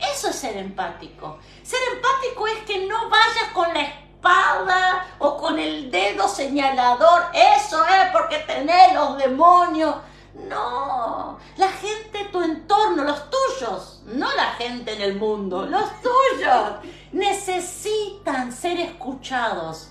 Eso 0.00 0.28
es 0.28 0.36
ser 0.36 0.56
empático. 0.56 1.38
Ser 1.62 1.80
empático 1.94 2.46
es 2.46 2.58
que 2.64 2.86
no 2.86 3.08
vayas 3.08 3.52
con 3.52 3.72
la 3.74 3.82
espada 3.82 5.06
o 5.18 5.36
con 5.36 5.58
el 5.58 5.90
dedo 5.90 6.28
señalador. 6.28 7.24
Eso 7.32 7.84
es 7.84 8.10
porque 8.12 8.38
tenés 8.40 8.94
los 8.94 9.18
demonios. 9.18 9.96
No, 10.34 11.38
la 11.56 11.68
gente, 11.68 12.24
tu 12.30 12.40
entorno, 12.40 13.02
los 13.02 13.30
tuyos, 13.30 14.02
no 14.06 14.32
la 14.36 14.52
gente 14.52 14.94
en 14.94 15.02
el 15.02 15.16
mundo, 15.16 15.66
los 15.66 15.90
tuyos, 16.00 16.76
necesitan 17.12 18.52
ser 18.52 18.78
escuchados. 18.78 19.90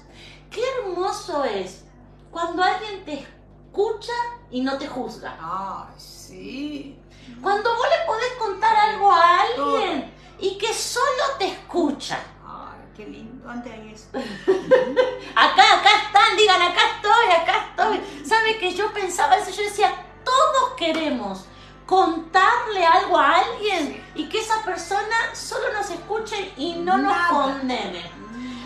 Qué 0.49 0.61
hermoso 0.77 1.43
es 1.43 1.83
cuando 2.31 2.63
alguien 2.63 3.03
te 3.05 3.13
escucha 3.15 4.13
y 4.49 4.61
no 4.61 4.77
te 4.77 4.87
juzga. 4.87 5.37
Ay, 5.39 5.93
sí. 5.97 6.98
Cuando 7.41 7.75
vos 7.75 7.87
le 7.89 8.05
podés 8.05 8.33
contar 8.37 8.75
algo 8.75 9.11
a 9.11 9.41
alguien 9.41 10.13
y 10.39 10.57
que 10.57 10.73
solo 10.73 11.23
te 11.37 11.47
escucha. 11.47 12.19
Ay, 12.45 12.79
qué 12.95 13.05
lindo. 13.05 13.49
Antes 13.49 13.71
hay 13.73 13.93
eso. 13.93 14.07
Acá, 15.35 15.79
acá 15.79 15.89
están, 16.05 16.37
digan, 16.37 16.61
acá 16.61 16.81
estoy, 16.95 17.31
acá 17.41 17.67
estoy. 17.69 18.25
¿Sabe 18.25 18.57
que 18.57 18.73
yo 18.73 18.91
pensaba 18.93 19.37
eso? 19.37 19.51
Yo 19.51 19.63
decía, 19.63 19.93
todos 20.23 20.71
queremos 20.77 21.45
contarle 21.85 22.85
algo 22.85 23.17
a 23.17 23.37
alguien 23.39 24.05
y 24.15 24.29
que 24.29 24.39
esa 24.39 24.63
persona 24.63 25.33
solo 25.33 25.73
nos 25.73 25.89
escuche 25.89 26.53
y 26.57 26.73
no 26.73 26.97
nos 26.97 27.11
Nada. 27.15 27.29
condene. 27.29 28.11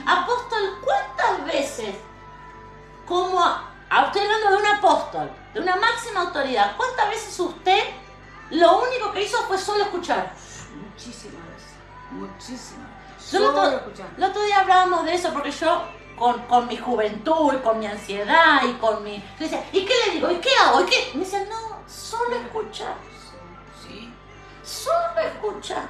Apóstol, 0.05 0.79
¿cuántas 0.83 1.45
veces, 1.45 1.95
como, 3.07 3.41
a- 3.41 3.69
a- 3.89 4.05
estoy 4.07 4.21
hablando 4.23 4.49
de 4.51 4.57
un 4.57 4.65
apóstol, 4.67 5.31
de 5.53 5.59
una 5.61 5.75
máxima 5.77 6.21
autoridad, 6.21 6.75
cuántas 6.75 7.09
veces 7.09 7.39
usted 7.39 7.83
lo 8.51 8.81
único 8.83 9.11
que 9.11 9.23
hizo 9.23 9.37
fue 9.47 9.57
solo 9.57 9.83
escuchar? 9.83 10.33
Muchísimas 10.89 11.41
veces. 11.47 11.73
Muchísimas. 12.11 12.87
Yo 13.31 13.39
Solo 13.39 13.69
escuchar. 13.77 14.07
el 14.17 14.23
otro 14.23 14.43
día 14.43 14.59
hablábamos 14.59 15.05
de 15.05 15.13
eso 15.15 15.31
porque 15.33 15.49
yo 15.51 15.83
con, 16.17 16.41
con 16.43 16.67
mi 16.67 16.77
juventud 16.77 17.53
y 17.53 17.57
con 17.63 17.79
mi 17.79 17.87
ansiedad 17.87 18.61
y 18.67 18.73
con 18.73 19.03
mi... 19.03 19.17
Yo 19.17 19.45
decía, 19.45 19.65
¿y 19.71 19.85
qué 19.85 19.93
le 20.05 20.11
digo? 20.13 20.29
¿Y 20.29 20.35
qué 20.35 20.49
hago? 20.61 20.81
¿Y 20.81 20.85
qué? 20.85 21.11
Me 21.15 21.21
decían, 21.21 21.47
no, 21.49 21.77
solo 21.87 22.35
escuchar, 22.35 22.93
Sí. 23.81 24.13
solo 24.63 25.19
escuchar. 25.19 25.87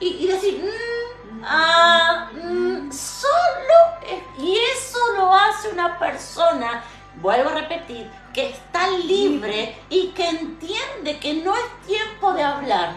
Y, 0.00 0.08
y 0.24 0.26
decir, 0.28 0.64
mm, 0.64 1.42
ah, 1.44 2.30
mm, 2.32 2.90
solo... 2.90 3.74
es- 4.02 4.42
Y 4.42 4.58
eso 4.58 4.98
lo 5.16 5.32
hace 5.34 5.68
una 5.68 5.98
persona, 5.98 6.82
vuelvo 7.16 7.50
a 7.50 7.54
repetir, 7.54 8.10
que 8.32 8.50
está 8.50 8.88
libre 8.88 9.80
y 9.88 10.08
que 10.08 10.28
entiende 10.28 11.18
que 11.18 11.34
no 11.34 11.54
es 11.56 11.86
tiempo 11.86 12.32
de 12.32 12.42
hablar. 12.42 12.94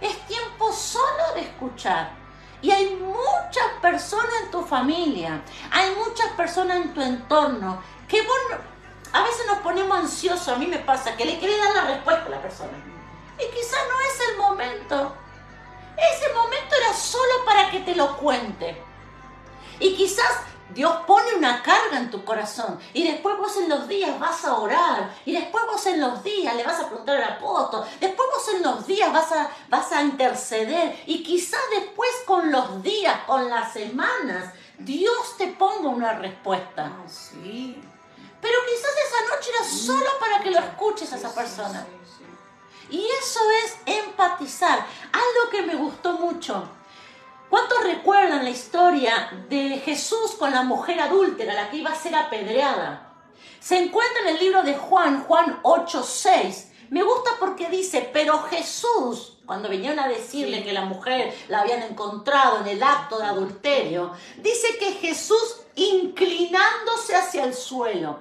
Es 0.00 0.18
tiempo 0.26 0.72
solo 0.72 1.34
de 1.34 1.42
escuchar. 1.42 2.10
Y 2.60 2.70
hay 2.70 2.96
muchas 2.96 3.68
personas 3.82 4.32
en 4.44 4.50
tu 4.50 4.62
familia, 4.62 5.42
hay 5.70 5.94
muchas 5.96 6.28
personas 6.32 6.76
en 6.78 6.94
tu 6.94 7.02
entorno 7.02 7.82
que 8.08 8.22
vos 8.22 8.36
no- 8.50 9.18
a 9.18 9.22
veces 9.22 9.46
nos 9.46 9.58
ponemos 9.58 9.96
ansiosos, 9.98 10.48
a 10.48 10.56
mí 10.56 10.66
me 10.66 10.78
pasa, 10.78 11.16
que 11.16 11.24
le 11.24 11.38
querés 11.38 11.58
dar 11.58 11.74
la 11.74 11.94
respuesta 11.94 12.26
a 12.26 12.30
la 12.30 12.42
persona. 12.42 12.72
Y 13.38 13.54
quizás 13.54 13.80
no 13.88 14.00
es 14.00 14.28
el 14.30 14.36
momento. 14.38 15.14
Ese 15.96 16.32
momento 16.32 16.74
era 16.74 16.92
solo 16.94 17.44
para 17.44 17.70
que 17.70 17.80
te 17.80 17.94
lo 17.94 18.16
cuente. 18.16 18.82
Y 19.78 19.94
quizás 19.94 20.40
Dios 20.74 20.92
pone 21.06 21.34
una 21.34 21.62
carga 21.62 21.98
en 21.98 22.10
tu 22.10 22.24
corazón 22.24 22.78
y 22.92 23.06
después 23.06 23.38
vos 23.38 23.56
en 23.58 23.68
los 23.68 23.86
días 23.86 24.18
vas 24.18 24.44
a 24.44 24.58
orar 24.58 25.14
y 25.24 25.32
después 25.32 25.64
vos 25.66 25.86
en 25.86 26.00
los 26.00 26.22
días 26.24 26.54
le 26.56 26.64
vas 26.64 26.80
a 26.80 26.88
preguntar 26.88 27.16
al 27.16 27.32
apóstol, 27.34 27.84
después 28.00 28.28
vos 28.32 28.54
en 28.54 28.62
los 28.62 28.86
días 28.86 29.12
vas 29.12 29.30
a, 29.32 29.50
vas 29.68 29.92
a 29.92 30.02
interceder 30.02 31.00
y 31.06 31.22
quizás 31.22 31.60
después 31.70 32.10
con 32.26 32.50
los 32.50 32.82
días, 32.82 33.20
con 33.24 33.48
las 33.48 33.72
semanas, 33.72 34.52
Dios 34.78 35.36
te 35.38 35.46
ponga 35.48 35.88
una 35.88 36.14
respuesta. 36.14 36.92
Ah, 36.92 37.08
sí. 37.08 37.80
Pero 38.40 38.58
quizás 38.68 38.90
esa 39.06 39.34
noche 39.34 39.50
era 39.56 39.64
solo 39.64 40.18
para 40.18 40.42
que 40.42 40.50
lo 40.50 40.58
escuches 40.58 41.12
a 41.12 41.16
esa 41.16 41.34
persona. 41.34 41.86
Y 42.90 43.06
eso 43.22 43.40
es 43.64 43.76
empatizar. 43.86 44.86
Algo 45.12 45.50
que 45.50 45.62
me 45.62 45.74
gustó 45.76 46.12
mucho. 46.14 46.68
¿Cuántos 47.54 47.84
recuerdan 47.84 48.42
la 48.42 48.50
historia 48.50 49.30
de 49.48 49.78
Jesús 49.78 50.32
con 50.36 50.50
la 50.50 50.64
mujer 50.64 50.98
adúltera, 50.98 51.54
la 51.54 51.70
que 51.70 51.76
iba 51.76 51.92
a 51.92 51.94
ser 51.94 52.16
apedreada? 52.16 53.12
Se 53.60 53.78
encuentra 53.78 54.22
en 54.22 54.28
el 54.30 54.40
libro 54.40 54.64
de 54.64 54.74
Juan, 54.74 55.22
Juan 55.22 55.60
8:6. 55.62 56.72
Me 56.90 57.04
gusta 57.04 57.30
porque 57.38 57.68
dice, 57.68 58.10
pero 58.12 58.40
Jesús, 58.50 59.38
cuando 59.46 59.68
venían 59.68 60.00
a 60.00 60.08
decirle 60.08 60.64
que 60.64 60.72
la 60.72 60.84
mujer 60.84 61.32
la 61.46 61.60
habían 61.60 61.82
encontrado 61.82 62.58
en 62.58 62.66
el 62.66 62.82
acto 62.82 63.18
de 63.18 63.26
adulterio, 63.26 64.10
dice 64.38 64.76
que 64.76 64.90
Jesús 64.94 65.60
inclinándose 65.76 67.14
hacia 67.14 67.44
el 67.44 67.54
suelo. 67.54 68.18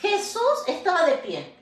Jesús 0.00 0.62
estaba 0.68 1.04
de 1.04 1.14
pie 1.14 1.52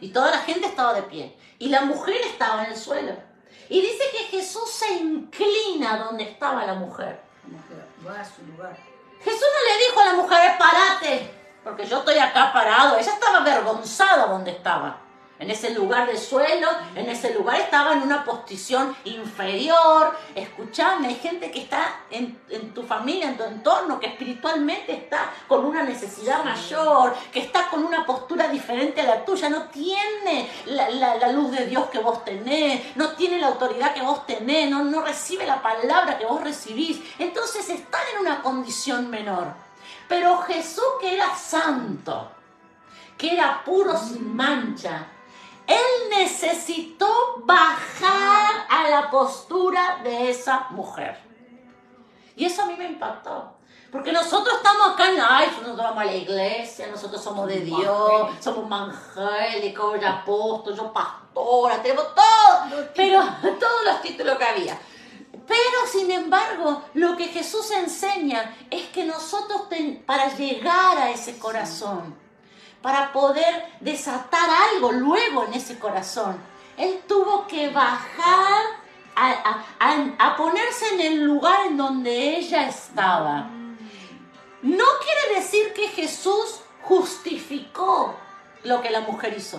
y 0.00 0.10
toda 0.10 0.30
la 0.30 0.38
gente 0.42 0.68
estaba 0.68 0.94
de 0.94 1.02
pie 1.02 1.36
y 1.58 1.70
la 1.70 1.80
mujer 1.80 2.20
estaba 2.24 2.66
en 2.66 2.70
el 2.70 2.78
suelo. 2.78 3.31
Y 3.72 3.80
dice 3.80 4.04
que 4.12 4.24
Jesús 4.24 4.70
se 4.70 4.92
inclina 4.92 5.96
donde 5.96 6.24
estaba 6.24 6.66
la 6.66 6.74
mujer. 6.74 7.22
Va 8.06 8.20
a 8.20 8.22
su 8.22 8.42
lugar. 8.42 8.76
Jesús 9.24 9.40
no 9.40 9.72
le 9.72 9.86
dijo 9.86 9.98
a 9.98 10.04
la 10.04 10.12
mujer, 10.12 10.58
parate, 10.58 11.30
porque 11.64 11.86
yo 11.86 12.00
estoy 12.00 12.18
acá 12.18 12.52
parado. 12.52 12.98
Ella 12.98 13.12
estaba 13.14 13.38
avergonzada 13.38 14.26
donde 14.26 14.50
estaba. 14.50 14.98
En 15.42 15.50
ese 15.50 15.70
lugar 15.70 16.06
de 16.06 16.16
suelo, 16.16 16.68
en 16.94 17.08
ese 17.10 17.34
lugar 17.34 17.58
estaba 17.58 17.94
en 17.94 18.02
una 18.02 18.24
posición 18.24 18.94
inferior. 19.04 20.16
Escuchame, 20.36 21.08
hay 21.08 21.16
gente 21.16 21.50
que 21.50 21.62
está 21.62 21.96
en, 22.10 22.38
en 22.48 22.72
tu 22.72 22.84
familia, 22.84 23.26
en 23.28 23.36
tu 23.36 23.42
entorno, 23.42 23.98
que 23.98 24.06
espiritualmente 24.06 24.92
está 24.92 25.32
con 25.48 25.64
una 25.64 25.82
necesidad 25.82 26.44
mayor, 26.44 27.16
que 27.32 27.40
está 27.40 27.68
con 27.70 27.84
una 27.84 28.06
postura 28.06 28.46
diferente 28.46 29.00
a 29.00 29.04
la 29.04 29.24
tuya, 29.24 29.48
no 29.48 29.62
tiene 29.64 30.48
la, 30.66 30.88
la- 30.90 31.16
la 31.16 31.32
luz 31.32 31.50
de 31.50 31.66
Dios 31.66 31.86
que 31.90 31.98
vos 31.98 32.24
tenés, 32.24 32.94
no 32.96 33.10
tiene 33.16 33.40
la 33.40 33.48
autoridad 33.48 33.94
que 33.94 34.02
vos 34.02 34.24
tenés, 34.24 34.70
no, 34.70 34.84
no 34.84 35.02
recibe 35.02 35.44
la 35.44 35.60
palabra 35.60 36.18
que 36.18 36.24
vos 36.24 36.40
recibís. 36.40 37.00
Entonces 37.18 37.68
están 37.68 38.02
en 38.14 38.20
una 38.20 38.42
condición 38.42 39.10
menor. 39.10 39.48
Pero 40.08 40.38
Jesús 40.42 40.84
que 41.00 41.14
era 41.16 41.34
santo, 41.34 42.30
que 43.18 43.32
era 43.34 43.64
puro 43.64 43.96
sin 43.98 44.36
mancha, 44.36 45.06
él 45.74 46.10
necesitó 46.10 47.08
bajar 47.44 48.66
a 48.68 48.88
la 48.88 49.10
postura 49.10 50.00
de 50.02 50.30
esa 50.30 50.66
mujer. 50.70 51.18
Y 52.36 52.44
eso 52.46 52.62
a 52.62 52.66
mí 52.66 52.74
me 52.76 52.86
impactó. 52.86 53.54
Porque 53.90 54.10
nosotros 54.10 54.56
estamos 54.56 54.94
acá 54.94 55.08
en 55.10 55.18
la, 55.18 55.36
ay, 55.36 55.48
nosotros 55.50 55.76
vamos 55.76 55.98
a 56.02 56.06
la 56.06 56.14
iglesia, 56.14 56.86
nosotros 56.86 57.22
somos 57.22 57.46
de 57.46 57.60
Dios, 57.60 58.30
somos 58.40 58.64
evangélicos, 58.66 60.00
yo 60.00 60.08
apóstol, 60.08 60.74
yo 60.74 60.92
pastora, 60.92 61.82
tenemos 61.82 62.06
todo, 62.14 62.88
pero 62.96 63.20
todos 63.42 63.84
los 63.84 64.00
títulos 64.00 64.38
que 64.38 64.44
había. 64.44 64.78
Pero 65.46 65.86
sin 65.90 66.10
embargo, 66.10 66.82
lo 66.94 67.16
que 67.18 67.26
Jesús 67.28 67.70
enseña 67.72 68.56
es 68.70 68.86
que 68.88 69.04
nosotros 69.04 69.68
ten- 69.68 70.02
para 70.06 70.34
llegar 70.36 70.96
a 70.96 71.10
ese 71.10 71.38
corazón, 71.38 72.16
para 72.82 73.12
poder 73.12 73.66
desatar 73.80 74.50
algo 74.72 74.92
luego 74.92 75.44
en 75.44 75.54
ese 75.54 75.78
corazón, 75.78 76.36
Él 76.76 77.02
tuvo 77.06 77.46
que 77.46 77.70
bajar 77.70 78.62
a, 79.14 80.36
ponerse 80.36 80.94
en 80.94 81.00
el 81.00 81.24
lugar 81.24 81.66
en 81.66 81.76
donde 81.76 82.36
ella 82.36 82.68
estaba. 82.68 83.48
No 84.62 84.84
quiere 85.04 85.40
decir 85.40 85.72
que 85.72 85.88
Jesús 85.88 86.60
justificó 86.82 88.14
lo 88.64 88.80
que 88.80 88.90
la 88.90 89.00
mujer 89.00 89.34
hizo. 89.36 89.58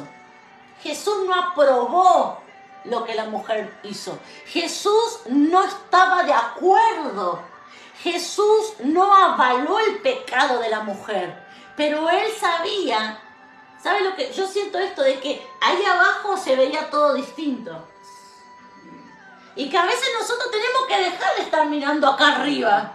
Jesús 0.82 1.26
no 1.28 1.34
aprobó 1.34 2.42
lo 2.86 3.06
que 3.06 3.16
la 3.16 3.26
mujer 3.26 3.74
hizo. 3.84 4.18
Jesús 4.46 5.22
no 5.30 5.64
estaba 5.64 6.24
de 6.24 6.34
acuerdo. 6.34 7.42
Jesús 8.02 8.74
no 8.84 9.14
avaló 9.14 9.80
el 9.80 10.00
pecado 10.00 10.60
de 10.60 10.70
la 10.70 10.82
mujer. 10.82 11.43
Pero 11.76 12.10
él 12.10 12.32
sabía, 12.40 13.20
¿sabe 13.82 14.02
lo 14.02 14.16
que? 14.16 14.32
Yo 14.32 14.48
siento 14.48 14.78
esto 14.78 15.02
de 15.02 15.20
que 15.20 15.46
ahí 15.62 15.84
abajo 15.84 16.38
se 16.38 16.56
veía 16.56 16.90
todo 16.90 17.14
distinto. 17.14 17.88
Y 19.56 19.70
que 19.70 19.78
a 19.78 19.86
veces 19.86 20.10
nosotros 20.20 20.52
tenemos 20.52 20.86
que 20.88 21.00
dejar 21.00 21.36
de 21.36 21.44
estar 21.44 21.66
mirando 21.68 22.08
acá 22.08 22.36
arriba 22.36 22.94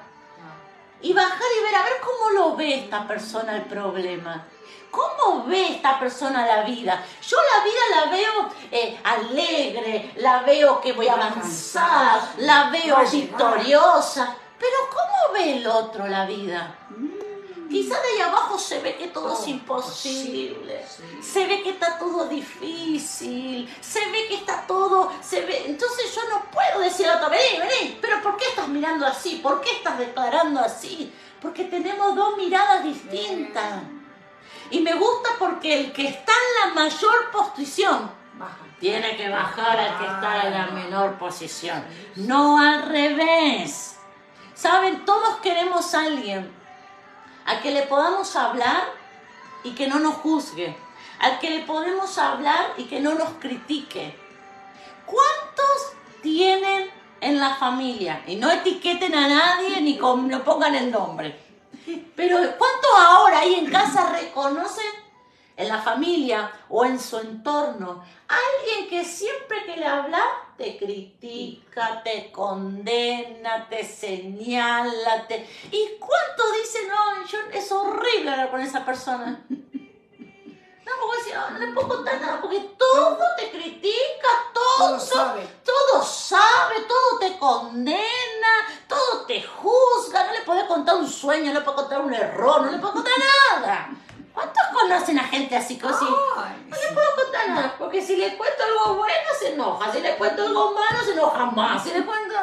y 1.01 1.12
bajar 1.12 1.49
y 1.59 1.62
ver 1.62 1.74
a 1.74 1.83
ver 1.85 1.93
cómo 2.05 2.31
lo 2.31 2.57
ve 2.57 2.74
esta 2.74 3.07
persona 3.07 3.57
el 3.57 3.62
problema. 3.62 4.45
¿Cómo 4.91 5.45
ve 5.45 5.74
esta 5.74 5.99
persona 6.01 6.47
la 6.47 6.62
vida? 6.62 7.05
Yo 7.26 7.37
la 7.37 7.64
vida 7.64 7.81
la 7.95 8.11
veo 8.11 8.51
eh, 8.72 9.01
alegre, 9.05 10.12
la 10.16 10.41
veo 10.41 10.81
que 10.81 10.93
voy 10.93 11.07
a 11.09 11.12
avanzar, 11.12 12.20
la 12.39 12.70
veo 12.70 12.97
victoriosa. 13.11 14.35
Pero 14.59 14.76
¿cómo 14.91 15.35
ve 15.35 15.59
el 15.59 15.66
otro 15.66 16.07
la 16.07 16.24
vida? 16.24 16.74
Quizá 17.69 18.01
de 18.01 18.09
ahí 18.09 18.21
abajo 18.21 18.59
se 18.59 18.81
ve 18.81 18.97
que 18.97 19.09
todo 19.09 19.33
es 19.33 19.41
Todo 19.41 19.49
imposible. 19.49 20.55
posible, 20.55 20.85
sí. 20.89 21.23
Se 21.23 21.47
ve 21.47 21.62
que 21.62 21.71
está 21.71 21.99
todo 21.99 22.27
difícil. 22.27 23.69
Se 23.81 24.01
ve 24.11 24.27
que 24.29 24.37
está 24.37 24.66
todo. 24.66 25.12
Se 25.21 25.43
ve. 25.43 25.64
Entonces 25.66 26.14
yo 26.14 26.23
no 26.31 26.51
puedo 26.51 26.81
decir 26.81 27.07
a 27.09 27.16
otro, 27.16 27.29
vení, 27.31 27.59
vení. 27.59 27.99
Pero 28.01 28.23
¿por 28.23 28.37
qué 28.37 28.47
estás 28.49 28.69
mirando 28.69 29.07
así? 29.07 29.37
¿Por 29.43 29.61
qué 29.61 29.71
estás 29.73 29.99
declarando 29.99 30.61
así? 30.61 31.12
Porque 31.43 31.64
tenemos 31.64 32.16
dos 32.16 32.37
miradas 32.37 32.83
distintas. 32.85 33.83
Y 34.71 34.81
me 34.81 34.95
gusta 34.95 35.31
porque 35.39 35.79
el 35.81 35.93
que 35.93 36.09
está 36.09 36.33
en 36.33 36.69
la 36.75 36.75
mayor 36.83 37.31
posición 37.31 38.11
Baja. 38.35 38.57
tiene 38.81 39.16
que 39.16 39.29
bajar 39.29 39.79
al 39.79 39.99
que 39.99 40.05
está 40.05 40.43
en 40.47 40.53
la 40.55 40.66
menor 40.69 41.19
posición. 41.19 41.85
No 42.16 42.59
al 42.61 42.83
revés. 42.89 43.97
Saben, 44.55 45.05
todos 45.05 45.37
queremos 45.37 45.95
a 45.95 46.01
alguien 46.03 46.57
al 47.49 47.62
que 47.62 47.70
le 47.70 47.82
podamos 47.86 48.36
hablar 48.36 48.92
y 49.64 49.74
que 49.74 49.88
no 49.88 49.99
nos 49.99 50.16
juzgue. 50.16 50.76
Al 51.18 51.40
que 51.40 51.49
le 51.51 51.61
podemos 51.61 52.18
hablar 52.18 52.74
y 52.76 52.84
que 52.84 53.01
no 53.01 53.14
nos 53.14 53.30
critique. 53.40 54.14
¿Cuántos 55.07 55.92
tienen 56.22 56.90
en 57.22 57.40
la 57.40 57.55
familia? 57.55 58.22
Y 58.26 58.36
no 58.36 58.51
etiqueten 58.51 59.14
a 59.14 59.28
nadie 59.28 59.80
ni 59.80 59.96
no 59.96 60.44
pongan 60.44 60.74
el 60.74 60.90
nombre. 60.90 61.40
Pero 62.14 62.36
¿cuántos 62.36 62.90
ahora 63.01 63.38
ahí 63.40 63.55
en 63.55 63.70
casa 63.70 64.11
reconocen 64.11 64.84
en 65.57 65.68
la 65.68 65.80
familia 65.80 66.53
o 66.68 66.84
en 66.84 67.01
su 67.01 67.18
entorno 67.18 68.05
alguien 68.28 68.90
que 68.90 69.07
siempre 69.07 69.64
que 69.64 69.78
le 69.78 69.86
habla 69.86 70.20
te 70.59 70.76
critica, 70.76 72.02
te 72.02 72.32
condena, 72.32 73.68
te 73.70 73.84
señala, 73.84 75.26
te... 75.28 75.48
¿Y 75.70 75.96
cuántos 76.00 76.52
dicen, 76.61 76.88
no, 76.88 77.24
yo, 77.26 77.38
es 77.52 77.70
horrible 77.70 78.30
hablar 78.32 78.50
con 78.50 78.61
esa 78.61 78.84
persona? 78.84 79.40
No, 79.48 80.92
porque 81.00 81.18
decir, 81.18 81.34
no, 81.36 81.50
no 81.50 81.59
le 81.59 81.72
puedo 81.72 81.88
contar 81.88 82.20
nada, 82.20 82.40
porque 82.40 82.59
todo 82.76 83.18
te 83.36 83.50
critica, 83.52 84.28
todo, 84.52 84.88
Todo 84.88 85.00
sabe. 85.00 85.46
todo 85.64 86.02
sabe, 86.02 86.80
todo 86.88 87.18
te 87.20 87.38
condena, 87.38 88.02
todo 88.88 89.26
te 89.26 89.40
juzga, 89.42 90.26
no 90.26 90.32
le 90.32 90.40
puedes 90.40 90.64
contar 90.64 90.96
un 90.96 91.09
sueño, 91.09 91.52
no 91.52 91.61
le 91.61 91.64
puedes 91.64 91.80
contar 91.82 92.00
un 92.00 92.12
error, 92.14 92.62
no 92.62 92.70
le 92.72 92.78
puedes 92.78 92.94
contar 92.94 93.14
nada. 93.61 93.90
¿Cuántos 94.39 94.62
conocen 94.72 95.18
a 95.18 95.24
gente 95.24 95.57
así? 95.57 95.80
Ay, 95.82 96.64
No 96.68 96.76
le 96.76 96.95
puedo 96.95 97.07
contar 97.16 97.49
nada, 97.49 97.74
porque 97.76 98.01
si 98.01 98.14
le 98.16 98.36
cuento 98.36 98.62
algo 98.62 98.95
bueno 98.99 99.14
se 99.39 99.55
enoja, 99.55 99.93
si 99.93 100.01
le 100.01 100.16
cuento 100.16 100.43
algo 100.47 100.72
malo 100.74 101.05
se 101.05 101.12
enoja 101.12 101.45
más, 101.47 101.82
si 101.82 101.91
le 101.91 102.05
cuento... 102.05 102.34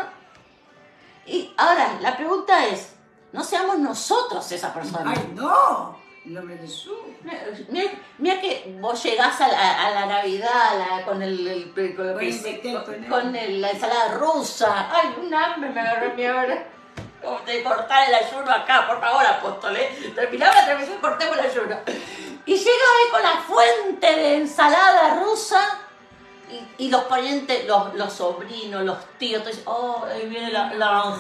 Y 1.25 1.53
ahora, 1.57 1.97
la 2.01 2.17
pregunta 2.17 2.65
es, 2.65 2.95
no 3.31 3.43
seamos 3.43 3.79
nosotros 3.79 4.51
esa 4.51 4.73
persona. 4.73 5.13
Ay, 5.15 5.31
no. 5.33 5.97
Nombre 6.25 6.55
de 6.55 6.61
Jesús. 6.67 6.97
Mira, 7.69 7.91
mira 8.17 8.41
que 8.41 8.75
vos 8.81 9.01
llegás 9.03 9.39
a 9.41 9.47
la, 9.47 9.85
a 9.87 9.91
la 9.91 10.05
Navidad 10.07 10.51
a 10.71 10.73
la- 10.97 11.05
con, 11.05 11.21
el, 11.21 11.47
el- 11.47 11.73
con, 13.09 13.35
el 13.35 13.61
la 13.61 13.69
ensalada 13.71 14.15
rusa. 14.15 14.89
Ay, 14.91 15.15
un 15.21 15.33
hambre 15.33 15.69
me 15.69 15.79
agarró 15.81 16.13
mi 16.15 16.25
ahora. 16.25 16.67
De 17.45 17.63
cortar 17.63 18.09
el 18.09 18.15
ayuno 18.15 18.51
acá, 18.51 18.87
por 18.87 18.99
favor, 18.99 19.25
apóstol, 19.25 19.75
¿eh? 19.77 20.11
Terminaba 20.15 20.55
la 20.55 20.65
transmisión 20.65 20.97
y 20.97 21.01
cortemos 21.01 21.37
el 21.37 21.45
ayuno. 21.45 21.77
Y 22.45 22.55
llega 22.55 22.69
ahí 22.69 23.11
con 23.11 23.23
la 23.23 23.37
fuente 23.41 24.15
de 24.15 24.35
ensalada 24.37 25.21
rusa 25.23 25.79
y, 26.49 26.85
y 26.85 26.89
los 26.89 27.03
parientes, 27.05 27.65
los, 27.65 27.93
los 27.95 28.13
sobrinos, 28.13 28.83
los 28.83 28.97
tíos, 29.17 29.41
todos 29.41 29.55
dicen, 29.55 29.67
oh, 29.67 30.05
ahí 30.05 30.27
viene 30.27 30.51
la, 30.51 30.73
la. 30.73 31.15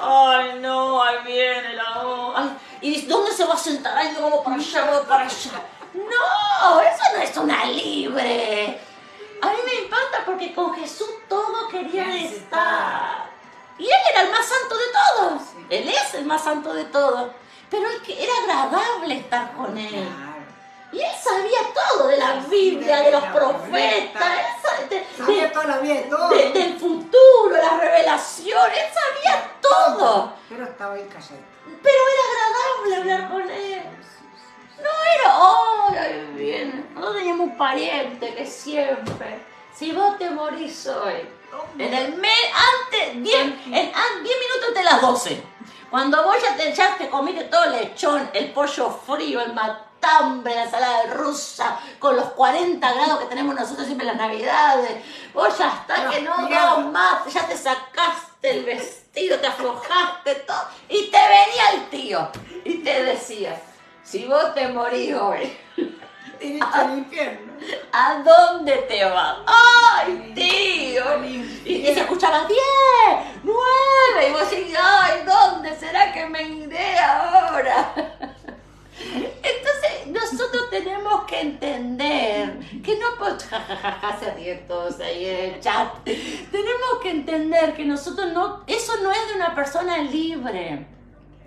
Ay, 0.00 0.58
no, 0.60 1.02
ahí 1.02 1.16
viene 1.24 1.74
la. 1.74 2.02
Ay, 2.34 2.56
¿Y 2.80 2.90
dice, 2.90 3.06
dónde 3.06 3.32
se 3.32 3.44
va 3.44 3.54
a 3.54 3.58
sentar? 3.58 3.96
Ay, 3.96 4.16
no, 4.18 4.42
para 4.42 4.56
allá, 4.56 4.84
vamos 4.84 5.06
para 5.06 5.24
allá. 5.24 5.50
No, 5.94 6.80
eso 6.80 7.02
no 7.14 7.22
es 7.22 7.36
una 7.36 7.64
libre. 7.66 8.80
A 9.40 9.46
mí 9.48 9.56
me 9.64 9.84
impacta 9.84 10.24
porque 10.24 10.54
con 10.54 10.74
Jesús 10.74 11.08
todo 11.28 11.68
querían 11.68 12.10
estar. 12.10 13.33
Y 13.78 13.84
él 13.84 14.00
era 14.10 14.20
el 14.22 14.30
más 14.30 14.46
santo 14.46 14.76
de 14.76 14.84
todos. 14.92 15.42
Él 15.70 15.88
es 15.88 16.14
el 16.14 16.24
más 16.26 16.44
santo 16.44 16.72
de 16.72 16.84
todos. 16.84 17.30
Pero 17.70 17.90
él 17.90 18.00
que 18.02 18.22
era 18.22 18.32
agradable 18.44 19.18
estar 19.18 19.52
con 19.54 19.76
él. 19.76 19.88
Claro. 19.90 20.34
Y 20.92 21.00
él 21.00 21.10
sabía 21.20 21.58
todo 21.74 22.06
de 22.06 22.16
la 22.18 22.34
Biblia, 22.48 23.00
de 23.02 23.10
los 23.10 23.24
profetas, 23.24 24.22
él 24.38 24.46
sa- 24.62 24.86
de- 24.88 25.06
Sabía 25.18 25.48
de- 25.48 25.66
la 25.68 25.78
vida 25.78 25.94
de 25.94 26.00
todo. 26.02 26.28
de- 26.28 26.52
del 26.52 26.78
futuro, 26.78 27.50
la 27.50 27.76
revelación, 27.80 28.70
él 28.70 28.86
sabía 28.94 29.50
todo. 29.60 30.34
Pero 30.48 30.64
estaba 30.64 30.94
ahí 30.94 31.02
calladito. 31.08 31.46
Pero 31.82 31.98
era 32.14 32.46
agradable 32.46 32.96
hablar 33.12 33.30
con 33.32 33.50
él. 33.50 33.82
No 34.78 34.90
era, 35.20 35.38
oh, 35.38 35.88
ahí 35.98 36.32
viene. 36.36 36.84
Nosotros 36.94 37.16
teníamos 37.16 37.46
un 37.48 37.56
pariente 37.56 38.34
que 38.34 38.46
siempre, 38.46 39.40
si 39.74 39.90
vos 39.92 40.16
te 40.18 40.30
morís 40.30 40.86
hoy, 40.86 41.28
en 41.78 41.94
el 41.94 42.14
mes, 42.16 42.38
antes, 42.84 43.22
10 43.22 43.40
en- 43.66 43.92
an- 43.94 44.22
10 44.22 44.36
minutos 44.38 44.68
antes 44.68 44.74
de 44.74 44.84
las 44.84 45.00
12, 45.00 45.42
cuando 45.90 46.22
vos 46.24 46.36
ya 46.42 46.56
te, 46.56 46.72
ya 46.74 46.96
te 46.96 47.08
comiste 47.08 47.44
todo 47.44 47.64
el 47.64 47.72
lechón, 47.72 48.28
el 48.32 48.52
pollo 48.52 48.90
frío, 49.06 49.40
el 49.40 49.52
matambre, 49.52 50.54
la 50.54 50.64
ensalada 50.64 51.04
rusa, 51.14 51.78
con 51.98 52.16
los 52.16 52.26
40 52.32 52.92
grados 52.92 53.20
que 53.20 53.26
tenemos 53.26 53.54
nosotros 53.54 53.86
siempre 53.86 54.08
en 54.08 54.16
las 54.16 54.28
navidades, 54.28 54.90
vos 55.32 55.56
ya 55.56 55.68
está 55.68 56.10
que 56.10 56.20
no 56.22 56.48
das 56.48 56.78
más, 56.86 57.32
ya 57.32 57.46
te 57.46 57.56
sacaste 57.56 58.50
el 58.50 58.64
vestido, 58.64 59.38
te 59.38 59.46
aflojaste 59.46 60.34
todo, 60.46 60.68
y 60.88 61.10
te 61.10 61.18
venía 61.18 61.70
el 61.74 61.88
tío, 61.90 62.28
y 62.64 62.78
te 62.78 63.04
decía, 63.04 63.60
si 64.02 64.26
vos 64.26 64.52
te 64.54 64.68
morís 64.68 65.14
hoy, 65.14 65.56
Al 66.72 66.98
infierno. 66.98 67.52
¿A 67.92 68.22
dónde 68.22 68.76
te 68.88 69.04
vas? 69.04 69.36
¡Ay, 69.46 70.32
tío! 70.34 71.24
Y, 71.64 71.84
se 71.84 72.00
escuchaba 72.00 72.46
10, 72.46 72.58
9, 73.42 74.28
y 74.28 74.32
vos 74.32 74.50
decís, 74.50 74.76
¡ay, 74.80 75.22
dónde 75.24 75.76
será 75.76 76.12
que 76.12 76.26
me 76.26 76.42
iré 76.42 76.98
ahora! 76.98 77.94
Entonces, 78.96 80.06
nosotros 80.06 80.70
tenemos 80.70 81.24
que 81.24 81.40
entender 81.40 82.58
que 82.82 82.98
no 82.98 83.06
podemos, 83.18 83.44
se 84.20 84.30
ríen 84.34 84.66
todos 84.66 85.00
ahí 85.00 85.26
en 85.26 85.54
el 85.54 85.60
chat. 85.60 85.92
Tenemos 86.04 87.00
que 87.02 87.10
entender 87.10 87.74
que 87.74 87.84
nosotros 87.84 88.32
no, 88.32 88.62
eso 88.66 88.92
no 89.02 89.10
es 89.10 89.28
de 89.28 89.34
una 89.34 89.54
persona 89.54 89.98
libre. 89.98 90.86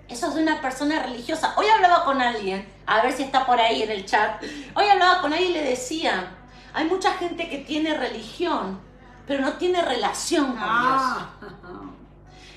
Eso 0.08 0.28
es 0.28 0.34
de 0.34 0.42
una 0.42 0.60
persona 0.60 1.02
religiosa. 1.02 1.54
Hoy 1.56 1.66
hablaba 1.68 2.04
con 2.04 2.20
alguien, 2.22 2.66
a 2.86 3.02
ver 3.02 3.12
si 3.12 3.22
está 3.24 3.44
por 3.46 3.60
ahí 3.60 3.82
en 3.82 3.90
el 3.90 4.06
chat. 4.06 4.42
Hoy 4.74 4.86
hablaba 4.88 5.20
con 5.20 5.32
alguien 5.32 5.50
y 5.50 5.54
le 5.54 5.62
decía, 5.64 6.34
hay 6.72 6.84
mucha 6.86 7.12
gente 7.14 7.48
que 7.48 7.58
tiene 7.58 7.94
religión, 7.94 8.80
pero 9.26 9.42
no 9.42 9.52
tiene 9.54 9.82
relación 9.82 10.46
con 10.52 10.58
Ah. 10.62 11.30
Dios. 11.40 11.52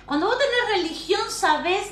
Cuando 0.06 0.28
vos 0.28 0.38
tenés 0.38 0.82
religión, 0.84 1.22
sabés 1.30 1.92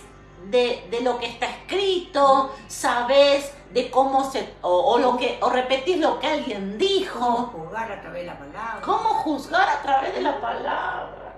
de, 0.49 0.87
de 0.89 1.01
lo 1.01 1.19
que 1.19 1.25
está 1.27 1.45
escrito, 1.47 2.55
sabés 2.67 3.53
de 3.73 3.89
cómo 3.91 4.29
se, 4.31 4.53
o, 4.61 4.93
o 4.93 4.97
lo 4.97 5.17
que, 5.17 5.37
o 5.41 5.49
repetís 5.49 5.97
lo 5.99 6.19
que 6.19 6.27
alguien 6.27 6.69
Cómo 6.71 6.77
dijo, 6.77 7.21
jugar 7.53 7.91
a 7.91 8.01
través 8.01 8.21
de 8.21 8.27
la 8.27 8.39
palabra. 8.39 8.81
cómo 8.83 9.09
juzgar 9.15 9.69
a 9.69 9.81
través 9.81 10.15
de 10.15 10.21
la 10.21 10.39
palabra. 10.41 11.28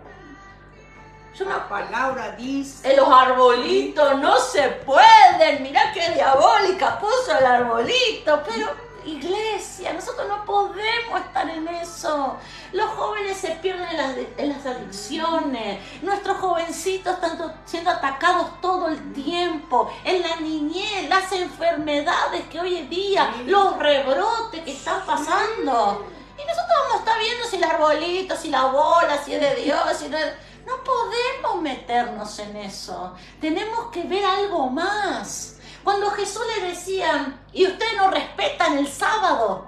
La 1.40 1.68
palabra 1.68 2.36
dice. 2.38 2.92
En 2.92 2.98
los 2.98 3.10
arbolitos 3.10 4.20
no 4.20 4.38
se 4.38 4.62
pueden. 4.86 5.64
Mirá 5.64 5.92
qué 5.92 6.12
diabólica 6.12 7.00
puso 7.00 7.36
el 7.38 7.46
arbolito. 7.46 8.44
Pero, 8.48 8.70
iglesia, 9.06 9.92
nosotros 9.94 10.28
no 10.28 10.46
podemos 10.46 11.22
estar 11.26 11.50
en 11.50 11.68
eso. 11.70 12.38
Los 12.74 12.92
jóvenes 12.92 13.38
se 13.38 13.52
pierden 13.52 13.88
en 13.88 13.98
las, 13.98 14.16
en 14.38 14.50
las 14.50 14.66
adicciones. 14.68 15.80
Nuestros 16.04 16.38
jovencitos 16.38 17.16
están 17.16 17.62
siendo 17.66 17.90
atacados 17.90 18.62
todo 18.62 18.90
el 18.90 19.14
tiempo. 19.14 19.92
En 20.04 20.22
la 20.22 20.36
niñez, 20.36 21.10
las 21.10 21.32
enfermedades 21.32 22.44
que 22.52 22.60
hoy 22.60 22.78
en 22.78 22.90
día, 22.90 23.34
los 23.48 23.80
rebrotes 23.80 24.62
que 24.62 24.74
están 24.74 25.04
pasando. 25.08 26.06
Y 26.38 26.46
nosotros 26.46 26.78
vamos 26.84 26.94
a 26.94 26.98
estar 27.00 27.20
viendo 27.20 27.46
si 27.46 27.56
el 27.56 27.64
arbolito, 27.64 28.36
si 28.36 28.50
la 28.50 28.66
bola, 28.66 29.18
si 29.24 29.34
es 29.34 29.42
de 29.42 29.56
Dios, 29.56 29.80
si 29.98 30.08
no 30.08 30.18
es... 30.18 30.51
No 30.66 30.84
podemos 30.84 31.62
meternos 31.62 32.38
en 32.40 32.56
eso. 32.58 33.16
Tenemos 33.40 33.88
que 33.92 34.04
ver 34.04 34.24
algo 34.24 34.70
más. 34.70 35.58
Cuando 35.84 36.12
Jesús 36.12 36.44
le 36.56 36.70
decía, 36.70 37.40
y 37.52 37.66
ustedes 37.66 37.98
no 37.98 38.12
respetan 38.12 38.78
el 38.78 38.88
sábado, 38.88 39.68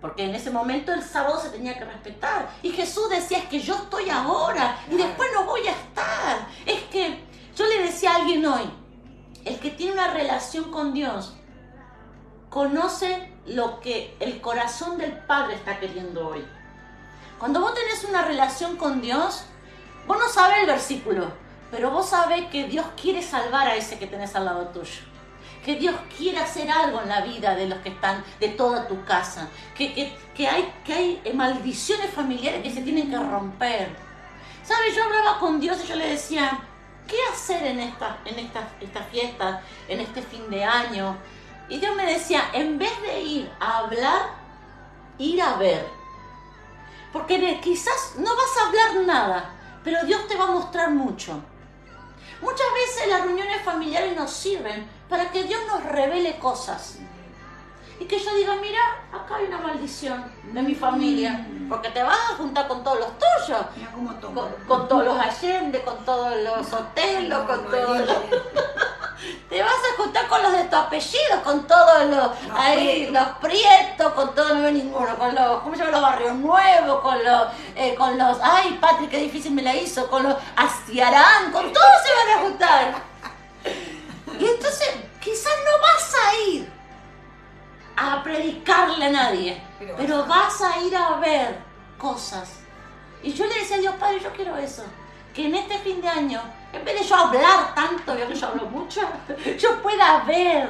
porque 0.00 0.24
en 0.24 0.34
ese 0.34 0.50
momento 0.50 0.92
el 0.92 1.02
sábado 1.02 1.40
se 1.40 1.50
tenía 1.50 1.78
que 1.78 1.84
respetar. 1.84 2.50
Y 2.62 2.70
Jesús 2.70 3.10
decía, 3.10 3.38
es 3.38 3.44
que 3.44 3.60
yo 3.60 3.74
estoy 3.74 4.08
ahora 4.08 4.78
y 4.90 4.96
después 4.96 5.28
no 5.34 5.44
voy 5.44 5.66
a 5.66 5.72
estar. 5.72 6.48
Es 6.64 6.82
que 6.84 7.22
yo 7.54 7.66
le 7.66 7.82
decía 7.82 8.12
a 8.12 8.16
alguien 8.16 8.46
hoy, 8.46 8.70
el 9.44 9.58
que 9.58 9.70
tiene 9.70 9.92
una 9.92 10.08
relación 10.08 10.70
con 10.70 10.94
Dios, 10.94 11.34
conoce 12.48 13.32
lo 13.46 13.80
que 13.80 14.16
el 14.20 14.40
corazón 14.40 14.96
del 14.96 15.12
Padre 15.12 15.54
está 15.54 15.78
queriendo 15.78 16.28
hoy. 16.28 16.46
Cuando 17.38 17.60
vos 17.60 17.74
tenés 17.74 18.04
una 18.04 18.22
relación 18.22 18.76
con 18.76 19.00
Dios, 19.00 19.44
vos 20.10 20.18
no 20.18 20.28
sabés 20.28 20.58
el 20.62 20.66
versículo, 20.66 21.30
pero 21.70 21.90
vos 21.92 22.08
sabés 22.10 22.46
que 22.48 22.64
Dios 22.64 22.84
quiere 23.00 23.22
salvar 23.22 23.68
a 23.68 23.76
ese 23.76 23.96
que 23.98 24.08
tenés 24.08 24.34
al 24.34 24.44
lado 24.44 24.66
tuyo. 24.68 25.02
Que 25.64 25.76
Dios 25.76 25.94
quiere 26.16 26.38
hacer 26.38 26.68
algo 26.68 27.00
en 27.02 27.08
la 27.08 27.20
vida 27.20 27.54
de 27.54 27.68
los 27.68 27.78
que 27.78 27.90
están, 27.90 28.24
de 28.40 28.48
toda 28.48 28.88
tu 28.88 29.04
casa. 29.04 29.48
Que, 29.76 29.92
que- 29.94 30.12
que 30.34 30.48
hay, 30.48 30.72
que 30.84 30.92
hay 30.94 31.20
eh, 31.24 31.32
maldiciones 31.34 32.10
familiares 32.12 32.62
que 32.62 32.72
se 32.72 32.80
tienen 32.80 33.08
que 33.10 33.18
romper. 33.18 33.94
¿Sabes? 34.64 34.96
Yo 34.96 35.04
hablaba 35.04 35.38
con 35.38 35.60
Dios 35.60 35.78
y 35.84 35.86
yo 35.86 35.94
le 35.96 36.08
decía, 36.08 36.58
¿qué 37.06 37.16
hacer 37.32 37.62
en 37.64 37.78
esta, 37.80 38.18
en 38.24 38.38
esta, 38.38 38.68
esta 38.80 39.02
fiesta, 39.04 39.60
en 39.86 40.00
este 40.00 40.22
fin 40.22 40.48
de 40.50 40.64
año? 40.64 41.16
Y 41.68 41.78
Dios 41.78 41.94
me 41.94 42.06
decía, 42.06 42.42
en 42.52 42.78
vez 42.78 43.00
de 43.02 43.20
ir 43.20 43.50
a 43.60 43.78
hablar, 43.78 44.22
ir 45.18 45.40
a 45.40 45.54
ver. 45.54 45.86
Porque 47.12 47.60
quizás 47.62 48.14
no 48.16 48.30
vas 48.34 48.56
a 48.58 48.66
hablar 48.68 49.06
nada, 49.06 49.50
pero 49.84 50.04
Dios 50.04 50.26
te 50.28 50.36
va 50.36 50.44
a 50.44 50.50
mostrar 50.52 50.90
mucho. 50.90 51.40
Muchas 52.40 52.66
veces 52.74 53.08
las 53.08 53.22
reuniones 53.22 53.62
familiares 53.62 54.16
nos 54.16 54.30
sirven 54.30 54.88
para 55.08 55.30
que 55.30 55.44
Dios 55.44 55.60
nos 55.68 55.84
revele 55.84 56.38
cosas. 56.38 56.98
Y 57.98 58.06
que 58.06 58.18
yo 58.18 58.34
diga, 58.34 58.56
mira, 58.56 58.80
acá 59.12 59.36
hay 59.36 59.44
una 59.44 59.58
maldición 59.58 60.24
de 60.54 60.62
mi 60.62 60.74
familia, 60.74 61.46
porque 61.68 61.90
te 61.90 62.02
vas 62.02 62.16
a 62.30 62.36
juntar 62.36 62.66
con 62.66 62.82
todos 62.82 62.98
los 62.98 63.10
tuyos, 63.18 63.66
con 64.66 64.88
todos 64.88 65.04
los 65.04 65.18
Allende, 65.18 65.82
con 65.82 66.02
todos 66.06 66.34
los 66.42 66.72
Otelos, 66.72 67.46
con 67.46 67.64
todos 67.66 67.98
los... 67.98 68.16
Te 69.48 69.62
vas 69.62 69.72
a 69.72 69.96
juntar 70.02 70.28
con 70.28 70.42
los 70.42 70.52
de 70.52 70.64
tu 70.64 70.76
apellido, 70.76 71.42
con 71.44 71.66
todos 71.66 72.04
los, 72.04 72.42
Los 72.48 72.58
ahí, 72.58 73.06
Prietos. 73.06 73.12
los 73.14 73.28
prietos, 73.38 74.12
con 74.14 74.34
todos, 74.34 74.54
no 74.54 74.62
veo 74.62 74.70
ninguno, 74.70 75.16
con 75.18 75.34
los, 75.34 75.60
¿cómo 75.62 75.74
se 75.74 75.80
llama? 75.80 75.90
Los 75.92 76.02
barrios 76.02 76.34
nuevos, 76.36 77.00
con 77.00 77.22
los, 77.24 77.48
eh, 77.76 77.94
con 77.96 78.16
los, 78.16 78.38
ay, 78.42 78.78
Patri, 78.80 79.08
qué 79.08 79.18
difícil 79.18 79.52
me 79.52 79.62
la 79.62 79.74
hizo, 79.74 80.08
con 80.08 80.22
los 80.22 80.36
Astiarán, 80.56 81.52
con 81.52 81.72
todos 81.72 81.90
se 82.04 82.14
van 82.14 82.38
a 82.38 82.42
juntar. 82.42 82.94
Y 84.38 84.46
entonces, 84.46 84.88
quizás 85.20 85.52
no 85.64 85.82
vas 85.82 86.14
a 86.14 86.34
ir 86.50 86.72
a 87.96 88.22
predicarle 88.22 89.04
a 89.06 89.10
nadie, 89.10 89.62
Pero 89.78 89.94
pero 89.98 90.24
vas 90.26 90.62
a 90.62 90.80
ir 90.80 90.96
a 90.96 91.16
ver 91.16 91.58
cosas. 91.98 92.60
Y 93.22 93.34
yo 93.34 93.44
le 93.46 93.54
decía 93.54 93.76
a 93.76 93.80
Dios, 93.80 93.94
Padre, 94.00 94.20
yo 94.20 94.32
quiero 94.32 94.56
eso. 94.56 94.82
Que 95.34 95.46
en 95.46 95.54
este 95.56 95.78
fin 95.80 96.00
de 96.00 96.08
año, 96.08 96.40
en 96.72 96.84
vez 96.84 97.00
de 97.00 97.04
yo 97.06 97.14
hablar 97.16 97.74
tanto, 97.74 98.14
veo 98.14 98.28
que 98.28 98.34
yo 98.34 98.46
hablo 98.46 98.66
mucho, 98.66 99.00
yo 99.58 99.82
pueda 99.82 100.20
ver, 100.24 100.68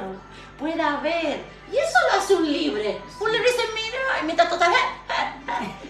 pueda 0.57 0.97
ver. 0.97 1.39
Y 1.71 1.77
eso 1.77 1.97
lo 2.11 2.19
hace 2.19 2.35
un 2.35 2.51
libre. 2.51 2.99
Un 3.19 3.31
libre 3.31 3.47
dice, 3.49 3.63
mira, 3.73 3.97
y 4.21 4.25
mientras 4.25 4.49
total, 4.49 4.73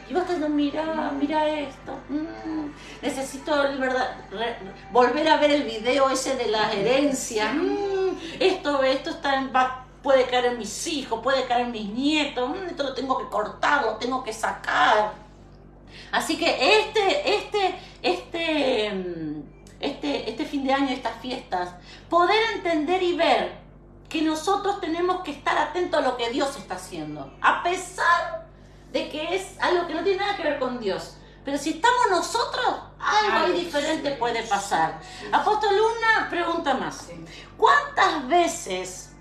y 0.10 0.14
vos 0.14 0.24
estás 0.30 0.50
mira, 0.50 1.12
mira 1.20 1.48
esto. 1.50 1.94
mm, 2.10 2.68
necesito 3.02 3.64
el 3.64 3.78
verdad, 3.80 4.16
volver 4.92 5.28
a 5.28 5.38
ver 5.38 5.50
el 5.52 5.64
video 5.64 6.10
ese 6.10 6.36
de 6.36 6.48
las 6.48 6.74
herencias. 6.76 7.54
mm, 7.56 8.10
esto, 8.40 8.84
esto 8.84 9.10
está 9.12 9.36
en, 9.38 9.52
va- 9.56 9.86
puede 10.04 10.26
caer 10.26 10.46
en 10.46 10.58
mis 10.60 10.86
hijos, 10.88 11.20
puede 11.24 11.46
caer 11.46 11.62
en 11.68 11.72
mis 11.72 11.90
nietos. 11.90 12.50
mm, 12.50 12.68
esto 12.70 12.84
lo 12.84 12.94
tengo 12.94 13.18
que 13.18 13.26
cortar, 13.30 13.84
lo 13.84 13.96
tengo 13.96 14.24
que 14.24 14.34
sacar. 14.34 15.14
Así 16.12 16.38
que 16.38 16.80
este, 16.80 17.36
este, 17.38 17.80
este, 18.04 18.92
este, 19.82 20.30
este 20.30 20.46
fin 20.46 20.64
de 20.64 20.74
año, 20.74 20.90
estas 20.90 21.20
fiestas, 21.22 21.70
poder 22.10 22.40
entender 22.56 23.02
y 23.04 23.16
ver 23.16 23.60
que 24.10 24.22
nosotros 24.22 24.82
tenemos 24.82 25.22
que 25.22 25.32
estar 25.32 25.58
atentos 25.58 26.00
a 26.00 26.04
lo 26.04 26.18
que 26.18 26.30
Dios 26.30 26.58
está 26.58 26.76
haciendo, 26.76 27.34
a 27.42 27.64
pesar 27.64 28.48
de 28.92 29.10
que 29.10 29.36
es 29.36 29.58
algo 29.60 29.88
que 29.88 29.94
no 29.94 30.04
tiene 30.04 30.20
nada 30.20 30.36
que 30.36 30.44
ver 30.44 30.60
con 30.60 30.80
Dios. 30.80 31.16
Pero 31.46 31.58
si 31.58 31.72
estamos 31.72 32.08
nosotros, 32.12 32.66
algo 33.00 33.46
Ay, 33.48 33.54
diferente 33.54 34.12
sí, 34.12 34.16
puede 34.20 34.44
pasar. 34.44 35.00
sí. 35.20 35.26
Apóstol, 35.32 35.72
una 35.74 36.30
pregunta 36.30 36.76
más. 36.76 37.08
¿Cuántas 37.58 38.28
veces 38.28 39.14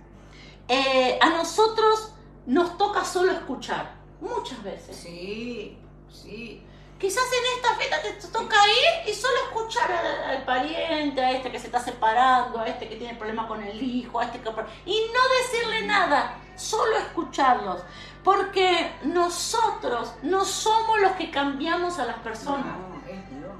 eh, 0.68 1.18
a 1.20 1.30
nosotros 1.30 2.12
nos 2.46 2.76
toca 2.76 3.04
solo 3.04 3.32
escuchar? 3.32 3.92
Muchas 4.20 4.62
veces. 4.62 4.96
Sí, 4.96 5.78
sí. 6.10 6.62
Quizás 7.00 7.24
en 7.32 7.56
esta 7.56 7.74
fiesta 7.76 8.02
te 8.02 8.12
toca 8.28 8.56
ir 8.66 9.08
y 9.10 9.14
solo 9.14 9.34
escuchar 9.48 9.90
al, 9.90 10.36
al 10.36 10.44
pariente, 10.44 11.20
a 11.24 11.30
este 11.32 11.50
que 11.50 11.58
se 11.58 11.66
está 11.66 11.80
separando, 11.80 12.60
a 12.60 12.66
este 12.66 12.88
que 12.88 12.96
tiene 12.96 13.14
problemas 13.14 13.46
con 13.46 13.62
el 13.62 13.82
hijo, 13.82 14.20
a 14.20 14.24
este 14.24 14.40
que... 14.40 14.50
Y 14.84 15.10
no 15.14 15.20
decirle 15.42 15.86
nada, 15.86 16.36
solo 16.56 16.96
escucharlos. 16.98 17.80
Porque 18.22 18.92
nosotros 19.04 20.12
no 20.22 20.44
somos 20.44 21.00
los 21.00 21.12
que 21.12 21.30
cambiamos 21.30 21.98
a 21.98 22.04
las 22.04 22.18
personas, 22.18 22.66
No, 22.66 23.00
es 23.08 23.30
Dios. 23.30 23.52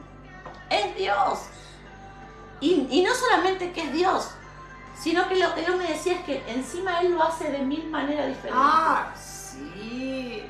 es 0.68 0.96
Dios. 0.96 1.38
Y, 2.60 2.86
y 2.90 3.02
no 3.02 3.14
solamente 3.14 3.72
que 3.72 3.84
es 3.84 3.92
Dios, 3.94 4.30
sino 4.98 5.26
que 5.28 5.36
lo 5.36 5.54
que 5.54 5.62
Dios 5.62 5.76
me 5.76 5.86
decía 5.86 6.12
es 6.12 6.24
que 6.24 6.44
encima 6.46 7.00
Él 7.00 7.12
lo 7.12 7.22
hace 7.22 7.50
de 7.50 7.60
mil 7.60 7.88
maneras 7.88 8.26
diferentes. 8.26 8.62
Ah, 8.62 9.14
sí. 9.16 10.44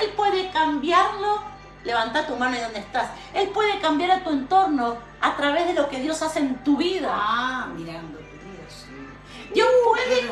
Él 0.00 0.12
puede 0.16 0.50
cambiarlo, 0.50 1.40
levanta 1.84 2.26
tu 2.26 2.36
mano 2.36 2.56
y 2.56 2.60
donde 2.60 2.80
estás. 2.80 3.10
Él 3.32 3.48
puede 3.50 3.78
cambiar 3.80 4.10
a 4.10 4.24
tu 4.24 4.30
entorno 4.30 4.96
a 5.20 5.36
través 5.36 5.66
de 5.66 5.74
lo 5.74 5.88
que 5.88 6.00
Dios 6.00 6.20
hace 6.22 6.40
en 6.40 6.62
tu 6.64 6.76
vida. 6.76 7.10
Ah, 7.12 7.66
mirando 7.74 8.18
tu 8.18 8.24
vida, 8.24 8.64
sí. 8.68 8.86
Dios 9.54 9.68
Uh, 9.68 9.88
puede. 9.90 10.22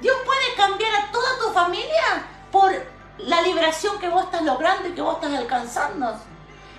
Dios 0.00 0.16
puede 0.24 0.54
cambiar 0.56 0.94
a 0.96 1.12
toda 1.12 1.38
tu 1.38 1.50
familia 1.52 2.26
por 2.50 2.72
la 3.18 3.42
liberación 3.42 3.98
que 3.98 4.08
vos 4.08 4.24
estás 4.24 4.42
logrando 4.42 4.88
y 4.88 4.92
que 4.92 5.02
vos 5.02 5.16
estás 5.16 5.36
alcanzando. 5.38 6.18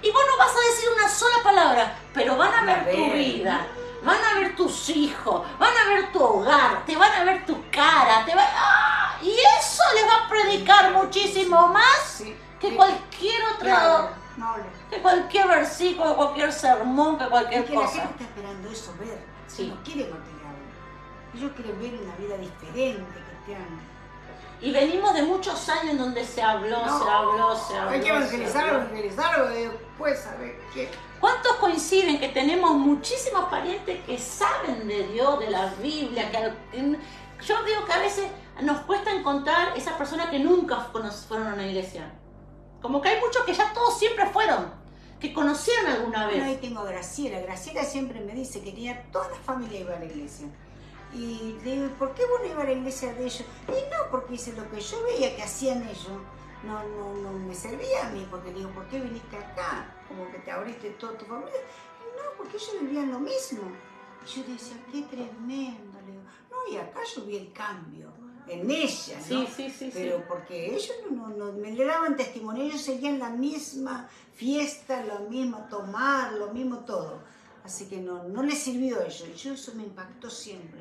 Y 0.02 0.12
vos 0.12 0.24
no 0.30 0.38
vas 0.38 0.52
a 0.56 0.72
decir 0.72 0.90
una 0.96 1.10
sola 1.10 1.44
palabra, 1.44 1.96
pero 2.14 2.38
van 2.38 2.54
a 2.54 2.64
ver 2.64 2.96
tu 2.96 3.12
vida, 3.12 3.68
van 4.04 4.24
a 4.24 4.40
ver 4.40 4.56
tus 4.56 4.90
hijos, 4.90 5.46
van 5.60 5.74
a 5.76 5.90
ver 5.90 6.12
tu 6.14 6.24
hogar, 6.24 6.86
te 6.86 6.96
van 6.96 7.12
a 7.12 7.24
ver 7.26 7.46
tu 7.46 7.70
cara, 7.70 8.24
te 8.26 8.34
va 8.34 8.44
¡Ah! 8.56 9.18
y 9.22 9.30
eso 9.60 9.84
les 9.96 10.06
va 10.06 10.26
a 10.26 10.30
predicar 10.30 10.92
muchísimo 10.94 11.68
más 11.68 12.16
Sí. 12.18 12.36
Que 12.60 12.76
cualquier 12.76 13.42
otro 13.44 13.60
Claro, 13.60 14.10
no 14.38 14.56
que 14.90 15.02
cualquier 15.02 15.48
versículo, 15.48 16.16
cualquier 16.16 16.52
sermón, 16.52 17.18
que 17.18 17.26
cualquier 17.28 17.66
que 17.66 17.74
la 17.74 17.82
cosa. 17.82 18.02
gente 18.02 18.12
está 18.12 18.24
esperando 18.24 18.70
eso, 18.70 18.94
ver. 19.00 19.20
Sí. 19.48 19.68
No 19.68 19.84
quiere 19.84 20.04
hable. 20.04 20.20
Ellos 21.36 21.52
quieren 21.56 21.80
ver 21.80 21.94
una 22.02 22.16
vida 22.16 22.38
diferente, 22.38 23.14
que 23.14 23.52
te 23.52 23.56
han... 23.56 23.90
Y 24.62 24.72
venimos 24.72 25.14
de 25.14 25.24
muchos 25.24 25.70
años 25.70 25.92
en 25.92 25.98
donde 25.98 26.26
se 26.26 26.42
habló, 26.42 26.86
No, 26.86 27.04
se 27.04 27.10
habló, 27.10 27.56
se 27.56 27.78
habló. 27.78 27.92
Hay 27.92 28.02
que 28.02 28.10
evangelizar, 28.10 28.68
evangelizar, 28.68 29.50
después 29.50 30.20
saber 30.20 30.60
qué. 30.74 30.90
¿Cuántos 31.20 31.54
coinciden 31.56 32.20
que 32.20 32.30
tenemos 32.30 32.72
muchísimos 32.72 33.46
parientes 33.46 34.04
que 34.06 34.18
saben 34.18 34.88
de 34.88 35.08
Dios, 35.08 35.40
de 35.40 35.50
la 35.50 35.68
Biblia? 35.82 36.30
Que 36.32 36.54
yo 37.42 37.64
digo 37.64 37.86
que 37.86 37.94
a 37.94 38.00
veces 38.00 38.28
nos 38.62 38.82
cuesta 38.82 39.12
encontrar 39.12 39.78
esas 39.78 39.94
personas 39.94 40.30
que 40.30 40.40
nunca 40.40 40.78
fueron 40.78 41.48
a 41.48 41.54
una 41.54 41.66
iglesia. 41.66 42.12
Como 42.82 43.02
que 43.02 43.10
hay 43.10 43.20
muchos 43.20 43.44
que 43.44 43.54
ya 43.54 43.74
todos 43.74 43.98
siempre 44.00 44.26
fueron, 44.28 44.72
que 45.20 45.34
conocieron 45.34 45.88
alguna 45.88 46.28
Bueno, 46.28 46.46
ahí 46.46 46.52
vez. 46.52 46.62
tengo 46.62 46.80
a 46.80 46.86
Graciela. 46.86 47.40
Graciela 47.42 47.84
siempre 47.84 48.22
me 48.22 48.34
dice 48.34 48.62
que 48.62 48.72
tenía 48.72 49.04
toda 49.12 49.30
la 49.30 49.36
familia 49.36 49.82
iba 49.82 49.96
a 49.96 50.00
la 50.00 50.06
iglesia. 50.06 50.48
Y 51.14 51.58
le 51.64 51.72
digo, 51.76 51.88
¿por 51.98 52.14
qué 52.14 52.24
vos 52.26 52.40
no 52.42 52.46
ibas 52.46 52.62
a 52.64 52.66
la 52.66 52.72
iglesia 52.72 53.14
de 53.14 53.24
ellos? 53.26 53.44
Y 53.68 53.72
no, 53.72 54.12
porque 54.12 54.34
dice 54.34 54.54
lo 54.54 54.70
que 54.70 54.80
yo 54.80 55.04
veía 55.04 55.36
que 55.36 55.42
hacían 55.44 55.84
ellos. 55.84 56.08
No, 56.64 56.84
no, 56.84 57.14
no 57.16 57.32
me 57.32 57.56
servía 57.56 58.08
a 58.08 58.10
mí, 58.12 58.28
porque 58.30 58.50
le 58.52 58.60
digo, 58.60 58.70
¿por 58.72 58.88
qué 58.88 59.00
viniste 59.00 59.38
acá? 59.38 59.94
Como 60.08 60.30
que 60.32 60.40
te 60.40 60.52
abriste 60.52 60.90
toda 60.92 61.18
tu 61.18 61.26
familia. 61.26 61.52
Y 62.00 62.18
no, 62.18 62.38
porque 62.38 62.58
ellos 62.58 62.76
vivían 62.82 63.12
lo 63.12 63.20
mismo. 63.20 63.62
Y 64.24 64.30
yo 64.30 64.44
decía, 64.44 64.78
qué 64.92 65.02
tremendo. 65.04 66.00
Le 66.06 66.12
digo, 66.12 66.24
no, 66.52 66.72
y 66.72 66.78
acá 66.78 67.00
yo 67.16 67.24
vi 67.26 67.38
el 67.38 67.52
cambio 67.54 68.14
en 68.50 68.70
ella, 68.72 69.18
¿no? 69.18 69.24
Sí, 69.26 69.48
sí, 69.56 69.70
sí, 69.70 69.86
sí. 69.86 69.92
Pero 69.94 70.24
porque 70.28 70.68
ellos 70.76 70.92
no, 71.12 71.28
no, 71.30 71.36
no- 71.52 71.54
me 71.54 71.72
le 71.72 71.86
daban 71.86 72.16
testimonio, 72.16 72.64
ellos 72.64 72.82
seguían 72.82 73.20
la 73.20 73.30
misma 73.30 74.08
fiesta, 74.36 75.04
lo 75.04 75.30
mismo 75.30 75.68
tomar, 75.70 76.34
lo 76.34 76.48
mismo 76.54 76.80
todo. 76.80 77.20
Así 77.64 77.86
que 77.88 77.98
no, 77.98 78.24
no 78.24 78.42
les 78.44 78.58
sirvió 78.60 79.00
a 79.00 79.04
ellos. 79.06 79.26
Y 79.34 79.38
yo 79.38 79.54
eso 79.54 79.74
me 79.76 79.84
impactó 79.84 80.30
siempre. 80.30 80.80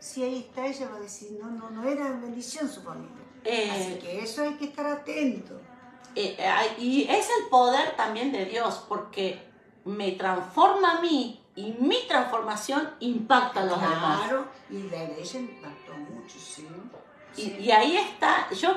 Si 0.00 0.22
ahí 0.22 0.38
está 0.38 0.66
ella 0.66 0.88
va 0.90 0.96
a 0.96 1.00
decir, 1.00 1.38
no, 1.40 1.50
no, 1.50 1.70
no 1.70 1.88
era 1.88 2.10
bendición 2.10 2.68
su 2.68 2.82
familia. 2.82 3.10
Eh, 3.44 3.70
Así 3.70 3.98
que 3.98 4.20
eso 4.22 4.42
hay 4.42 4.54
que 4.54 4.64
estar 4.66 4.86
atento. 4.86 5.60
Eh, 6.16 6.36
eh, 6.38 6.74
y 6.78 7.02
es 7.08 7.28
el 7.40 7.48
poder 7.50 7.94
también 7.96 8.32
de 8.32 8.44
Dios, 8.46 8.84
porque 8.88 9.40
me 9.84 10.12
transforma 10.12 10.98
a 10.98 11.00
mí 11.00 11.40
y 11.56 11.72
mi 11.78 12.06
transformación 12.08 12.90
impacta 13.00 13.60
a 13.60 13.64
los 13.66 13.80
demás. 13.80 14.20
Claro, 14.22 14.46
y 14.70 14.82
la 14.84 15.04
de 15.06 15.20
ella 15.20 15.40
impactó 15.40 15.92
mucho, 15.94 16.38
sí. 16.38 16.66
Y, 17.36 17.50
y 17.60 17.70
ahí 17.72 17.96
está, 17.96 18.46
yo 18.52 18.76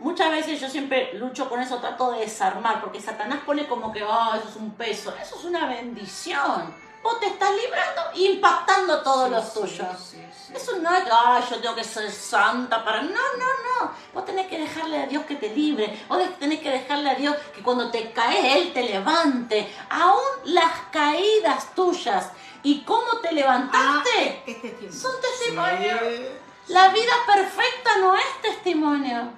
muchas 0.00 0.30
veces 0.30 0.60
yo 0.60 0.68
siempre 0.68 1.14
lucho 1.14 1.48
con 1.48 1.60
eso, 1.60 1.78
trato 1.78 2.12
de 2.12 2.20
desarmar, 2.20 2.80
porque 2.80 3.00
Satanás 3.00 3.40
pone 3.44 3.66
como 3.66 3.92
que, 3.92 4.02
oh, 4.04 4.34
eso 4.36 4.48
es 4.48 4.56
un 4.56 4.72
peso, 4.74 5.14
eso 5.20 5.36
es 5.38 5.44
una 5.44 5.66
bendición. 5.66 6.74
Vos 7.02 7.20
te 7.20 7.26
estás 7.26 7.50
librando 7.50 8.02
e 8.14 8.32
impactando 8.32 9.00
todos 9.02 9.28
Sí, 9.28 9.34
los 9.34 9.54
tuyos. 9.54 9.98
sí, 10.00 10.16
sí. 10.46 10.52
Eso 10.56 10.78
no 10.78 10.92
es, 10.94 11.04
ay, 11.10 11.44
yo 11.50 11.60
tengo 11.60 11.74
que 11.76 11.84
ser 11.84 12.10
santa 12.10 12.84
para... 12.84 13.02
No, 13.02 13.10
no, 13.10 13.14
no. 13.84 13.90
Vos 14.12 14.24
tenés 14.24 14.46
que 14.48 14.58
dejarle 14.58 15.02
a 15.02 15.06
Dios 15.06 15.24
que 15.24 15.36
te 15.36 15.50
libre. 15.50 16.04
Vos 16.08 16.18
tenés 16.40 16.60
que 16.60 16.70
dejarle 16.70 17.10
a 17.10 17.14
Dios 17.14 17.36
que 17.54 17.62
cuando 17.62 17.90
te 17.92 18.10
caes, 18.10 18.56
Él 18.56 18.72
te 18.72 18.82
levante. 18.82 19.72
Aún 19.90 20.20
las 20.46 20.72
caídas 20.90 21.72
tuyas 21.76 22.30
y 22.64 22.80
cómo 22.82 23.18
te 23.22 23.28
Ah, 23.28 23.32
levantaste, 23.32 24.42
es 24.46 24.62
testimonio. 24.62 24.92
son 24.92 25.12
testimonios. 25.20 26.00
La 26.68 26.88
vida 26.88 27.12
perfecta 27.26 27.98
no 28.00 28.16
es 28.16 28.42
testimonio. 28.42 29.30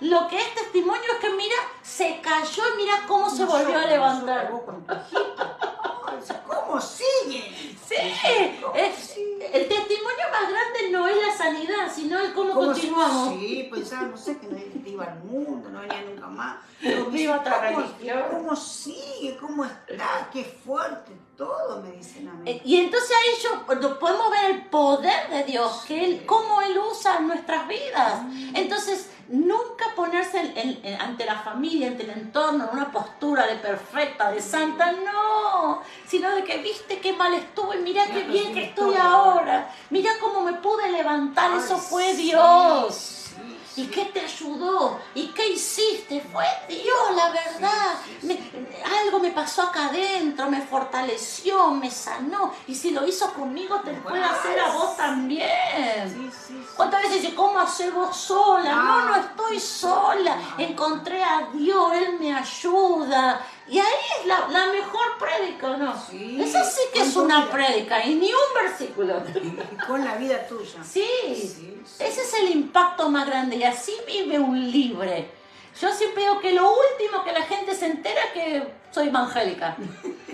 Lo 0.00 0.28
que 0.28 0.38
es 0.38 0.54
testimonio 0.54 1.10
es 1.14 1.18
que 1.18 1.30
mira, 1.30 1.56
se 1.82 2.20
cayó 2.20 2.62
y 2.74 2.76
mira 2.76 3.04
cómo 3.08 3.30
se 3.30 3.46
volvió 3.46 3.78
a 3.78 3.86
levantar. 3.86 4.50
¿Cómo 6.46 6.80
sigue? 6.80 7.76
Sí, 7.86 7.96
¿Cómo 8.60 8.74
es- 8.74 8.94
sigue? 8.96 9.50
el 9.56 9.68
testimonio 9.68 10.24
más 10.30 10.50
grande 10.50 10.90
no 10.90 11.06
es 11.08 11.16
la 11.16 11.32
sanidad, 11.32 11.92
sino 11.94 12.18
el 12.18 12.34
cómo, 12.34 12.52
¿Cómo 12.54 12.66
continuamos. 12.66 13.34
Sí, 13.38 13.68
pensaba, 13.72 14.02
no 14.08 14.16
sé, 14.16 14.38
que 14.38 14.46
no 14.48 14.58
iba 14.84 15.04
al 15.04 15.18
mundo, 15.24 15.70
no 15.70 15.80
venía 15.80 16.02
nunca 16.02 16.26
más. 16.26 16.56
Pero 16.82 17.06
Viva 17.06 17.42
¿cómo-. 17.42 18.30
¿Cómo 18.30 18.56
sigue? 18.56 19.36
¿Cómo 19.38 19.64
está? 19.64 20.28
Qué 20.32 20.44
fuerte 20.44 21.12
todo, 21.36 21.82
me 21.82 21.92
dicen 21.92 22.28
a 22.28 22.32
mí. 22.34 22.50
Eh, 22.50 22.60
Y 22.64 22.76
entonces 22.80 23.10
ahí 23.10 23.42
yo, 23.42 23.98
podemos 23.98 24.30
ver 24.30 24.50
el 24.52 24.62
poder 24.66 25.28
de 25.30 25.44
Dios, 25.44 25.84
que 25.86 26.04
él, 26.04 26.24
cómo 26.26 26.62
Él 26.62 26.78
usa 26.78 27.18
en 27.18 27.28
nuestras 27.28 27.68
vidas. 27.68 28.22
Entonces, 28.54 29.10
nunca 29.28 29.86
ponerse 29.96 30.38
en- 30.54 31.00
ante 31.00 31.24
la 31.24 31.36
familia, 31.40 31.88
ante 31.88 32.04
el 32.04 32.10
entorno, 32.10 32.64
en 32.64 32.70
una 32.78 32.90
postura 32.92 33.46
de 33.46 33.56
perfecta, 33.56 34.30
de 34.30 34.40
santa, 34.40 34.92
no, 34.92 35.82
sino 36.06 36.30
de 36.34 36.44
que 36.44 36.58
viste 36.58 37.00
qué 37.00 37.12
mal 37.12 37.34
estuve, 37.34 37.78
mira 37.78 38.06
qué 38.06 38.22
bien 38.22 38.54
que 38.54 38.64
estoy 38.64 38.94
estoy 38.94 39.06
ahora, 39.06 39.74
mira 39.90 40.12
cómo 40.20 40.42
me 40.42 40.52
pude 40.54 40.90
levantar, 40.92 41.50
Ay, 41.52 41.58
eso 41.58 41.76
fue 41.76 42.14
sí, 42.14 42.22
Dios. 42.22 43.15
¿Y 43.76 43.86
qué 43.88 44.06
te 44.06 44.20
ayudó? 44.20 44.98
¿Y 45.14 45.28
qué 45.28 45.48
hiciste? 45.48 46.20
Fue 46.32 46.46
Dios, 46.68 47.14
la 47.14 47.28
verdad. 47.30 47.94
Me- 48.22 48.40
algo 49.02 49.18
me 49.20 49.30
pasó 49.32 49.62
acá 49.62 49.86
adentro, 49.86 50.48
me 50.50 50.62
fortaleció, 50.62 51.70
me 51.72 51.90
sanó. 51.90 52.54
Y 52.66 52.74
si 52.74 52.90
lo 52.92 53.06
hizo 53.06 53.32
conmigo, 53.34 53.80
te 53.80 53.92
puede 53.92 54.22
hacer 54.24 54.58
a 54.60 54.70
vos 54.72 54.96
también. 54.96 56.32
¿Cuántas 56.76 57.02
veces 57.02 57.20
dices, 57.22 57.34
¿cómo 57.34 57.58
hacer 57.58 57.90
vos 57.92 58.16
sola? 58.16 58.74
No, 58.74 59.04
no 59.06 59.14
Ah. 59.14 59.20
estoy 59.20 59.60
sola. 59.60 60.36
Encontré 60.58 61.22
a 61.22 61.48
Dios, 61.52 61.92
Él 61.94 62.18
me 62.18 62.34
ayuda. 62.34 63.40
Y 63.68 63.78
ahí 63.78 63.86
es 64.20 64.26
la, 64.26 64.46
la 64.48 64.66
mejor 64.72 65.18
prédica, 65.18 65.76
¿no? 65.76 65.94
Sí. 66.08 66.40
Esa 66.40 66.62
sí 66.64 66.80
que 66.94 67.00
es 67.02 67.16
una 67.16 67.50
prédica 67.50 68.04
y 68.04 68.14
ni 68.14 68.28
un 68.32 68.54
versículo. 68.62 69.20
Y 69.42 69.76
con 69.86 70.04
la 70.04 70.14
vida 70.16 70.46
tuya. 70.46 70.84
Sí, 70.84 71.04
Sí, 71.26 71.82
sí. 71.84 72.04
ese 72.04 72.22
es 72.22 72.34
el 72.34 72.50
impacto 72.52 73.10
más 73.10 73.26
grande 73.26 73.56
y 73.56 73.64
así 73.64 73.92
vive 74.06 74.38
un 74.38 74.70
libre. 74.70 75.30
Yo 75.80 75.92
siempre 75.92 76.22
digo 76.22 76.40
que 76.40 76.52
lo 76.52 76.70
último 76.70 77.22
que 77.24 77.32
la 77.32 77.42
gente 77.42 77.74
se 77.74 77.86
entera 77.86 78.20
es 78.26 78.32
que 78.32 78.72
soy 78.92 79.08
evangélica. 79.08 79.76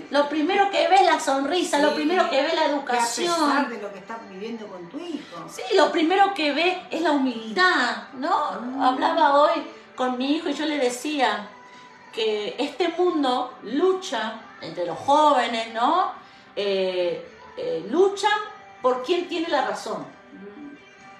Lo 0.09 0.29
primero 0.29 0.69
que 0.69 0.87
ve 0.87 0.95
es 0.95 1.05
la 1.05 1.19
sonrisa, 1.19 1.79
lo 1.79 1.89
Sí, 1.89 1.95
primero 1.95 2.29
que 2.29 2.41
ve 2.41 2.47
es 2.47 2.53
la 2.53 2.61
Que 2.61 2.67
a 2.67 3.01
pesar 3.01 3.25
educación. 3.25 3.69
de 3.69 3.81
lo 3.81 3.91
que 3.91 3.99
estás 3.99 4.29
viviendo 4.29 4.67
con 4.67 4.87
tu 4.89 4.99
hijo. 4.99 5.45
Sí, 5.51 5.63
lo 5.75 5.91
primero 5.91 6.33
que 6.33 6.53
ve 6.53 6.83
es 6.91 7.01
la 7.01 7.11
humildad, 7.11 8.03
¿no? 8.13 8.33
Hablaba 8.81 9.41
hoy 9.41 9.63
con 9.95 10.17
mi 10.17 10.35
hijo 10.35 10.47
y 10.49 10.53
yo 10.53 10.65
le 10.65 10.77
decía 10.77 11.49
que 12.13 12.55
este 12.59 12.89
mundo 12.89 13.57
lucha 13.63 14.39
entre 14.61 14.85
los 14.85 14.97
jóvenes, 14.99 15.73
¿no? 15.73 16.13
Eh, 16.55 17.27
eh, 17.57 17.85
luchan 17.89 18.39
por 18.81 19.03
quién 19.03 19.27
tiene 19.27 19.49
la 19.49 19.65
razón. 19.67 20.05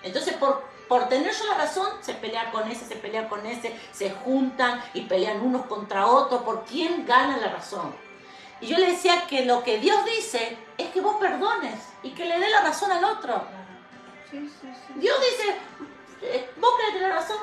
Entonces, 0.03 0.35
por, 0.35 0.63
por 0.87 1.07
tener 1.07 1.33
yo 1.33 1.45
la 1.47 1.55
razón, 1.55 1.87
se 2.01 2.13
pelea 2.13 2.51
con 2.51 2.69
ese, 2.69 2.85
se 2.85 2.95
pelea 2.95 3.27
con 3.27 3.45
ese, 3.45 3.75
se 3.91 4.11
juntan 4.11 4.83
y 4.93 5.01
pelean 5.01 5.41
unos 5.41 5.65
contra 5.65 6.07
otros 6.07 6.43
por 6.43 6.65
quién 6.65 7.05
gana 7.05 7.37
la 7.37 7.47
razón. 7.47 7.95
Y 8.61 8.67
yo 8.67 8.77
le 8.77 8.91
decía 8.91 9.25
que 9.27 9.45
lo 9.45 9.63
que 9.63 9.79
Dios 9.79 10.05
dice 10.05 10.57
es 10.77 10.87
que 10.89 11.01
vos 11.01 11.15
perdones 11.15 11.79
y 12.01 12.11
que 12.11 12.25
le 12.25 12.39
dé 12.39 12.49
la 12.49 12.61
razón 12.61 12.91
al 12.91 13.03
otro. 13.03 13.43
Sí, 14.29 14.39
sí, 14.39 14.67
sí. 14.87 14.93
Dios 14.95 15.17
dice, 15.19 15.55
eh, 16.21 16.49
vos 16.57 16.71
querés 16.77 16.93
tener 16.93 17.11
razón, 17.11 17.37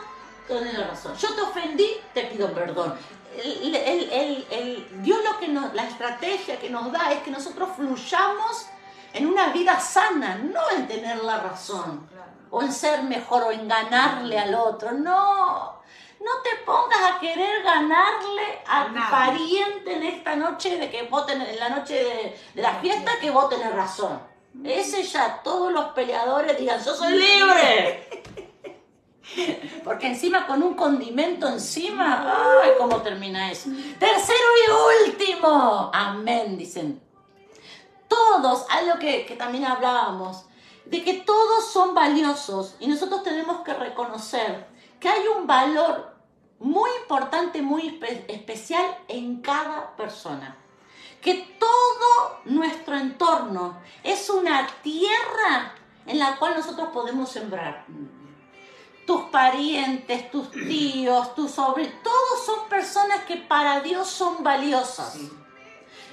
tenés 0.47 0.79
la 0.79 0.87
razón. 0.89 1.17
Yo 1.17 1.35
te 1.35 1.43
ofendí, 1.43 2.01
te 2.15 2.25
pido 2.25 2.53
perdón. 2.53 2.95
El- 3.37 3.75
el- 3.77 4.47
el- 4.51 5.03
Dios 5.03 5.19
lo 5.25 5.39
que 5.39 5.49
nos, 5.49 5.73
la 5.75 5.85
estrategia 5.85 6.59
que 6.59 6.69
nos 6.71 6.91
da 6.93 7.13
es 7.13 7.23
que 7.23 7.31
nosotros 7.31 7.69
fluyamos 7.77 8.67
en 9.13 9.27
una 9.27 9.49
vida 9.49 9.79
sana, 9.81 10.37
no 10.37 10.61
en 10.71 10.87
tener 10.89 11.23
la 11.25 11.39
razón, 11.39 12.09
o 12.51 12.63
en 12.63 12.73
ser 12.73 13.03
mejor, 13.05 13.45
o 13.45 13.51
en 13.53 13.67
ganarle 13.69 14.39
al 14.39 14.55
otro. 14.55 14.93
No, 14.93 15.81
no 16.21 16.31
te 16.43 16.51
pongas 16.67 17.01
a 17.13 17.19
querer 17.21 17.63
ganarle 17.63 18.61
a 18.67 18.87
tu 18.89 18.95
pariente 19.11 19.95
en 19.97 20.03
esta 20.03 20.37
noche 20.37 20.77
de 20.79 20.91
que 20.91 21.03
vos 21.05 21.25
tenés, 21.27 21.49
en 21.51 21.59
la 21.61 21.69
noche 21.71 21.95
de, 21.95 22.39
de 22.55 22.63
la 22.63 22.75
fiesta 22.81 23.13
que 23.21 23.31
vos 23.31 23.49
tenés 23.49 23.73
razón. 23.75 24.21
Ese 24.65 25.03
ya 25.05 25.41
todos 25.43 25.73
los 25.73 25.87
peleadores 25.93 26.59
digan, 26.59 26.83
yo 26.85 26.95
soy 26.95 27.13
libre. 27.15 28.09
Porque 29.85 30.09
encima 30.09 30.47
con 30.47 30.63
un 30.63 30.75
condimento 30.75 31.47
encima, 31.49 32.61
ay, 32.63 32.71
¿cómo 32.79 33.03
termina 33.03 33.51
eso? 33.51 33.71
Tercero 33.99 34.39
y 34.67 35.09
último, 35.11 35.91
amén, 35.93 36.57
dicen. 36.59 37.01
Todos, 38.09 38.67
algo 38.71 38.99
que, 38.99 39.25
que 39.27 39.37
también 39.37 39.65
hablábamos, 39.67 40.47
de 40.85 41.05
que 41.05 41.15
todos 41.15 41.67
son 41.71 41.95
valiosos 41.95 42.75
y 42.81 42.89
nosotros 42.89 43.23
tenemos 43.23 43.61
que 43.61 43.75
reconocer 43.75 44.67
que 44.99 45.09
hay 45.09 45.29
un 45.29 45.47
valor 45.47 46.17
muy 46.59 46.91
importante, 47.01 47.63
muy 47.63 47.83
espe- 48.01 48.25
especial 48.29 48.85
en 49.09 49.41
cada 49.41 49.95
persona. 49.97 50.57
Que 51.23 51.57
todo 51.59 52.41
nuestro 52.47 52.97
entorno 52.97 53.79
es 54.03 54.29
una 54.31 54.67
tierra 54.83 55.75
en 56.07 56.19
la 56.19 56.37
cual 56.37 56.55
nosotros 56.57 56.89
podemos 56.93 57.31
sembrar 57.31 57.85
tus 59.11 59.23
parientes, 59.23 60.31
tus 60.31 60.53
tíos, 60.53 61.35
tus 61.35 61.51
sobrinos, 61.51 61.95
todos 62.01 62.47
son 62.47 62.69
personas 62.69 63.25
que 63.25 63.39
para 63.39 63.81
Dios 63.81 64.07
son 64.07 64.45
valiosas. 64.45 65.15
Sí. 65.15 65.29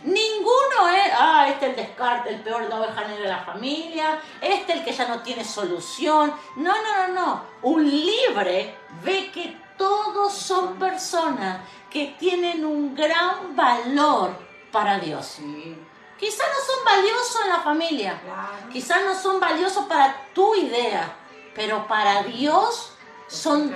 Ninguno 0.03 0.89
es, 0.89 1.13
ah, 1.15 1.45
este 1.47 1.67
el 1.67 1.75
descarte, 1.75 2.31
el 2.31 2.41
peor 2.41 2.67
de 2.67 2.73
oveja 2.73 3.01
negra 3.01 3.21
de 3.21 3.29
la 3.29 3.43
familia, 3.43 4.19
este 4.41 4.73
el 4.73 4.83
que 4.83 4.93
ya 4.93 5.07
no 5.07 5.21
tiene 5.21 5.45
solución. 5.45 6.33
No, 6.55 6.73
no, 6.73 7.07
no, 7.07 7.13
no. 7.13 7.43
Un 7.61 7.87
libre 7.87 8.75
ve 9.03 9.29
que 9.31 9.55
todos 9.77 10.33
son 10.33 10.79
personas 10.79 11.59
que 11.91 12.15
tienen 12.17 12.65
un 12.65 12.95
gran 12.95 13.55
valor 13.55 14.31
para 14.71 14.97
Dios. 14.97 15.33
Sí, 15.37 15.77
Quizás 16.17 16.47
no 16.47 16.73
son 16.73 16.83
valiosos 16.83 17.41
en 17.43 17.49
la 17.49 17.59
familia, 17.59 18.19
claro. 18.23 18.69
quizás 18.73 19.03
no 19.03 19.13
son 19.13 19.39
valiosos 19.39 19.85
para 19.85 20.15
tu 20.33 20.55
idea, 20.55 21.15
pero 21.57 21.85
para 21.87 22.23
Dios 22.23 22.93
son 23.27 23.75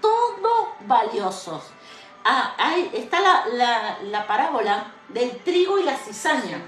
todos 0.00 0.68
valiosos. 0.86 1.64
Ah, 2.24 2.54
ahí 2.58 2.90
está 2.94 3.18
la, 3.20 3.46
la- 3.52 3.98
la 4.04 4.26
parábola 4.28 4.92
del 5.08 5.38
trigo 5.42 5.78
y 5.80 5.82
la 5.82 5.96
cizaña. 5.96 6.60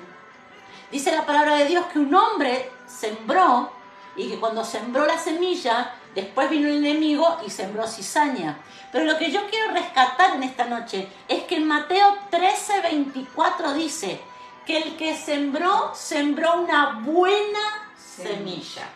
Dice 0.90 1.12
la 1.14 1.24
palabra 1.26 1.55
de 1.57 1.66
Dios 1.66 1.86
que 1.92 1.99
un 2.01 2.12
hombre 2.14 2.70
sembró 2.86 3.70
y 4.16 4.28
que 4.30 4.40
cuando 4.40 4.64
sembró 4.64 5.07
la 5.07 5.18
semilla, 5.18 5.94
después 6.14 6.49
vino 6.51 6.66
el 6.68 6.84
enemigo 6.84 7.38
y 7.46 7.51
sembró 7.51 7.86
cizaña. 7.86 8.59
Pero 8.90 9.05
lo 9.05 9.18
que 9.18 9.30
yo 9.30 9.49
quiero 9.51 9.72
rescatar 9.72 10.34
en 10.36 10.42
esta 10.42 10.64
noche 10.64 11.09
es 11.28 11.42
que 11.44 11.57
en 11.57 11.68
Mateo 11.68 12.16
13, 12.30 12.80
24 12.80 13.74
dice 13.74 14.20
que 14.66 14.78
el 14.78 14.96
que 14.96 15.14
sembró, 15.16 15.92
sembró 15.94 16.61
una 16.62 17.01
buena 17.05 17.90
semilla. 17.96 18.88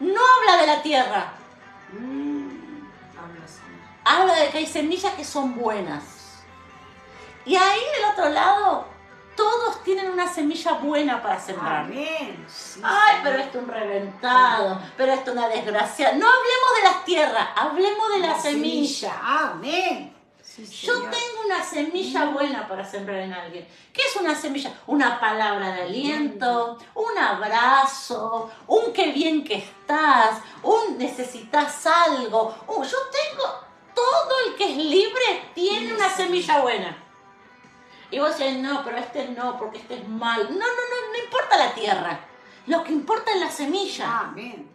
No 0.00 0.20
habla 0.20 0.60
de 0.60 0.66
la 0.66 0.82
tierra, 0.82 1.32
Mm, 1.92 2.84
habla 4.04 4.34
de 4.34 4.50
que 4.50 4.58
hay 4.58 4.66
semillas 4.66 5.14
que 5.14 5.24
son 5.24 5.54
buenas. 5.54 6.04
Y 7.44 7.56
ahí 7.56 7.80
del 7.80 8.10
otro 8.12 8.28
lado, 8.28 8.86
todos 9.34 9.82
tienen 9.84 10.10
una 10.10 10.28
semilla 10.28 10.72
buena 10.74 11.22
para 11.22 11.40
sembrar. 11.40 11.86
Amén. 11.86 12.44
Sí, 12.46 12.80
Ay, 12.84 13.20
pero 13.22 13.38
esto 13.38 13.58
es 13.58 13.64
un 13.64 13.70
reventado, 13.70 14.82
pero 14.96 15.12
esto 15.12 15.30
es 15.30 15.36
una 15.38 15.48
desgracia. 15.48 16.12
No 16.12 16.26
hablemos 16.26 16.76
de 16.76 16.82
las 16.84 17.04
tierras, 17.04 17.48
hablemos 17.56 18.12
de 18.12 18.18
la, 18.18 18.38
semilla. 18.38 19.12
Amén. 19.22 20.14
Sí, 20.66 20.86
Yo 20.86 20.94
tengo 20.94 21.42
una 21.46 21.62
semilla 21.62 22.26
buena 22.26 22.66
para 22.66 22.84
sembrar 22.84 23.18
en 23.20 23.32
alguien. 23.32 23.66
¿Qué 23.92 24.02
es 24.02 24.16
una 24.16 24.34
semilla? 24.34 24.72
Una 24.86 25.20
palabra 25.20 25.72
de 25.72 25.82
aliento, 25.82 26.78
un 26.94 27.16
abrazo, 27.18 28.50
un 28.66 28.92
qué 28.92 29.12
bien 29.12 29.44
que 29.44 29.54
estás, 29.56 30.40
un 30.62 30.98
necesitas 30.98 31.86
algo. 31.86 32.54
un- 32.66 32.84
yo 32.84 32.96
tengo, 33.10 33.44
todo 33.94 34.34
el 34.46 34.54
que 34.56 34.70
es 34.72 34.76
libre 34.76 35.50
tiene 35.54 35.94
una 35.94 36.08
semilla 36.10 36.60
buena. 36.60 37.04
Y 38.10 38.18
vos 38.18 38.38
decís, 38.38 38.56
no, 38.58 38.82
pero 38.84 38.96
este 38.98 39.28
no, 39.28 39.58
porque 39.58 39.78
este 39.78 39.96
es 39.96 40.08
mal. 40.08 40.42
No, 40.44 40.56
no, 40.58 40.64
no, 40.64 41.12
no 41.12 41.24
importa 41.24 41.56
la 41.58 41.74
tierra. 41.74 42.20
Lo 42.66 42.82
que 42.82 42.92
importa 42.92 43.32
es 43.32 43.40
la 43.40 43.50
semilla. 43.50 44.20
Amén. 44.20 44.68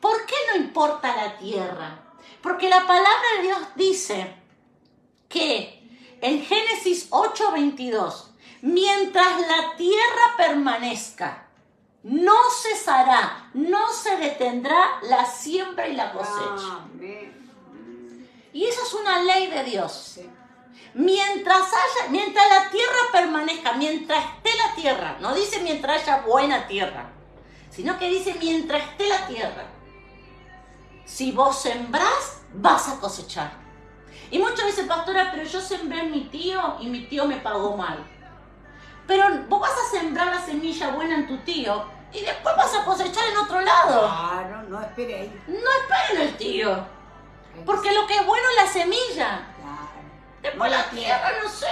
¿Por 0.00 0.26
qué 0.26 0.34
no 0.50 0.56
importa 0.56 1.14
la 1.14 1.36
tierra? 1.38 1.98
Porque 2.42 2.68
la 2.68 2.80
palabra 2.86 3.28
de 3.36 3.42
Dios 3.42 3.58
dice 3.76 4.34
que 5.28 5.78
en 6.20 6.44
Génesis 6.44 7.08
8:22, 7.10 8.30
mientras 8.62 9.40
la 9.40 9.76
tierra 9.76 10.36
permanezca, 10.36 11.48
no 12.02 12.36
cesará, 12.62 13.50
no 13.54 13.92
se 13.92 14.16
detendrá 14.16 15.00
la 15.02 15.26
siembra 15.26 15.88
y 15.88 15.94
la 15.94 16.12
cosecha. 16.12 16.86
Y 18.52 18.64
eso 18.64 18.82
es 18.82 18.94
una 18.94 19.22
ley 19.22 19.48
de 19.48 19.64
Dios. 19.64 20.20
Mientras 20.94 21.62
haya, 21.68 22.08
mientras 22.10 22.44
la 22.48 22.70
tierra 22.70 22.98
permanezca, 23.12 23.74
mientras 23.74 24.24
esté 24.24 24.50
la 24.56 24.74
tierra, 24.74 25.18
no 25.20 25.34
dice 25.34 25.60
mientras 25.60 26.02
haya 26.02 26.22
buena 26.22 26.66
tierra, 26.66 27.10
sino 27.70 27.98
que 27.98 28.08
dice 28.08 28.34
mientras 28.40 28.82
esté 28.82 29.06
la 29.06 29.26
tierra. 29.26 29.66
Si 31.04 31.30
vos 31.30 31.60
sembrás, 31.60 32.40
vas 32.54 32.88
a 32.88 33.00
cosechar. 33.00 33.67
Y 34.30 34.38
muchos 34.38 34.66
dicen, 34.66 34.86
pastora, 34.88 35.30
pero 35.32 35.44
yo 35.44 35.60
sembré 35.60 36.00
en 36.00 36.10
mi 36.10 36.20
tío 36.26 36.76
y 36.80 36.86
mi 36.88 37.06
tío 37.06 37.26
me 37.26 37.36
pagó 37.36 37.76
mal. 37.76 37.98
Pero 39.06 39.26
vos 39.48 39.60
vas 39.60 39.72
a 39.72 39.90
sembrar 39.98 40.26
la 40.26 40.40
semilla 40.40 40.90
buena 40.90 41.14
en 41.14 41.26
tu 41.26 41.38
tío 41.38 41.84
y 42.12 42.20
después 42.20 42.54
vas 42.56 42.74
a 42.74 42.84
cosechar 42.84 43.24
en 43.28 43.36
otro 43.38 43.60
lado. 43.60 44.00
Claro, 44.00 44.62
no 44.64 44.80
espere 44.82 45.14
ahí. 45.20 45.42
No 45.46 45.56
esperen 45.56 46.28
el 46.28 46.36
tío, 46.36 46.86
porque 47.64 47.92
lo 47.92 48.06
que 48.06 48.16
es 48.16 48.26
bueno 48.26 48.44
es 48.50 48.64
la 48.64 48.70
semilla. 48.70 49.46
Claro. 49.56 49.88
Después 50.42 50.70
No 50.70 50.76
la 50.76 50.82
la 50.84 50.90
tierra, 50.90 51.32
no 51.42 51.48
sé. 51.48 51.66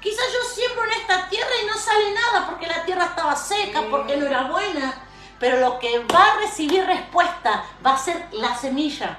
Quizás 0.00 0.24
yo 0.32 0.48
siembro 0.48 0.84
en 0.86 0.92
esta 0.92 1.28
tierra 1.28 1.50
y 1.62 1.66
no 1.66 1.74
sale 1.74 2.14
nada 2.14 2.46
porque 2.48 2.66
la 2.66 2.82
tierra 2.86 3.04
estaba 3.04 3.36
seca, 3.36 3.80
Sí. 3.80 3.86
porque 3.90 4.16
no 4.16 4.26
era 4.26 4.44
buena. 4.44 4.94
Pero 5.38 5.58
lo 5.60 5.78
que 5.78 5.98
va 6.04 6.32
a 6.32 6.36
recibir 6.36 6.84
respuesta 6.86 7.64
va 7.84 7.92
a 7.94 7.98
ser 7.98 8.26
la 8.32 8.54
semilla. 8.56 9.18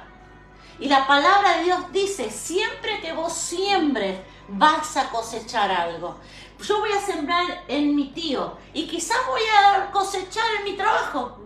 Y 0.82 0.90
la 0.90 1.06
palabra 1.06 1.58
de 1.58 1.66
Dios 1.66 1.80
dice, 1.94 2.32
siempre 2.32 3.00
que 3.02 3.14
vos 3.14 3.34
siembres, 3.34 4.20
vas 4.48 4.98
a 4.98 5.12
cosechar 5.12 5.72
algo. 5.72 6.16
Yo 6.60 6.80
voy 6.80 6.92
a 6.92 7.00
sembrar 7.00 7.46
en 7.68 7.96
mi 7.96 8.10
tío 8.10 8.58
y 8.74 8.88
quizás 8.88 9.20
voy 9.28 9.42
a 9.42 9.92
cosechar 9.92 10.44
en 10.58 10.64
mi 10.64 10.74
trabajo. 10.76 11.38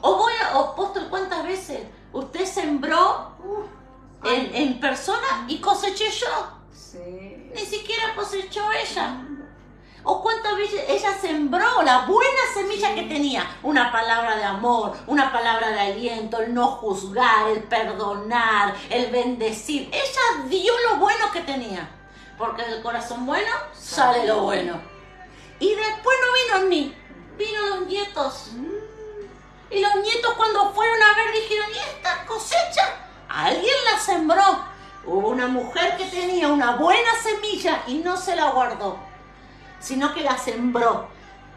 O 0.00 0.16
voy 0.16 0.32
a, 0.42 0.58
o 0.58 0.72
apóstol, 0.72 1.06
¿cuántas 1.08 1.44
veces 1.44 1.86
usted 2.12 2.44
sembró 2.44 3.36
en, 4.24 4.52
en 4.52 4.80
persona 4.80 5.44
y 5.46 5.58
coseché 5.60 6.10
yo? 6.10 6.26
Sí. 6.72 7.50
Ni 7.54 7.64
siquiera 7.64 8.16
cosechó 8.16 8.64
ella. 8.72 9.27
O 10.04 10.22
cuántas 10.22 10.56
veces 10.56 10.84
ella 10.88 11.12
sembró 11.20 11.82
la 11.82 12.06
buena 12.06 12.40
semilla 12.54 12.94
que 12.94 13.02
tenía. 13.02 13.44
Una 13.62 13.92
palabra 13.92 14.36
de 14.36 14.44
amor, 14.44 14.96
una 15.06 15.32
palabra 15.32 15.70
de 15.70 15.80
aliento, 15.80 16.40
el 16.40 16.54
no 16.54 16.66
juzgar, 16.68 17.48
el 17.48 17.62
perdonar, 17.64 18.74
el 18.90 19.10
bendecir. 19.10 19.88
Ella 19.92 20.48
dio 20.48 20.72
lo 20.90 20.96
bueno 20.96 21.30
que 21.32 21.40
tenía. 21.40 21.88
Porque 22.38 22.62
del 22.62 22.82
corazón 22.82 23.26
bueno 23.26 23.50
sale 23.72 24.26
lo 24.26 24.42
bueno. 24.42 24.80
Y 25.58 25.74
después 25.74 26.16
no 26.24 26.58
vino 26.60 26.68
ni, 26.70 26.96
vino 27.36 27.66
los 27.66 27.86
nietos. 27.86 28.50
Y 29.70 29.80
los 29.80 29.96
nietos 29.96 30.34
cuando 30.36 30.72
fueron 30.72 31.02
a 31.02 31.16
ver 31.16 31.32
dijeron, 31.32 31.70
¿y 31.74 31.78
esta 31.78 32.24
cosecha? 32.26 33.08
Alguien 33.28 33.74
la 33.92 33.98
sembró. 33.98 34.64
Hubo 35.04 35.28
una 35.28 35.46
mujer 35.46 35.96
que 35.96 36.04
tenía 36.06 36.48
una 36.48 36.76
buena 36.76 37.10
semilla 37.22 37.82
y 37.86 37.94
no 37.98 38.16
se 38.16 38.36
la 38.36 38.50
guardó, 38.50 38.98
sino 39.80 40.12
que 40.14 40.22
la 40.22 40.38
sembró. 40.38 41.08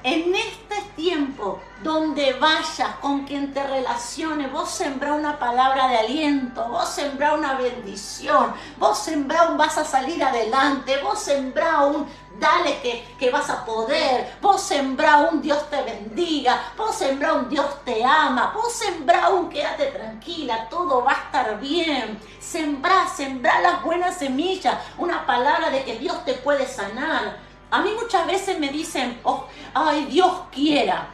en 0.04 0.34
este 0.34 0.82
tiempo, 0.96 1.62
donde 1.84 2.34
vayas, 2.34 2.96
con 3.02 3.24
quien 3.24 3.54
te 3.54 3.62
relaciones, 3.62 4.52
vos 4.52 4.70
sembrá 4.70 5.14
una 5.14 5.38
palabra 5.38 5.88
de 5.90 5.98
aliento, 5.98 6.68
vos 6.70 6.90
sembrá 6.90 7.34
una 7.36 7.54
bendición, 7.54 8.54
vos 8.78 8.98
sembrá 8.98 9.50
un 9.50 9.58
vas 9.58 9.78
a 9.78 9.86
salir 9.86 10.24
adelante, 10.24 11.00
vos 11.04 11.20
sembrá 11.20 11.82
un 11.82 12.08
dale 12.40 12.80
que, 12.82 13.06
que, 13.20 13.30
vas 13.30 13.50
a 13.50 13.64
poder, 13.64 14.36
vos 14.42 14.62
sembrá 14.62 15.18
un 15.18 15.42
Dios 15.42 15.70
te 15.70 15.82
bendiga, 15.84 16.60
vos 16.76 16.96
sembrá 16.96 17.34
un 17.34 17.50
Dios 17.50 17.84
te 17.86 18.04
ama, 18.04 18.52
vos 18.56 18.74
sembrá 18.74 19.30
un 19.30 19.50
quédate 19.50 19.88
tranquila, 19.88 20.68
todo 20.70 21.04
va 21.04 21.12
a 21.12 21.24
estar 21.26 21.60
bien. 21.60 22.20
Sembrá, 22.40 23.08
sembrá 23.08 23.62
las 23.62 23.84
buenas 23.84 24.18
semillas, 24.18 24.76
una 24.98 25.26
palabra 25.26 25.70
de 25.70 25.84
que 25.84 26.00
Dios 26.00 26.26
te 26.26 26.34
puede 26.34 26.66
sanar. 26.66 27.51
A 27.72 27.82
mí 27.82 27.92
muchas 28.00 28.28
veces 28.28 28.60
me 28.60 28.70
dicen, 28.70 29.20
oh, 29.24 29.46
ay, 29.74 30.06
Dios 30.06 30.32
quiera. 30.52 31.08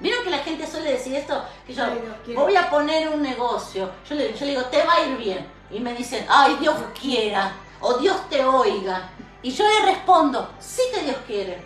¿Vieron 0.00 0.24
que 0.24 0.30
la 0.30 0.38
gente 0.38 0.66
suele 0.66 0.92
decir 0.92 1.14
esto? 1.14 1.42
Que 1.66 1.72
yo 1.72 1.86
voy 2.34 2.56
a 2.56 2.68
poner 2.68 3.08
un 3.08 3.22
negocio. 3.22 3.90
Yo 4.08 4.16
le, 4.16 4.34
yo 4.34 4.44
le 4.44 4.52
digo, 4.52 4.64
te 4.64 4.82
va 4.82 4.94
a 4.94 5.04
ir 5.04 5.16
bien. 5.16 5.46
Y 5.70 5.78
me 5.80 5.94
dicen, 5.94 6.26
ay, 6.28 6.56
Dios 6.60 6.76
quiera. 7.00 7.52
O 7.80 7.94
Dios 7.94 8.16
te 8.28 8.44
oiga. 8.44 9.08
Y 9.42 9.52
yo 9.52 9.64
le 9.64 9.92
respondo, 9.92 10.50
sí 10.58 10.82
que 10.92 11.02
Dios 11.02 11.16
quiere. 11.26 11.62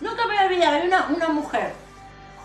Nunca 0.00 0.26
me 0.26 0.34
voy 0.34 0.42
a 0.42 0.46
olvidar, 0.46 0.74
había 0.74 0.86
una, 0.86 1.06
una 1.14 1.28
mujer 1.28 1.74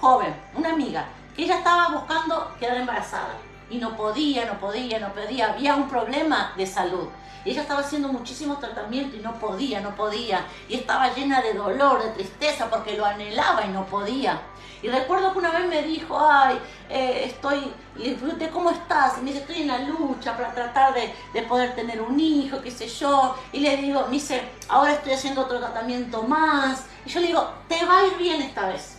joven, 0.01 0.35
una 0.55 0.73
amiga, 0.73 1.05
que 1.35 1.43
ella 1.43 1.57
estaba 1.57 1.89
buscando 1.89 2.51
quedar 2.59 2.77
embarazada. 2.77 3.37
Y 3.69 3.77
no 3.77 3.95
podía, 3.95 4.45
no 4.45 4.59
podía, 4.59 4.99
no 4.99 5.13
podía. 5.13 5.53
Había 5.53 5.75
un 5.75 5.87
problema 5.87 6.53
de 6.57 6.65
salud. 6.65 7.07
Y 7.45 7.51
ella 7.51 7.61
estaba 7.61 7.81
haciendo 7.81 8.09
muchísimo 8.09 8.57
tratamiento 8.57 9.15
y 9.15 9.19
no 9.19 9.39
podía, 9.39 9.81
no 9.81 9.95
podía. 9.95 10.45
Y 10.67 10.75
estaba 10.75 11.13
llena 11.13 11.41
de 11.41 11.53
dolor, 11.53 12.03
de 12.03 12.09
tristeza, 12.11 12.69
porque 12.69 12.97
lo 12.97 13.05
anhelaba 13.05 13.65
y 13.65 13.69
no 13.69 13.85
podía. 13.85 14.41
Y 14.81 14.87
recuerdo 14.87 15.33
que 15.33 15.39
una 15.39 15.51
vez 15.51 15.67
me 15.67 15.83
dijo, 15.83 16.17
ay, 16.19 16.57
eh, 16.89 17.23
estoy, 17.25 17.73
le 17.97 18.13
pregunté, 18.13 18.49
¿cómo 18.49 18.69
estás? 18.69 19.17
Y 19.17 19.21
me 19.21 19.31
dice, 19.31 19.41
estoy 19.41 19.61
en 19.63 19.67
la 19.67 19.79
lucha 19.79 20.37
para 20.37 20.53
tratar 20.53 20.93
de, 20.93 21.13
de, 21.33 21.41
poder 21.43 21.75
tener 21.75 22.01
un 22.01 22.17
hijo, 22.19 22.61
qué 22.61 22.71
sé 22.71 22.87
yo. 22.87 23.35
Y 23.51 23.59
le 23.59 23.75
digo, 23.77 24.05
me 24.05 24.13
dice, 24.13 24.41
ahora 24.69 24.93
estoy 24.93 25.13
haciendo 25.13 25.41
otro 25.41 25.59
tratamiento 25.59 26.23
más. 26.23 26.85
Y 27.05 27.09
yo 27.09 27.19
le 27.19 27.27
digo, 27.27 27.49
te 27.67 27.85
va 27.85 27.99
a 27.99 28.07
ir 28.07 28.17
bien 28.17 28.41
esta 28.41 28.67
vez. 28.67 28.97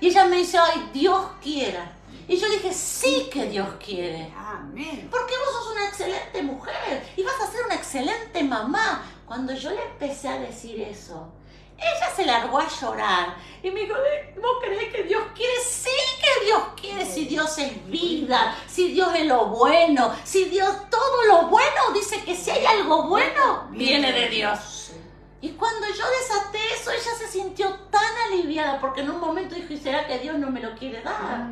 Y 0.00 0.08
ella 0.08 0.24
me 0.26 0.36
dice, 0.36 0.58
ay, 0.58 0.90
Dios 0.92 1.26
quiera. 1.42 1.97
Y 2.26 2.36
yo 2.36 2.48
dije, 2.50 2.72
sí 2.72 3.28
que 3.32 3.46
Dios 3.46 3.68
quiere. 3.84 4.32
Amén. 4.36 5.08
Porque 5.10 5.34
vos 5.38 5.52
sos 5.52 5.72
una 5.72 5.88
excelente 5.88 6.42
mujer 6.42 7.12
y 7.16 7.22
vas 7.22 7.40
a 7.40 7.50
ser 7.50 7.64
una 7.64 7.74
excelente 7.74 8.42
mamá. 8.44 9.02
Cuando 9.26 9.52
yo 9.54 9.70
le 9.70 9.82
empecé 9.82 10.28
a 10.28 10.38
decir 10.38 10.80
eso, 10.80 11.32
ella 11.78 12.14
se 12.14 12.26
largó 12.26 12.58
a 12.58 12.68
llorar 12.68 13.36
y 13.62 13.70
me 13.70 13.80
dijo, 13.80 13.94
¿vos 14.40 14.56
crees 14.62 14.92
que 14.92 15.04
Dios 15.04 15.22
quiere? 15.34 15.52
Sí 15.62 15.90
que 16.20 16.46
Dios 16.46 16.62
quiere, 16.80 17.06
si 17.06 17.24
Dios 17.26 17.56
es 17.58 17.86
vida, 17.88 18.56
si 18.66 18.92
Dios 18.92 19.14
es 19.14 19.26
lo 19.26 19.46
bueno, 19.46 20.12
si 20.24 20.46
Dios 20.46 20.90
todo 20.90 21.24
lo 21.26 21.48
bueno, 21.48 21.92
dice 21.94 22.24
que 22.24 22.34
si 22.34 22.50
hay 22.50 22.64
algo 22.66 23.04
bueno, 23.04 23.68
viene 23.70 24.12
de 24.12 24.28
Dios. 24.28 24.92
Y 25.40 25.50
cuando 25.50 25.86
yo 25.86 26.04
desaté 26.20 26.58
eso, 26.74 26.90
ella 26.90 27.14
se 27.16 27.28
sintió 27.28 27.72
tan 27.90 28.16
aliviada 28.28 28.80
porque 28.80 29.02
en 29.02 29.10
un 29.10 29.20
momento 29.20 29.54
dijo, 29.54 29.72
¿y 29.72 29.78
será 29.78 30.06
que 30.06 30.18
Dios 30.18 30.36
no 30.36 30.50
me 30.50 30.60
lo 30.60 30.74
quiere 30.74 31.00
dar? 31.02 31.48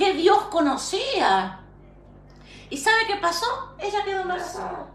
Que 0.00 0.14
Dios 0.14 0.44
conocía. 0.44 1.60
¿Y 2.70 2.78
sabe 2.78 3.06
qué 3.06 3.16
pasó? 3.16 3.74
Ella 3.78 4.02
quedó 4.02 4.22
embarazada. 4.22 4.86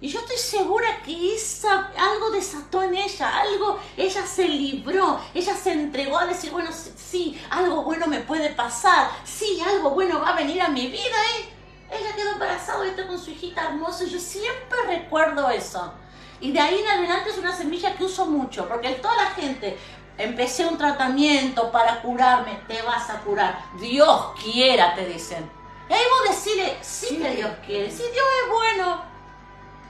Y 0.00 0.06
yo 0.06 0.20
estoy 0.20 0.36
segura 0.36 1.02
que 1.04 1.34
esa, 1.34 1.90
algo 1.98 2.30
desató 2.30 2.84
en 2.84 2.94
ella, 2.94 3.40
algo, 3.40 3.80
ella 3.96 4.24
se 4.24 4.46
libró, 4.46 5.20
ella 5.34 5.56
se 5.56 5.72
entregó 5.72 6.16
a 6.16 6.26
decir, 6.26 6.52
bueno, 6.52 6.70
sí, 6.72 7.42
algo 7.50 7.82
bueno 7.82 8.06
me 8.06 8.20
puede 8.20 8.50
pasar, 8.50 9.10
sí, 9.24 9.60
algo 9.66 9.90
bueno 9.90 10.20
va 10.20 10.28
a 10.28 10.36
venir 10.36 10.62
a 10.62 10.68
mi 10.68 10.86
vida. 10.86 11.00
¿eh? 11.00 11.48
Ella 11.90 12.14
quedó 12.14 12.30
embarazada 12.30 12.86
y 12.86 12.90
está 12.90 13.08
con 13.08 13.18
su 13.18 13.32
hijita 13.32 13.64
hermosa. 13.64 14.04
Yo 14.04 14.20
siempre 14.20 14.78
recuerdo 14.86 15.50
eso. 15.50 15.92
Y 16.40 16.52
de 16.52 16.60
ahí 16.60 16.78
en 16.78 16.86
adelante 16.86 17.30
es 17.30 17.38
una 17.38 17.54
semilla 17.54 17.96
que 17.96 18.04
uso 18.04 18.26
mucho, 18.26 18.68
porque 18.68 18.90
toda 18.92 19.16
la 19.16 19.30
gente, 19.32 19.76
empecé 20.22 20.66
un 20.66 20.78
tratamiento 20.78 21.70
para 21.70 22.00
curarme, 22.02 22.60
te 22.68 22.80
vas 22.82 23.10
a 23.10 23.20
curar. 23.20 23.58
Dios 23.78 24.32
quiera, 24.42 24.94
te 24.94 25.06
dicen. 25.06 25.50
Y 25.88 25.92
ahí 25.92 26.02
vos 26.10 26.36
decirle, 26.36 26.78
sí 26.82 27.18
que 27.18 27.30
Dios 27.30 27.50
quiere, 27.66 27.90
si 27.90 28.02
Dios 28.02 28.26
es 28.44 28.52
bueno, 28.52 29.02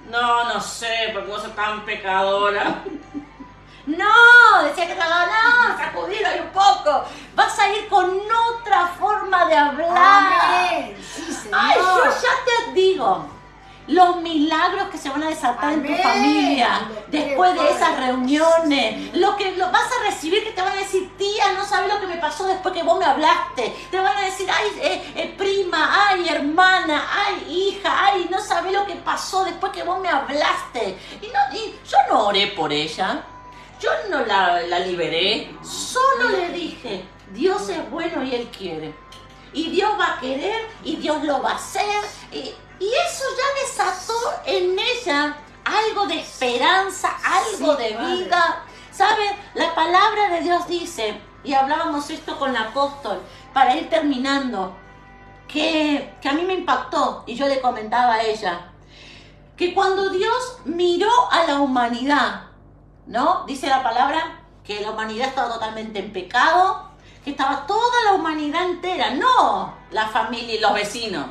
no, 0.08 0.44
no 0.44 0.60
sé, 0.60 1.10
porque 1.12 1.30
vos 1.30 1.42
sos 1.42 1.54
tan 1.54 1.84
pecadora. 1.84 2.82
No, 3.86 4.62
decía 4.62 4.86
que 4.86 4.92
estaba, 4.92 5.26
no, 5.26 5.76
sacudir 5.76 6.24
ahí 6.24 6.38
un 6.38 6.50
poco. 6.50 7.02
Vas 7.34 7.58
a 7.58 7.74
ir 7.74 7.88
con 7.88 8.20
otra 8.58 8.86
forma 8.88 9.46
de 9.46 9.56
hablar. 9.56 9.88
Amén. 9.96 10.96
Sí, 11.02 11.32
Señor. 11.32 11.58
Ay, 11.60 11.76
yo 11.76 12.04
ya 12.04 12.44
te 12.44 12.72
digo, 12.72 13.26
los 13.90 14.20
milagros 14.22 14.88
que 14.88 14.98
se 14.98 15.10
van 15.10 15.24
a 15.24 15.28
desatar 15.28 15.72
en 15.72 15.84
tu 15.84 15.94
familia 16.00 16.88
después 17.08 17.54
de 17.54 17.70
esas 17.70 17.98
reuniones, 17.98 19.16
lo 19.16 19.36
que 19.36 19.56
lo 19.56 19.70
vas 19.72 19.90
a 19.90 20.08
recibir 20.08 20.44
que 20.44 20.52
te 20.52 20.62
van 20.62 20.72
a 20.72 20.76
decir, 20.76 21.10
tía, 21.18 21.52
no 21.56 21.64
sabes 21.64 21.92
lo 21.92 22.00
que 22.00 22.06
me 22.06 22.16
pasó 22.18 22.46
después 22.46 22.72
que 22.72 22.84
vos 22.84 22.98
me 23.00 23.04
hablaste. 23.04 23.74
Te 23.90 23.98
van 23.98 24.16
a 24.16 24.20
decir, 24.20 24.48
ay, 24.48 24.68
eh, 24.80 25.12
eh, 25.16 25.34
prima, 25.36 26.08
ay, 26.08 26.28
hermana, 26.28 27.04
ay, 27.12 27.52
hija, 27.52 28.06
ay, 28.06 28.28
no 28.30 28.38
sabes 28.38 28.72
lo 28.72 28.86
que 28.86 28.94
pasó 28.94 29.44
después 29.44 29.72
que 29.72 29.82
vos 29.82 30.00
me 30.00 30.08
hablaste. 30.08 30.96
Y, 31.20 31.26
no, 31.26 31.58
y 31.58 31.74
yo 31.88 31.98
no 32.08 32.26
oré 32.28 32.46
por 32.48 32.72
ella, 32.72 33.24
yo 33.80 33.90
no 34.08 34.24
la, 34.24 34.60
la 34.62 34.78
liberé, 34.78 35.50
solo 35.64 36.28
le 36.28 36.50
dije, 36.50 37.04
Dios 37.32 37.68
es 37.68 37.90
bueno 37.90 38.22
y 38.22 38.36
Él 38.36 38.48
quiere. 38.56 38.94
Y 39.52 39.70
Dios 39.70 39.90
va 39.98 40.14
a 40.14 40.20
querer 40.20 40.68
y 40.84 40.94
Dios 40.94 41.24
lo 41.24 41.42
va 41.42 41.50
a 41.50 41.56
hacer. 41.56 42.04
Y, 42.30 42.54
y 42.80 42.86
eso 42.88 43.24
ya 43.36 43.62
desató 43.62 44.14
en 44.46 44.76
ella 44.78 45.36
algo 45.64 46.06
de 46.06 46.20
esperanza, 46.20 47.10
algo 47.24 47.76
Sí, 47.76 47.82
de 47.84 47.94
Padre. 47.94 48.16
vida. 48.16 48.62
¿Saben? 48.90 49.36
La 49.54 49.74
palabra 49.74 50.28
de 50.30 50.40
Dios 50.40 50.66
dice, 50.66 51.20
y 51.44 51.52
hablábamos 51.54 52.10
esto 52.10 52.38
con 52.38 52.52
la 52.52 52.62
apóstol, 52.62 53.20
para 53.54 53.76
ir 53.76 53.88
terminando, 53.88 54.74
que, 55.48 56.14
que 56.20 56.28
a 56.28 56.32
mí 56.32 56.42
me 56.42 56.54
impactó 56.54 57.22
y 57.26 57.34
yo 57.34 57.46
le 57.46 57.60
comentaba 57.60 58.14
a 58.14 58.22
ella, 58.22 58.72
que 59.56 59.74
cuando 59.74 60.10
Dios 60.10 60.58
miró 60.64 61.10
a 61.30 61.44
la 61.44 61.56
humanidad, 61.60 62.46
¿no? 63.06 63.44
Dice 63.46 63.66
la 63.68 63.82
palabra 63.82 64.40
que 64.64 64.80
la 64.80 64.90
humanidad 64.90 65.28
estaba 65.28 65.52
totalmente 65.52 65.98
en 65.98 66.12
pecado, 66.12 66.90
que 67.24 67.30
estaba 67.30 67.66
toda 67.66 68.04
la 68.06 68.12
humanidad 68.14 68.64
entera, 68.64 69.10
no 69.10 69.74
la 69.90 70.08
familia 70.08 70.54
y 70.54 70.60
los 70.60 70.72
vecinos, 70.72 71.26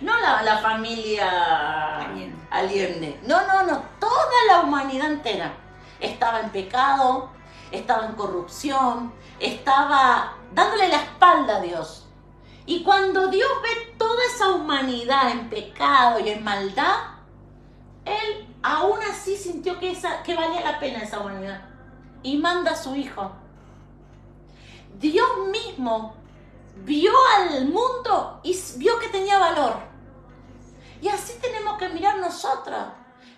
no 0.00 0.18
la, 0.20 0.42
la 0.42 0.58
familia 0.58 1.98
Allende. 1.98 2.36
Allende, 2.50 3.20
no, 3.26 3.46
no, 3.46 3.62
no, 3.64 3.82
toda 3.98 4.44
la 4.48 4.60
humanidad 4.60 5.10
entera 5.12 5.52
estaba 6.00 6.40
en 6.40 6.50
pecado, 6.50 7.30
estaba 7.70 8.06
en 8.06 8.14
corrupción, 8.14 9.12
estaba 9.38 10.34
dándole 10.52 10.88
la 10.88 10.96
espalda 10.96 11.56
a 11.56 11.60
Dios. 11.60 12.06
Y 12.66 12.82
cuando 12.82 13.28
Dios 13.28 13.50
ve 13.62 13.94
toda 13.98 14.24
esa 14.26 14.50
humanidad 14.50 15.30
en 15.30 15.48
pecado 15.50 16.20
y 16.20 16.28
en 16.28 16.44
maldad, 16.44 16.96
Él 18.04 18.48
aún 18.62 18.98
así 19.10 19.36
sintió 19.36 19.78
que, 19.78 19.90
esa, 19.90 20.22
que 20.22 20.34
valía 20.34 20.60
la 20.60 20.78
pena 20.78 21.02
esa 21.02 21.20
humanidad. 21.20 21.62
Y 22.22 22.38
manda 22.38 22.72
a 22.72 22.76
su 22.76 22.94
hijo. 22.94 23.32
Dios 24.98 25.28
mismo 25.50 26.14
vio 26.76 27.12
al 27.36 27.66
mundo 27.66 28.40
y 28.42 28.58
vio 28.76 28.98
que 28.98 29.08
tenía 29.08 29.38
valor. 29.38 29.76
Y 31.00 31.08
así 31.08 31.34
tenemos 31.40 31.78
que 31.78 31.88
mirar 31.88 32.18
nosotras. 32.18 32.88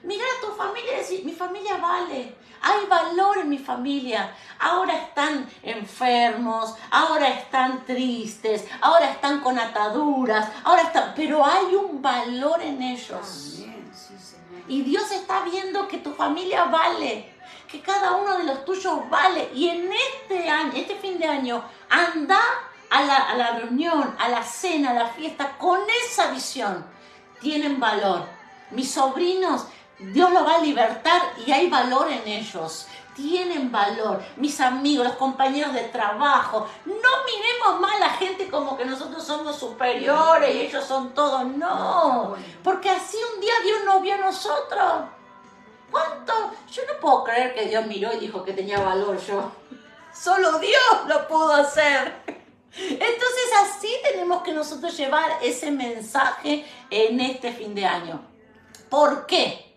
Mirar 0.03 0.27
a 0.37 0.47
tu 0.47 0.53
familia 0.53 0.95
y 0.95 0.97
decir, 0.99 1.25
mi 1.25 1.33
familia 1.33 1.79
vale, 1.79 2.37
hay 2.61 2.87
valor 2.87 3.39
en 3.39 3.49
mi 3.49 3.59
familia. 3.59 4.35
Ahora 4.59 4.95
están 4.97 5.49
enfermos, 5.63 6.75
ahora 6.91 7.29
están 7.29 7.87
tristes, 7.87 8.67
ahora 8.83 9.11
están 9.11 9.41
con 9.41 9.59
ataduras, 9.59 10.49
ahora 10.63 10.83
están, 10.83 11.15
pero 11.17 11.45
hay 11.45 11.75
un 11.75 12.03
valor 12.03 12.61
en 12.61 12.83
ellos. 12.83 13.63
Amén. 13.63 13.91
Sí, 13.95 14.15
Señor. 14.19 14.63
Y 14.69 14.83
Dios 14.83 15.11
está 15.11 15.41
viendo 15.41 15.89
que 15.89 15.99
tu 15.99 16.13
familia 16.13 16.65
vale, 16.65 17.35
que 17.67 17.81
cada 17.81 18.13
uno 18.13 18.37
de 18.37 18.45
los 18.45 18.65
tuyos 18.67 19.09
vale. 19.09 19.51
Y 19.55 19.71
en 19.71 19.91
este 19.91 20.51
año, 20.51 20.73
este 20.75 20.97
fin 20.97 21.19
de 21.19 21.27
año, 21.27 21.65
anda 21.89 22.41
a 22.91 23.03
la, 23.03 23.51
reunión, 23.59 24.15
a 24.19 24.29
la 24.29 24.43
cena, 24.43 24.91
a 24.91 24.95
la 24.95 25.07
fiesta 25.09 25.57
con 25.59 25.81
esa 26.07 26.31
visión. 26.31 26.85
Tienen 27.41 27.81
valor. 27.81 28.23
Mis 28.71 28.93
sobrinos, 28.93 29.67
Dios 29.99 30.33
los 30.33 30.47
va 30.47 30.57
a 30.57 30.61
libertar 30.61 31.21
y 31.47 31.53
hay 31.53 31.69
valor 31.69 32.11
en 32.11 32.27
ellos. 32.27 32.87
Tienen 33.15 33.71
valor. 33.71 34.23
Mis 34.37 34.61
amigos, 34.61 35.07
los 35.07 35.17
compañeros 35.17 35.73
de 35.73 35.85
trabajo. 35.85 36.69
No 36.85 36.95
miremos 36.95 37.81
más 37.81 37.97
a 37.97 38.01
la 38.01 38.11
gente 38.11 38.49
como 38.49 38.77
que 38.77 38.85
nosotros 38.85 39.25
somos 39.25 39.57
superiores 39.57 40.55
y 40.55 40.61
ellos 40.63 40.85
son 40.85 41.15
todos. 41.15 41.45
No. 41.45 42.35
Porque 42.63 42.91
así 42.91 43.17
un 43.35 43.41
día 43.41 43.55
Dios 43.65 43.79
nos 43.85 44.03
vio 44.03 44.15
a 44.15 44.19
nosotros. 44.19 45.05
¿Cuánto? 45.91 46.33
Yo 46.73 46.83
no 46.93 47.01
puedo 47.01 47.23
creer 47.23 47.55
que 47.55 47.67
Dios 47.67 47.87
miró 47.87 48.13
y 48.13 48.19
dijo 48.19 48.43
que 48.43 48.53
tenía 48.53 48.81
valor 48.81 49.17
yo. 49.19 49.53
Solo 50.13 50.59
Dios 50.59 51.07
lo 51.07 51.29
pudo 51.29 51.55
hacer. 51.55 52.34
Entonces 52.77 53.51
así 53.63 53.89
tenemos 54.03 54.43
que 54.43 54.53
nosotros 54.53 54.97
llevar 54.97 55.39
ese 55.43 55.71
mensaje 55.71 56.65
en 56.91 57.21
este 57.21 57.53
fin 57.53 57.75
de 57.75 57.87
año. 57.87 58.21
¿Por 58.89 59.27
qué? 59.27 59.77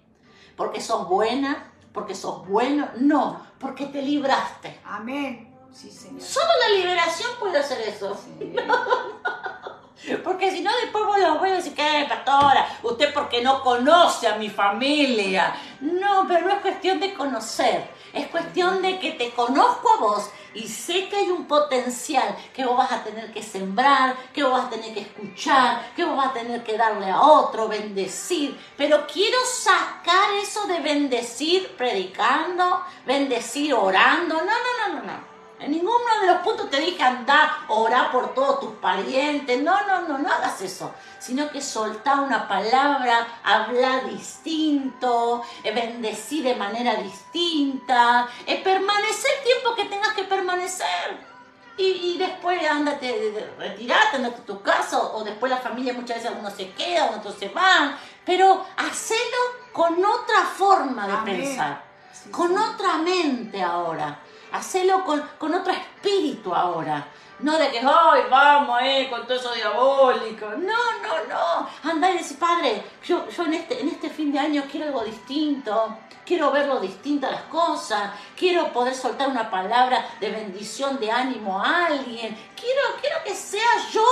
Porque 0.56 0.82
sos 0.82 1.08
buena, 1.08 1.72
porque 1.94 2.16
sos 2.16 2.48
bueno, 2.48 2.90
no, 2.98 3.46
porque 3.60 3.86
te 3.86 4.02
libraste. 4.02 4.80
Amén. 4.86 5.56
Sí, 5.72 5.92
Señor. 5.92 6.22
Solo 6.22 6.48
la 6.60 6.76
liberación 6.78 7.30
puede 7.40 7.60
hacer 7.60 7.82
eso. 7.82 8.20
Porque 10.24 10.52
si 10.52 10.62
no, 10.62 10.72
después 10.84 11.06
vos 11.06 11.20
los 11.20 11.40
voy 11.40 11.50
a 11.50 11.56
decir, 11.56 11.74
¿qué, 11.74 12.06
pastora? 12.08 12.68
Usted 12.84 13.14
porque 13.14 13.42
no 13.42 13.62
conoce 13.62 14.28
a 14.28 14.38
mi 14.38 14.50
familia. 14.50 15.56
No, 15.82 16.26
pero 16.28 16.46
no 16.46 16.54
es 16.54 16.62
cuestión 16.62 17.00
de 17.00 17.14
conocer. 17.14 17.90
Es 18.14 18.28
cuestión 18.28 18.82
de 18.82 19.00
que 19.00 19.14
te 19.14 19.32
conozco 19.32 19.90
a 19.94 20.00
vos 20.00 20.30
y 20.58 20.68
sé 20.68 21.08
que 21.08 21.16
hay 21.16 21.30
un 21.30 21.46
potencial 21.46 22.36
que 22.54 22.66
vos 22.66 22.78
vas 22.78 22.92
a 22.92 23.04
tener 23.04 23.32
que 23.32 23.44
sembrar, 23.44 24.16
que 24.34 24.44
vos 24.44 24.54
vas 24.54 24.66
a 24.66 24.70
tener 24.70 24.94
que 24.94 25.02
escuchar, 25.02 25.94
que 25.96 26.04
vos 26.04 26.18
vas 26.18 26.32
a 26.32 26.34
tener 26.34 26.64
que 26.64 26.78
darle 26.78 27.10
a 27.10 27.22
otro, 27.22 27.68
bendecir. 27.68 28.58
Pero 28.76 29.06
quiero 29.06 29.38
sacar 29.46 30.34
eso 30.42 30.66
de 30.66 30.80
bendecir 30.80 31.76
predicando, 31.78 32.82
bendecir 33.06 33.74
orando. 33.74 34.36
No, 34.36 34.46
no, 34.46 34.94
no, 34.94 34.96
no, 34.96 35.04
no. 35.04 35.37
En 35.60 35.72
ninguno 35.72 35.98
de 36.22 36.28
los 36.28 36.38
puntos 36.44 36.70
te 36.70 36.80
dije 36.80 37.02
anda, 37.02 37.66
orar 37.68 38.12
por 38.12 38.34
todos 38.36 38.60
tus 38.60 38.74
parientes. 38.76 39.62
No, 39.62 39.76
no, 39.88 40.02
no, 40.08 40.20
no 40.20 40.32
hagas 40.32 40.62
eso. 40.62 40.94
Sino 41.20 41.50
que 41.50 41.62
soltá 41.62 42.22
una 42.22 42.48
palabra, 42.48 43.28
habla 43.44 44.02
distinto, 44.02 45.42
eh, 45.64 45.74
bendecir 45.74 46.44
de 46.44 46.56
manera 46.56 46.96
distinta, 46.96 48.28
eh, 48.46 48.62
permanecer 48.64 49.32
el 49.38 49.44
tiempo 49.44 49.76
que 49.76 49.86
tengas 49.86 50.14
que 50.14 50.26
permanecer. 50.26 51.38
Y, 51.76 52.14
y 52.14 52.18
después 52.18 52.60
andate, 52.70 53.52
retirate, 53.58 54.18
andate 54.18 54.42
a 54.42 54.46
tu 54.46 54.62
casa, 54.62 55.00
o, 55.00 55.24
después 55.24 55.52
la 55.52 55.60
familia 55.60 55.94
muchas 55.94 56.18
veces 56.18 56.32
algunos 56.32 56.54
se 56.54 56.72
quedan, 56.72 57.16
otros 57.16 57.36
se 57.36 57.50
van. 57.50 57.98
Pero 58.26 58.66
hacelo 58.78 59.38
con 59.74 60.04
otra 60.04 60.44
forma 60.56 61.08
de 61.08 61.32
pensar, 61.32 61.84
con 62.32 62.56
otra 62.58 62.98
mente 62.98 63.62
ahora. 63.62 64.20
Hacelo 64.52 65.04
con, 65.04 65.22
con 65.38 65.54
otro 65.54 65.74
espíritu 65.74 66.54
ahora. 66.54 67.08
No 67.40 67.58
de 67.58 67.70
que, 67.70 67.80
ay, 67.80 68.24
vamos, 68.32 68.80
eh, 68.82 69.08
con 69.10 69.28
todo 69.28 69.38
eso 69.38 69.54
diabólico. 69.54 70.48
No, 70.58 71.02
no, 71.02 71.24
no. 71.30 71.70
Anda 71.84 72.10
y 72.10 72.18
decir, 72.18 72.40
padre, 72.40 72.84
yo, 73.06 73.30
yo 73.30 73.46
en, 73.46 73.54
este, 73.54 73.80
en 73.80 73.90
este 73.90 74.10
fin 74.10 74.32
de 74.32 74.40
año 74.40 74.64
quiero 74.70 74.88
algo 74.88 75.04
distinto. 75.04 75.98
Quiero 76.26 76.52
verlo 76.52 76.80
distinto 76.80 77.28
a 77.28 77.32
las 77.32 77.44
cosas. 77.44 78.12
Quiero 78.36 78.74
poder 78.74 78.96
soltar 78.96 79.30
una 79.30 79.50
palabra 79.50 80.06
de 80.20 80.32
bendición, 80.32 81.00
de 81.00 81.12
ánimo 81.12 81.64
a 81.64 81.86
alguien. 81.86 82.36
Quiero, 82.60 82.82
quiero 83.00 83.24
que 83.24 83.36
sea 83.36 83.88
yo 83.92 84.06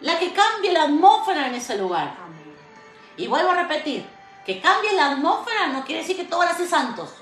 la 0.00 0.18
que 0.18 0.32
cambie 0.32 0.72
la 0.72 0.84
atmósfera 0.84 1.46
en 1.46 1.54
ese 1.54 1.78
lugar. 1.78 2.14
Y 3.16 3.28
vuelvo 3.28 3.50
a 3.50 3.62
repetir, 3.62 4.04
que 4.44 4.60
cambie 4.60 4.92
la 4.94 5.12
atmósfera 5.12 5.68
no 5.68 5.84
quiere 5.84 6.00
decir 6.00 6.16
que 6.16 6.24
todos 6.24 6.44
las 6.44 6.68
santos. 6.68 7.14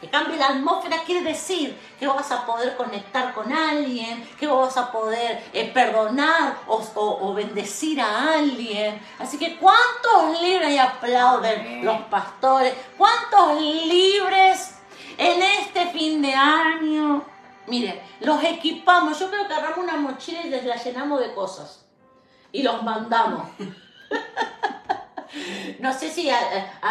Que 0.00 0.08
cambie 0.08 0.38
la 0.38 0.48
atmósfera 0.48 1.02
quiere 1.04 1.22
decir 1.22 1.78
que 1.98 2.06
vos 2.06 2.16
vas 2.16 2.32
a 2.32 2.46
poder 2.46 2.74
conectar 2.76 3.34
con 3.34 3.52
alguien, 3.52 4.26
que 4.38 4.46
vos 4.46 4.66
vas 4.66 4.76
a 4.78 4.90
poder 4.90 5.44
eh, 5.52 5.70
perdonar 5.74 6.56
o, 6.66 7.34
bendecir 7.34 8.00
a 8.00 8.34
alguien. 8.34 8.98
Así 9.18 9.38
que 9.38 9.56
¿cuántos 9.58 10.40
libres 10.40 10.70
y 10.70 10.78
aplauden 10.78 11.84
los 11.84 12.00
pastores? 12.02 12.74
¿Cuántos 12.96 13.60
libres 13.60 14.76
en 15.18 15.42
este 15.42 15.86
fin 15.88 16.22
de 16.22 16.32
año? 16.34 17.22
Miren, 17.66 18.00
los 18.20 18.42
equipamos. 18.42 19.18
Yo 19.18 19.28
creo 19.28 19.46
que 19.46 19.52
agarramos 19.54 19.84
una 19.84 19.96
mochila 19.96 20.40
y 20.42 20.50
les 20.50 20.64
la 20.64 20.76
llenamos 20.76 21.20
de 21.20 21.34
cosas. 21.34 21.84
Y 22.52 22.62
los 22.62 22.82
mandamos. 22.82 23.42
no 25.78 25.96
sé 25.96 26.10
si 26.10 26.30
a, 26.30 26.38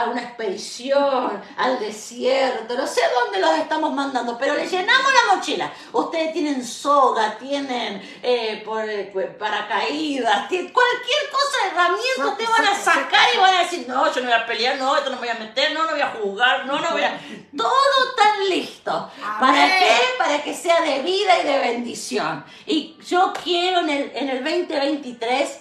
una 0.10 0.22
expedición, 0.22 1.42
al 1.58 1.80
desierto, 1.80 2.76
no 2.76 2.88
sé 2.88 3.02
dónde 3.24 3.40
los 3.40 3.58
estamos 3.58 3.94
mandando, 3.94 4.38
pero 4.38 4.56
le 4.56 4.68
llenamos 4.68 5.12
la 5.14 5.36
mochila. 5.36 5.72
Ustedes 5.92 6.34
tienen 6.34 6.66
soga, 6.66 7.38
tienen 7.38 8.02
eh, 8.24 8.62
por, 8.66 8.88
eh, 8.88 9.12
paracaídas, 9.38 10.48
tienen 10.48 10.72
cualquier 10.72 11.30
cosa, 11.32 11.58
herramienta, 11.68 12.28
ustedes 12.28 12.50
van 12.50 12.68
a 12.68 12.76
sacar 12.76 13.30
y 13.34 13.38
van 13.38 13.56
a 13.56 13.60
decir, 13.60 13.86
no, 13.88 14.14
yo 14.14 14.22
no 14.22 14.28
voy 14.28 14.38
a 14.38 14.46
pelear, 14.46 14.78
no, 14.78 14.96
esto 14.96 15.10
no 15.10 15.18
me 15.18 15.28
voy 15.28 15.36
a 15.36 15.40
meter, 15.40 15.74
no, 15.74 15.86
no 15.86 15.92
voy 15.92 16.02
a 16.02 16.12
jugar, 16.12 16.66
no, 16.66 16.80
no 16.80 16.92
voy 16.92 17.04
a... 17.04 17.20
Todo 17.58 18.16
tan 18.16 18.50
listo. 18.50 19.12
¿Para 19.40 19.66
qué? 19.68 19.98
Para 20.18 20.42
que 20.44 20.54
sea 20.54 20.82
de 20.82 21.02
vida 21.02 21.42
y 21.42 21.46
de 21.46 21.60
bendición. 21.60 22.46
Y 22.66 22.98
yo 23.06 23.34
quiero 23.44 23.82
en 23.82 23.90
el, 23.90 24.12
en 24.16 24.30
el 24.30 24.44
2023 24.44 25.60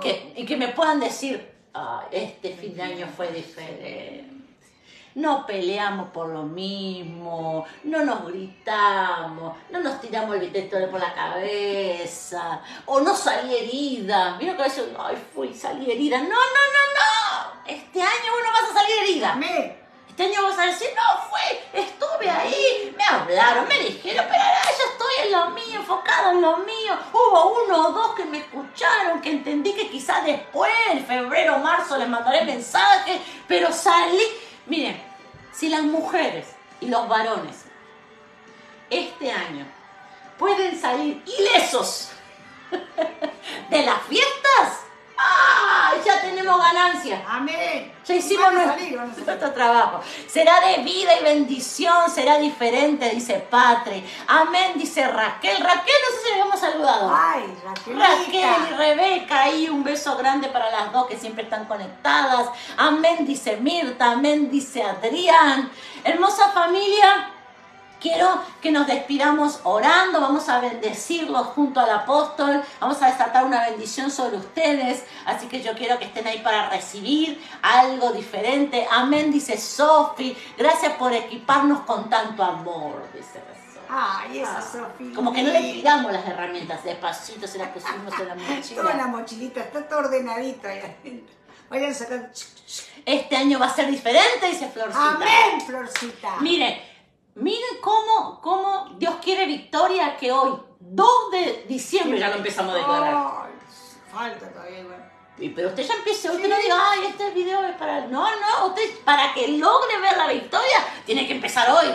que, 0.00 0.32
y 0.36 0.44
que 0.44 0.56
me 0.56 0.68
puedan 0.68 1.00
decir, 1.00 1.55
este 2.10 2.52
fin 2.54 2.76
de 2.76 2.82
año 2.82 3.06
fue 3.16 3.28
diferente. 3.28 4.24
No 5.14 5.46
peleamos 5.46 6.10
por 6.10 6.28
lo 6.28 6.42
mismo, 6.42 7.64
no 7.84 8.04
nos 8.04 8.26
gritamos, 8.26 9.56
no 9.70 9.80
nos 9.80 9.98
tiramos 9.98 10.34
el 10.34 10.42
vitete 10.42 10.88
por 10.88 11.00
la 11.00 11.14
cabeza, 11.14 12.60
o 12.84 13.00
no 13.00 13.16
salí 13.16 13.56
herida. 13.56 14.36
Mira 14.38 14.54
que 14.54 14.62
a 14.62 14.66
veces, 14.66 14.88
ay, 14.98 15.16
fui, 15.34 15.54
salí 15.54 15.90
herida. 15.90 16.18
No, 16.18 16.28
no, 16.28 16.34
no, 16.34 16.82
no. 16.98 17.62
Este 17.66 18.02
año 18.02 18.30
uno 18.40 18.52
vas 18.52 18.70
a 18.70 18.74
salir 18.74 18.96
herida. 19.04 19.34
Este 20.08 20.24
año 20.24 20.42
vas 20.44 20.58
a 20.58 20.66
decir, 20.66 20.88
no 20.94 21.28
fue, 21.28 21.64
estuve 21.72 22.30
ahí, 22.30 22.94
me 22.96 23.04
hablaron, 23.04 23.68
me 23.68 23.78
dijeron, 23.80 24.24
pero 24.30 24.42
ahora 24.42 24.62
yo 24.78 24.84
estoy 24.92 25.26
en 25.26 25.32
lo 25.32 25.50
mío, 25.50 25.80
enfocado 25.80 26.30
en 26.30 26.40
lo 26.40 26.56
mío. 26.58 26.96
Hubo 27.12 27.64
uno 27.64 27.88
o 27.88 27.92
dos 27.92 28.14
que 28.14 28.24
me 28.24 28.38
escucharon, 28.38 29.20
que 29.20 29.30
entendí 29.30 29.74
que 29.74 29.90
quizás 29.90 30.24
después, 30.24 30.72
en 30.90 31.04
febrero 31.04 31.56
o 31.56 31.58
marzo, 31.58 31.98
les 31.98 32.08
mandaré 32.08 32.44
mensajes, 32.44 33.20
pero 33.46 33.70
salí. 33.72 34.22
Miren, 34.66 35.02
si 35.52 35.68
las 35.68 35.82
mujeres 35.82 36.46
y 36.80 36.88
los 36.88 37.08
varones 37.08 37.66
este 38.90 39.30
año 39.30 39.66
pueden 40.38 40.80
salir 40.80 41.22
ilesos 41.26 42.10
de 43.70 43.82
las 43.82 44.02
fiestas, 44.02 44.85
¡Ah! 45.18 45.92
Ya 46.04 46.20
tenemos 46.20 46.58
ganancia. 46.58 47.24
Amén. 47.28 47.92
Ya 48.04 48.14
hicimos 48.14 48.52
nuestro, 48.52 49.52
trabajo. 49.52 50.00
Será 50.28 50.60
de 50.60 50.82
vida 50.84 51.18
y 51.20 51.24
bendición, 51.24 52.08
será 52.08 52.38
diferente, 52.38 53.10
dice 53.10 53.44
Patri. 53.50 54.04
Amén, 54.28 54.72
dice 54.76 55.06
Raquel. 55.08 55.58
Raquel, 55.60 55.94
no 56.02 56.16
sé 56.16 56.28
si 56.28 56.34
le 56.34 56.40
hemos 56.40 56.60
saludado. 56.60 57.12
Ay, 57.12 57.56
Raquel. 57.64 57.98
Raquel 57.98 58.68
y 58.70 58.74
Rebeca, 58.74 59.50
y 59.50 59.68
un 59.68 59.82
beso 59.82 60.16
grande 60.16 60.48
para 60.48 60.70
las 60.70 60.92
dos 60.92 61.06
que 61.06 61.18
siempre 61.18 61.44
están 61.44 61.64
conectadas. 61.64 62.48
Amén, 62.76 63.26
dice 63.26 63.56
Mirta. 63.56 64.12
Amén, 64.12 64.50
dice 64.50 64.82
Adrián. 64.82 65.70
Hermosa 66.04 66.50
familia. 66.50 67.35
Quiero 68.00 68.42
que 68.60 68.70
nos 68.70 68.86
despidamos 68.86 69.60
orando, 69.64 70.20
vamos 70.20 70.48
a 70.48 70.60
bendecirlos 70.60 71.46
junto 71.48 71.80
al 71.80 71.90
apóstol, 71.90 72.62
vamos 72.78 73.00
a 73.02 73.06
desatar 73.06 73.44
una 73.44 73.68
bendición 73.68 74.10
sobre 74.10 74.36
ustedes, 74.36 75.04
así 75.24 75.46
que 75.46 75.62
yo 75.62 75.74
quiero 75.74 75.98
que 75.98 76.04
estén 76.04 76.26
ahí 76.26 76.40
para 76.40 76.68
recibir 76.68 77.42
algo 77.62 78.12
diferente. 78.12 78.86
Amén, 78.90 79.32
dice 79.32 79.56
Sofi, 79.58 80.36
gracias 80.58 80.92
por 80.94 81.12
equiparnos 81.12 81.80
con 81.80 82.10
tanto 82.10 82.42
amor, 82.42 83.02
dice 83.14 83.40
Ay, 83.88 84.40
esa 84.40 84.58
ah, 84.58 84.62
Sofi. 84.62 85.12
Como 85.12 85.32
que 85.32 85.42
no 85.42 85.52
le 85.52 85.60
tiramos 85.60 86.12
las 86.12 86.26
herramientas, 86.26 86.82
despacito 86.84 87.46
se 87.46 87.58
las 87.58 87.68
pusimos 87.68 88.12
en 88.18 88.28
la 88.28 88.34
mochila. 88.56 88.82
Toda 88.82 88.94
la 88.94 89.06
mochilita, 89.06 89.60
está 89.60 89.86
todo 89.88 90.00
ordenadito 90.00 90.68
ahí 90.68 91.24
Vayan 91.68 91.94
sacando. 91.94 92.28
Este 93.04 93.36
año 93.36 93.58
va 93.58 93.66
a 93.66 93.74
ser 93.74 93.90
diferente, 93.90 94.46
dice 94.48 94.68
Florcita. 94.68 95.14
Amén, 95.14 95.60
Florcita. 95.66 96.36
Mire, 96.40 96.95
Miren 97.36 97.80
cómo, 97.82 98.40
cómo 98.40 98.96
Dios 98.98 99.16
quiere 99.22 99.44
victoria 99.44 100.16
que 100.16 100.32
hoy, 100.32 100.58
2 100.80 101.30
de 101.30 101.64
diciembre, 101.68 102.18
ya 102.18 102.30
lo 102.30 102.36
empezamos 102.36 102.74
a 102.74 102.78
declarar. 102.78 103.50
falta 104.10 104.50
todavía, 104.50 104.82
Y, 105.38 105.50
pero 105.50 105.68
usted 105.68 105.82
ya 105.82 105.94
empiece, 105.96 106.30
usted 106.30 106.48
no 106.48 106.56
diga, 106.56 106.76
ay, 106.92 107.06
este 107.10 107.30
video 107.32 107.62
es 107.64 107.76
para... 107.76 108.06
No, 108.06 108.24
no, 108.24 108.66
usted 108.68 109.00
para 109.04 109.34
que 109.34 109.48
logre 109.48 109.98
ver 110.00 110.16
la 110.16 110.28
victoria, 110.28 110.78
tiene 111.04 111.26
que 111.26 111.34
empezar 111.34 111.70
hoy. 111.70 111.94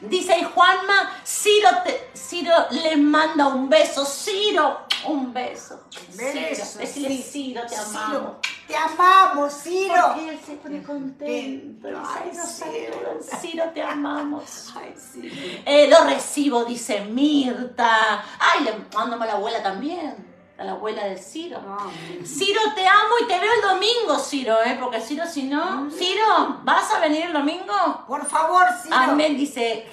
Dice 0.00 0.44
Juanma, 0.44 1.20
Ciro, 1.26 1.68
te, 1.84 2.10
Ciro 2.14 2.54
le 2.70 2.96
manda 2.96 3.48
un 3.48 3.68
beso. 3.68 4.06
Ciro, 4.06 4.86
un 5.04 5.30
beso. 5.30 5.84
Beso. 6.14 6.78
Decirle, 6.78 7.22
Ciro, 7.22 7.62
te 7.68 7.76
amamos. 7.76 8.36
Te 8.70 8.76
amamos, 8.76 9.52
Ciro. 9.52 9.94
Porque 10.14 10.28
él 10.28 10.40
se 10.44 10.52
pone 10.54 10.82
contento. 10.82 11.88
Ay, 11.88 12.30
Ciro. 12.32 13.18
Ciro, 13.40 13.64
te 13.74 13.82
amamos. 13.82 14.72
Ay, 14.76 14.94
sí. 14.96 15.60
Eh, 15.66 15.88
lo 15.88 16.04
recibo, 16.04 16.64
dice 16.64 17.00
Mirta. 17.00 18.24
Ay, 18.38 18.64
le 18.64 18.72
mando 18.94 19.20
a 19.20 19.26
la 19.26 19.32
abuela 19.32 19.62
también. 19.62 20.28
la 20.56 20.72
abuela 20.72 21.04
del 21.04 21.18
Ciro. 21.18 21.60
No, 21.62 21.78
Ciro, 22.24 22.60
te 22.74 22.86
amo 22.86 23.14
y 23.22 23.26
te 23.26 23.40
veo 23.40 23.52
el 23.52 23.62
domingo, 23.62 24.18
Ciro, 24.18 24.62
¿eh? 24.62 24.76
Porque 24.80 25.00
Ciro, 25.00 25.26
si 25.26 25.44
no... 25.44 25.90
Ciro, 25.90 26.60
¿vas 26.62 26.94
a 26.94 27.00
venir 27.00 27.24
el 27.26 27.32
domingo? 27.32 28.04
Por 28.06 28.24
favor, 28.26 28.66
Ciro. 28.82 28.94
Amén, 28.94 29.36
dice 29.36 29.86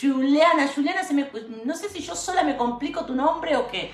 Juliana. 0.00 0.68
Juliana, 0.74 1.02
se 1.02 1.12
me, 1.12 1.28
no 1.64 1.74
sé 1.74 1.88
si 1.90 2.00
yo 2.00 2.14
sola 2.14 2.44
me 2.44 2.56
complico 2.56 3.04
tu 3.04 3.14
nombre 3.14 3.56
o 3.56 3.68
qué. 3.68 3.92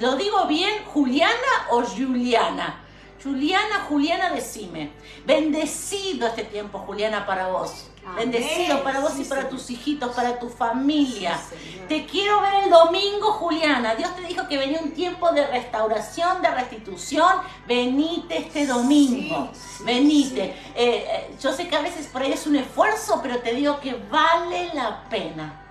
¿Lo 0.00 0.16
digo 0.16 0.46
bien, 0.46 0.84
Juliana 0.86 1.32
o 1.70 1.82
Juliana? 1.82 2.84
Juliana, 3.22 3.86
Juliana, 3.88 4.30
decime. 4.30 4.90
Bendecido 5.24 6.26
este 6.28 6.44
tiempo, 6.44 6.78
Juliana, 6.80 7.26
para 7.26 7.48
vos. 7.48 7.86
Amén. 8.06 8.30
Bendecido 8.30 8.82
para 8.82 9.00
vos 9.00 9.12
Sí, 9.12 9.22
y 9.22 9.24
para 9.24 9.42
Señor. 9.42 9.56
tus 9.56 9.70
hijitos, 9.70 10.14
para 10.14 10.38
tu 10.38 10.48
familia. 10.48 11.38
Sí. 11.50 11.80
Te 11.88 12.06
quiero 12.06 12.40
ver 12.40 12.64
el 12.64 12.70
domingo, 12.70 13.32
Juliana. 13.32 13.94
Dios 13.96 14.14
te 14.16 14.22
dijo 14.22 14.48
que 14.48 14.56
venía 14.56 14.80
un 14.80 14.92
tiempo 14.92 15.30
de 15.32 15.46
restauración, 15.46 16.40
de 16.40 16.50
restitución. 16.50 17.32
Venite 17.66 18.38
este 18.38 18.66
domingo. 18.66 19.50
Sí, 19.52 19.84
Venite. 19.84 20.44
Eh, 20.44 20.54
eh, 20.76 21.36
yo 21.42 21.52
sé 21.52 21.68
que 21.68 21.76
a 21.76 21.82
veces 21.82 22.06
por 22.06 22.22
ahí 22.22 22.32
es 22.32 22.46
un 22.46 22.56
esfuerzo, 22.56 23.20
pero 23.22 23.38
te 23.40 23.52
digo 23.54 23.78
que 23.80 23.94
vale 24.10 24.70
la 24.74 25.04
pena. 25.10 25.64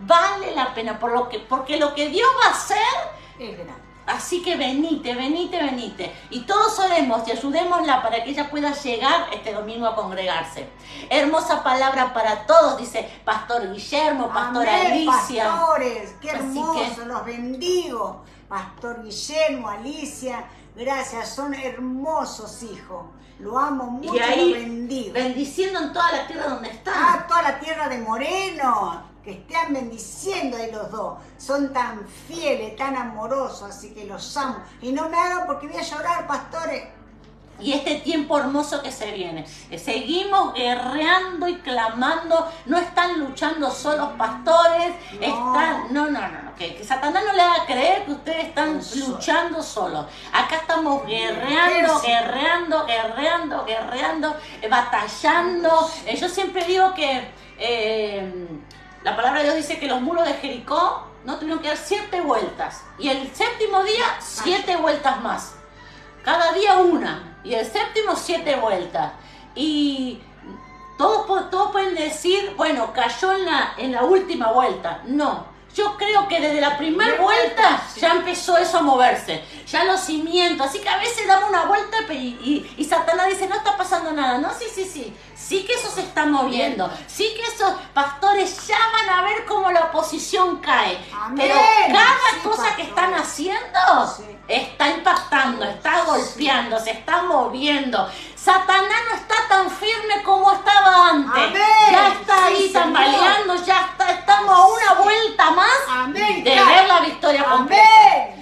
Vale 0.00 0.52
la 0.54 0.74
pena 0.74 0.98
por 0.98 1.12
lo 1.12 1.28
que, 1.28 1.38
porque 1.38 1.76
lo 1.76 1.94
que 1.94 2.08
Dios 2.08 2.28
va 2.42 2.48
a 2.48 2.50
hacer 2.50 2.76
Es 3.38 3.56
grande. 3.56 3.83
Así 4.06 4.42
que 4.42 4.56
venite, 4.56 5.14
venite, 5.14 5.56
venite. 5.62 6.12
Y 6.30 6.40
todos 6.40 6.78
oremos 6.78 7.26
y 7.26 7.32
ayudémosla 7.32 8.02
para 8.02 8.22
que 8.22 8.30
ella 8.30 8.50
pueda 8.50 8.72
llegar 8.74 9.28
este 9.32 9.52
domingo 9.54 9.86
a 9.86 9.94
congregarse. 9.94 10.68
Hermosa 11.08 11.62
palabra 11.62 12.12
para 12.12 12.44
todos, 12.46 12.76
dice 12.78 13.08
Pastor 13.24 13.72
Guillermo, 13.72 14.28
Pastor 14.28 14.68
Amén, 14.68 14.86
Alicia. 15.08 15.44
pastores, 15.44 16.14
qué 16.20 16.28
hermoso, 16.30 16.94
que- 16.96 17.04
los 17.06 17.24
bendigo. 17.24 18.22
Pastor 18.48 19.02
Guillermo, 19.02 19.68
Alicia, 19.68 20.44
gracias, 20.76 21.34
son 21.34 21.54
hermosos 21.54 22.62
hijos. 22.62 23.06
Lo 23.40 23.58
amo 23.58 23.84
mucho, 23.86 24.14
Y 24.14 24.18
ahí, 24.20 24.50
lo 24.52 24.58
bendigo. 24.60 25.12
bendiciendo 25.14 25.80
en 25.80 25.92
toda 25.92 26.12
la 26.12 26.26
tierra 26.26 26.46
donde 26.50 26.68
están. 26.70 26.94
Ah, 26.96 27.24
toda 27.26 27.42
la 27.42 27.58
tierra 27.58 27.88
de 27.88 27.98
Moreno, 27.98 29.02
que 29.24 29.32
estén 29.32 29.72
bendiciendo 29.72 30.56
ahí 30.56 30.70
los 30.70 30.90
dos. 30.90 31.18
Son 31.38 31.72
tan 31.72 32.06
fieles, 32.28 32.76
tan 32.76 32.94
amorosos, 32.96 33.62
así 33.62 33.94
que 33.94 34.04
los 34.04 34.36
amo. 34.36 34.58
Y 34.82 34.92
no 34.92 35.08
me 35.08 35.16
hagan 35.16 35.46
porque 35.46 35.66
voy 35.66 35.78
a 35.78 35.82
llorar, 35.82 36.26
pastores. 36.26 36.84
Y 37.60 37.72
este 37.72 37.96
tiempo 37.96 38.36
hermoso 38.38 38.82
que 38.82 38.90
se 38.90 39.12
viene. 39.12 39.46
Seguimos 39.76 40.54
guerreando 40.54 41.46
y 41.48 41.54
clamando. 41.58 42.50
No 42.66 42.76
están 42.78 43.20
luchando 43.20 43.70
solos 43.70 44.10
pastores. 44.18 44.92
No. 45.14 45.20
Están. 45.20 45.94
No, 45.94 46.10
no, 46.10 46.20
no. 46.20 46.42
no, 46.42 46.54
Que, 46.56 46.74
que 46.74 46.84
Satanás 46.84 47.22
no 47.24 47.32
le 47.32 47.40
haga 47.40 47.64
creer 47.64 48.04
que 48.04 48.12
ustedes 48.12 48.48
están 48.48 48.80
luchando 49.06 49.62
solos. 49.62 50.06
Acá 50.32 50.56
estamos 50.56 51.06
guerreando, 51.06 52.00
guerreando, 52.00 52.86
guerreando, 52.86 53.64
guerreando, 53.64 54.36
eh, 54.60 54.68
batallando. 54.68 55.88
Eh, 56.06 56.16
yo 56.16 56.28
siempre 56.28 56.64
digo 56.64 56.92
que 56.92 57.30
eh, 57.58 58.48
la 59.04 59.14
palabra 59.16 59.40
de 59.40 59.44
Dios 59.44 59.56
dice 59.56 59.78
que 59.78 59.86
los 59.86 60.00
muros 60.00 60.26
de 60.26 60.34
Jericó 60.34 61.06
no 61.24 61.36
tuvieron 61.36 61.60
que 61.62 61.68
dar 61.68 61.76
siete 61.76 62.20
vueltas. 62.20 62.82
Y 62.98 63.08
el 63.08 63.32
séptimo 63.34 63.82
día, 63.84 64.04
siete 64.20 64.76
vueltas 64.76 65.20
más. 65.22 65.54
Cada 66.24 66.52
día 66.52 66.78
una. 66.78 67.38
Y 67.44 67.54
el 67.54 67.64
séptimo 67.64 68.16
siete 68.16 68.56
vueltas. 68.56 69.12
Y 69.54 70.20
todos, 70.98 71.50
todos 71.50 71.70
pueden 71.72 71.94
decir, 71.94 72.54
bueno, 72.56 72.92
cayó 72.92 73.32
en 73.34 73.44
la, 73.44 73.74
en 73.78 73.92
la 73.92 74.04
última 74.04 74.52
vuelta. 74.52 75.02
No. 75.06 75.52
Yo 75.74 75.96
creo 75.96 76.28
que 76.28 76.40
desde 76.40 76.60
la 76.60 76.78
primera 76.78 77.20
vuelta 77.20 77.82
sí. 77.92 78.00
ya 78.00 78.12
empezó 78.12 78.56
eso 78.56 78.78
a 78.78 78.82
moverse. 78.82 79.42
Ya 79.66 79.82
los 79.84 80.00
cimientos. 80.00 80.68
Así 80.68 80.78
que 80.78 80.88
a 80.88 80.98
veces 80.98 81.26
damos 81.26 81.50
una 81.50 81.64
vuelta 81.64 81.96
y, 82.12 82.14
y- 82.16 82.74
y 82.78 82.84
Satanás 82.84 83.26
dice, 83.26 83.48
no 83.48 83.56
está 83.56 83.76
pasando 83.76 84.12
nada. 84.12 84.38
No, 84.38 84.50
sí, 84.54 84.66
sí, 84.72 84.84
sí. 84.84 85.12
Sí 85.36 85.64
que 85.66 85.74
eso 85.74 85.90
se 85.90 86.00
está 86.02 86.24
moviendo. 86.26 86.90
Sí 87.06 87.34
que 87.36 87.42
esos 87.54 87.72
pastores 87.92 88.66
ya 88.66 88.78
van 88.92 89.10
a 89.18 89.22
ver 89.22 89.44
cómo 89.46 89.70
la 89.72 89.80
oposición 89.84 90.58
cae. 90.58 90.98
Amén. 91.14 91.36
Pero 91.48 91.54
cada 91.92 92.16
Sí, 92.34 92.40
cosa 92.48 92.76
que 92.76 92.82
están 92.82 93.14
haciendo 93.14 94.14
Sí. 94.16 94.24
está 94.48 94.88
impactando, 94.90 95.64
está 95.64 96.02
golpeando, 96.04 96.78
se 96.80 96.90
está 96.92 97.22
moviendo. 97.22 98.08
Satanás 98.36 99.00
no 99.10 99.14
está 99.16 99.34
tan 99.48 99.70
firme 99.70 100.22
como 100.22 100.52
estaba 100.52 101.08
antes. 101.10 101.32
Amén. 101.34 101.62
Ya 101.90 102.08
está 102.08 102.44
ahí 102.46 102.70
tambaleando, 102.72 103.54
ya 103.64 103.80
está, 103.90 104.10
estamos 104.12 104.54
a 104.54 104.66
una 104.66 105.02
vuelta 105.02 105.50
más 105.50 105.78
Amén. 105.88 106.44
de 106.44 106.50
ver 106.54 106.86
la 106.88 107.00
victoria 107.00 107.44
completa. 107.44 107.84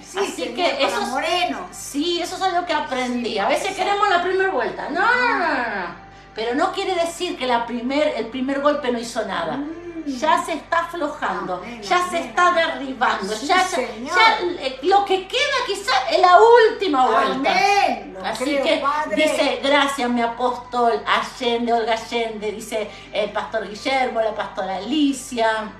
Sí, 0.04 0.18
Así 0.18 0.32
señor, 0.32 0.54
que 0.56 0.84
eso 0.84 1.00
es- 1.00 1.08
Moreno. 1.08 1.68
Sí, 1.70 2.20
eso 2.20 2.36
es 2.36 2.42
algo 2.42 2.66
que 2.66 2.74
aprendí. 2.74 3.38
A 3.38 3.48
veces 3.48 3.74
queremos 3.74 4.08
la 4.10 4.20
primera 4.22 4.50
vuelta. 4.50 4.88
No, 4.90 5.00
no, 5.00 5.38
no, 5.38 5.38
no, 5.38 5.54
no. 5.54 6.01
Pero 6.34 6.54
no 6.54 6.72
quiere 6.72 6.94
decir 6.94 7.36
que 7.38 7.46
la 7.46 7.66
primer, 7.66 8.08
el 8.16 8.26
primer 8.26 8.60
golpe 8.60 8.90
no 8.90 8.98
hizo 8.98 9.24
nada. 9.26 9.58
Ya 10.04 10.42
se 10.44 10.54
está 10.54 10.80
aflojando, 10.86 11.58
Amén, 11.58 11.80
ya 11.80 12.08
se 12.10 12.18
está 12.18 12.50
derribando, 12.52 13.32
Sí, 13.36 13.46
ya, 13.46 13.64
ya- 13.68 14.38
eh, 14.60 14.80
lo 14.82 15.04
que 15.04 15.28
queda 15.28 15.40
quizás 15.64 15.94
es 16.10 16.18
la 16.20 16.38
última 16.72 17.06
vuelta. 17.06 17.50
Amén. 17.52 18.16
Así 18.24 18.42
creo, 18.44 18.64
que 18.64 18.76
Padre. 18.78 19.14
dice, 19.14 19.60
gracias 19.62 20.10
mi 20.10 20.20
apóstol 20.22 21.00
Allende, 21.06 21.72
Olga 21.72 21.92
Allende, 21.92 22.50
dice 22.50 22.90
el 23.12 23.30
pastor 23.30 23.68
Guillermo, 23.68 24.20
la 24.20 24.34
pastora 24.34 24.76
Alicia. 24.78 25.70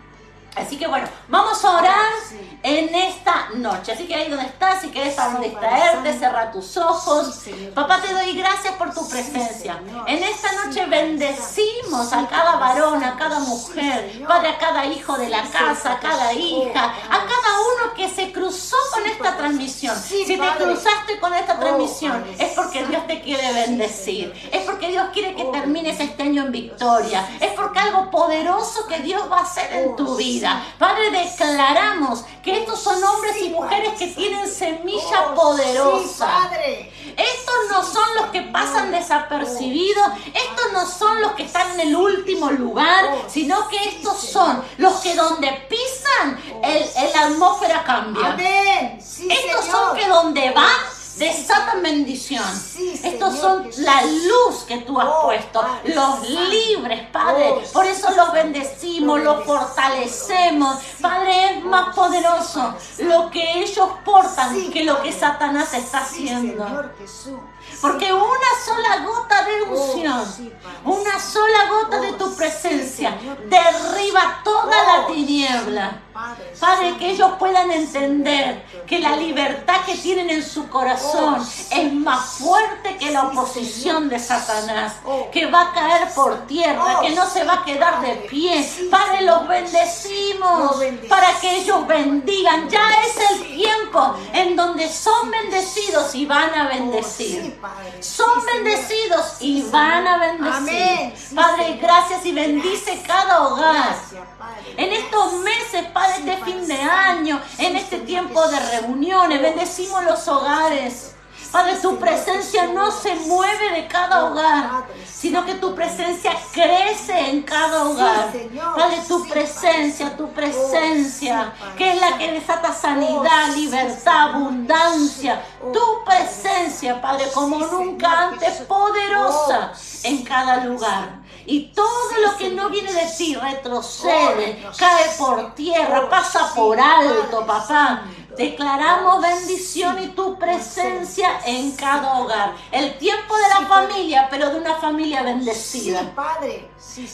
Así 0.54 0.76
que 0.76 0.86
bueno, 0.86 1.08
vamos 1.28 1.64
a 1.64 1.78
orar 1.78 2.12
Sí. 2.28 2.58
en 2.62 2.94
esta 2.94 3.48
noche. 3.54 3.92
Así 3.92 4.06
que 4.06 4.14
ahí 4.14 4.28
donde 4.28 4.44
estás, 4.46 4.82
si 4.82 4.90
quieres 4.90 5.14
Sí, 5.14 5.20
distraerte, 5.42 5.96
Padre 5.96 6.10
Santo. 6.12 6.18
cerra 6.18 6.50
tus 6.52 6.76
ojos. 6.76 7.34
Sí, 7.42 7.70
Papá, 7.74 8.00
te 8.02 8.12
doy 8.12 8.32
gracias 8.36 8.74
por 8.74 8.92
tu 8.92 9.08
presencia. 9.08 9.80
En 10.06 10.22
esta 10.22 10.52
noche 10.64 10.84
bendecimos 10.86 12.12
a 12.12 12.26
cada 12.28 12.56
varón, 12.56 13.02
a 13.02 13.16
cada 13.16 13.38
mujer. 13.40 14.24
Padre, 14.28 14.50
a 14.50 14.58
cada 14.58 14.84
hijo 14.86 15.16
de 15.16 15.28
la 15.28 15.42
casa, 15.42 15.92
a 15.94 15.98
cada 16.00 16.32
hija, 16.34 16.84
a 16.84 17.08
cada 17.08 17.60
uno 17.86 17.94
que 17.96 18.08
se 18.10 18.30
cruzó 18.32 18.76
con 18.92 19.06
esta 19.06 19.36
transmisión. 19.36 19.96
Si 19.96 20.26
te 20.26 20.38
cruzaste 20.38 21.18
con 21.20 21.32
esta 21.34 21.54
Oh, 21.54 21.60
transmisión, 21.60 22.24
es 22.38 22.52
porque 22.52 22.84
Dios 22.86 23.06
te 23.06 23.20
quiere 23.22 23.52
bendecir. 23.52 24.32
Es 24.52 24.62
porque 24.64 24.88
Dios 24.88 25.06
quiere 25.12 25.34
que 25.34 25.42
Oh, 25.44 25.50
termines 25.50 25.98
este 26.00 26.22
año 26.22 26.42
en 26.44 26.52
victoria. 26.52 27.26
Es 27.40 27.52
porque 27.52 27.78
algo 27.78 28.10
poderoso 28.10 28.86
que 28.86 28.98
Dios 29.00 29.22
va 29.30 29.38
a 29.38 29.42
hacer 29.42 29.72
en 29.72 29.90
Oh, 29.92 29.96
tu 29.96 30.16
sí. 30.16 30.41
Vida. 30.42 30.64
Padre, 30.78 31.10
declaramos 31.10 32.24
que 32.42 32.58
estos 32.58 32.82
son 32.82 33.02
hombres 33.02 33.36
y 33.40 33.50
mujeres 33.50 33.92
que 33.98 34.08
tienen 34.08 34.48
semilla 34.48 35.30
Oh, 35.30 35.34
poderosa. 35.34 36.08
Sí, 36.08 36.18
Padre. 36.18 36.92
Estos 37.16 37.54
no 37.70 37.84
son 37.84 38.14
los 38.16 38.26
que 38.30 38.42
pasan 38.42 38.90
desapercibidos, 38.90 40.08
estos 40.26 40.72
no 40.72 40.86
son 40.86 41.20
los 41.20 41.32
que 41.32 41.44
están 41.44 41.72
en 41.72 41.88
el 41.88 41.96
último 41.96 42.50
lugar, 42.50 43.04
sino 43.28 43.68
que 43.68 43.76
estos 43.88 44.18
son 44.18 44.62
los 44.78 44.94
que 45.00 45.14
donde 45.14 45.66
pisan, 45.68 46.40
el, 46.62 47.14
atmósfera 47.14 47.84
cambia. 47.84 48.96
Estos 48.98 49.66
son 49.66 49.96
que 49.96 50.08
donde 50.08 50.50
van 50.52 50.91
desatan 51.16 51.82
bendición. 51.82 52.44
Sí, 52.56 53.00
Estos 53.02 53.38
son 53.38 53.64
Jesús. 53.64 53.82
la 53.84 54.02
luz 54.02 54.64
que 54.66 54.78
tú 54.78 54.98
has 55.00 55.08
Oh, 55.08 55.22
puesto, 55.26 55.60
Padre 55.60 55.94
los 55.94 56.28
libres, 56.28 57.08
Padre. 57.12 57.48
Oh, 57.50 57.72
Por 57.72 57.84
eso 57.86 58.10
los 58.16 58.32
bendecimos, 58.32 59.20
Lo 59.20 59.36
los 59.36 59.44
fortalecemos. 59.44 60.78
sí. 60.78 61.02
Padre, 61.02 61.58
es 61.58 61.64
más 61.64 61.88
Oh, 61.88 61.90
sí, 61.90 61.96
poderoso 61.96 62.74
lo 62.98 63.30
que 63.30 63.60
ellos 63.62 63.88
portan 64.04 64.54
Sí, 64.54 64.70
que 64.70 64.84
lo 64.84 65.00
que. 65.02 65.12
Satanás 65.12 65.72
está 65.74 65.98
haciendo. 65.98 66.64
Señor 66.64 66.94
Jesús. 66.98 67.38
Porque 67.80 68.12
una 68.12 68.52
sola 68.64 69.04
gota 69.04 69.42
de 69.44 69.62
unción, 69.62 70.20
Oh, 70.20 70.24
sí, 70.36 70.52
Padre. 70.62 70.78
una 70.84 71.18
sola 71.18 71.58
gota 71.68 72.00
de 72.00 72.10
Oh, 72.10 72.14
tu 72.14 72.36
presencia 72.36 73.16
derriba 73.48 74.40
toda 74.44 74.84
la 74.84 75.00
Oh, 75.08 75.12
tiniebla. 75.12 75.90
sí, 75.90 76.60
Padre 76.60 76.96
que 76.98 77.10
ellos 77.10 77.32
puedan 77.38 77.70
entender 77.72 78.64
que 78.86 78.98
la 79.00 79.16
libertad 79.16 79.80
que 79.86 79.96
tienen 79.96 80.30
en 80.30 80.44
su 80.44 80.68
corazón 80.68 81.44
es 81.70 81.92
más 81.92 82.24
fuerte 82.34 82.96
que 82.98 83.10
la 83.10 83.24
oposición 83.28 84.08
de 84.08 84.18
Satanás, 84.18 84.92
que 85.32 85.46
va 85.46 85.62
a 85.70 85.72
caer 85.72 86.08
por 86.14 86.46
tierra, 86.46 87.00
que 87.00 87.10
no 87.10 87.26
se 87.28 87.42
va 87.44 87.54
a 87.54 87.64
quedar 87.64 88.00
de 88.02 88.14
pie. 88.28 88.68
Padre, 88.90 89.22
los 89.22 89.48
bendecimos 89.48 90.76
para 91.08 91.32
que 91.40 91.56
ellos 91.58 91.86
bendigan. 91.86 92.68
Ya 92.68 92.86
es 93.06 93.30
el 93.30 93.56
tiempo 93.56 94.14
en 94.32 94.54
donde 94.54 94.88
son 94.92 95.30
bendecidos 95.30 96.14
y 96.14 96.26
van 96.26 96.54
a 96.54 96.68
bendecir. 96.68 97.51
Sí, 97.52 97.58
Padre. 97.60 98.02
Son 98.02 98.40
Sí, 98.40 98.46
bendecidos 98.54 99.36
y 99.40 99.62
van 99.70 100.06
a 100.06 100.18
bendecir. 100.18 100.52
Amén. 100.54 101.14
Padre, 101.34 101.64
Señor. 101.66 101.80
gracias 101.80 102.26
y 102.26 102.32
bendice 102.32 103.02
cada 103.06 103.48
hogar. 103.48 103.74
Gracias, 103.74 104.28
Padre. 104.38 104.74
En 104.76 104.92
estos 104.92 105.32
meses, 105.34 105.84
Padre, 105.92 106.14
este 106.18 106.44
fin 106.44 106.66
de 106.66 106.80
año, 106.82 107.40
en 107.58 107.76
este 107.76 107.98
tiempo 108.00 108.46
de 108.48 108.60
reuniones, 108.60 109.40
bendecimos 109.42 110.04
los 110.04 110.26
hogares. 110.28 111.11
Padre, 111.52 111.76
tu 111.82 111.98
presencia 111.98 112.66
no 112.68 112.90
se 112.90 113.14
mueve 113.14 113.72
de 113.72 113.86
cada 113.86 114.24
hogar, 114.24 114.86
sino 115.04 115.44
que 115.44 115.54
tu 115.56 115.74
presencia 115.74 116.32
crece 116.50 117.28
en 117.28 117.42
cada 117.42 117.84
hogar. 117.84 118.32
Padre, 118.74 119.02
tu 119.06 119.28
presencia, 119.28 120.16
tu 120.16 120.30
presencia, 120.30 121.52
que 121.76 121.92
es 121.92 122.00
la 122.00 122.16
que 122.16 122.32
desata 122.32 122.72
sanidad, 122.72 123.54
libertad, 123.54 124.30
abundancia. 124.30 125.44
Tu 125.72 126.04
presencia, 126.06 127.00
Padre, 127.02 127.26
como 127.34 127.58
nunca 127.58 128.28
antes, 128.28 128.62
poderosa 128.62 129.72
en 130.04 130.24
cada 130.24 130.64
lugar. 130.64 131.20
Y 131.44 131.72
todo 131.72 132.10
lo 132.24 132.36
que 132.36 132.50
no 132.50 132.70
viene 132.70 132.92
de 132.92 133.06
ti 133.18 133.34
retrocede, 133.34 134.64
cae 134.78 135.10
por 135.18 135.54
tierra, 135.54 136.08
pasa 136.08 136.54
por 136.54 136.80
alto, 136.80 137.44
papá. 137.44 138.04
Declaramos 138.36 139.20
bendición 139.20 140.02
y 140.02 140.08
tu 140.08 140.38
presencia 140.38 141.40
en 141.44 141.72
cada 141.72 142.18
hogar. 142.18 142.54
El 142.70 142.96
tiempo 142.98 143.36
de 143.36 143.48
la 143.48 143.66
familia, 143.66 144.28
pero 144.30 144.50
de 144.50 144.56
una 144.60 144.74
familia 144.76 145.22
bendecida. 145.22 146.00
Sí, 146.00 146.08
Padre. 146.14 146.68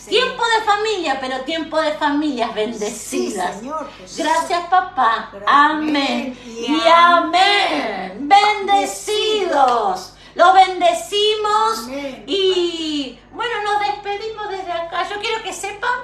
tiempo 0.08 0.42
de 0.44 0.64
familia, 0.64 1.18
pero 1.20 1.40
tiempo 1.40 1.80
de 1.80 1.92
familias 1.92 2.54
bendecidas. 2.54 3.56
Gracias, 4.16 4.64
papá. 4.68 5.32
amén. 5.46 6.38
Y 6.44 6.80
amén. 6.86 8.28
Bendecidos. 8.28 10.14
Lo 10.34 10.52
bendecimos 10.52 11.88
y 12.26 13.18
bueno, 13.32 13.54
nos 13.64 13.80
despedimos 13.80 14.48
desde 14.50 14.70
acá. 14.70 15.08
Yo 15.08 15.20
quiero 15.20 15.42
que 15.42 15.52
sepan 15.52 15.98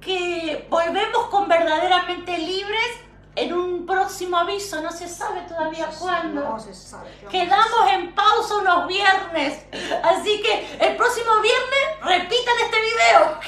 que 0.00 0.66
volvemos 0.70 1.26
con 1.30 1.48
verdaderamente 1.48 2.38
libres 2.38 3.05
en 3.36 3.52
un 3.52 3.86
próximo 3.86 4.38
aviso, 4.38 4.80
no 4.80 4.90
se 4.90 5.06
sabe 5.08 5.42
todavía 5.42 5.88
cuándo. 5.98 6.40
No 6.40 6.58
se 6.58 6.74
sabe. 6.74 7.10
Quedamos 7.30 7.92
en 7.92 8.14
pausa 8.14 8.56
unos 8.56 8.88
viernes, 8.88 9.66
así 10.02 10.42
que 10.42 10.78
el 10.80 10.96
próximo 10.96 11.32
viernes 11.42 12.00
repitan 12.02 12.54
este 12.64 12.80
video. 12.80 13.38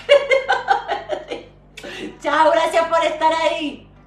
Chao, 2.23 2.51
gracias 2.53 2.87
por 2.87 3.03
estar 3.05 3.33
ahí. 3.33 3.88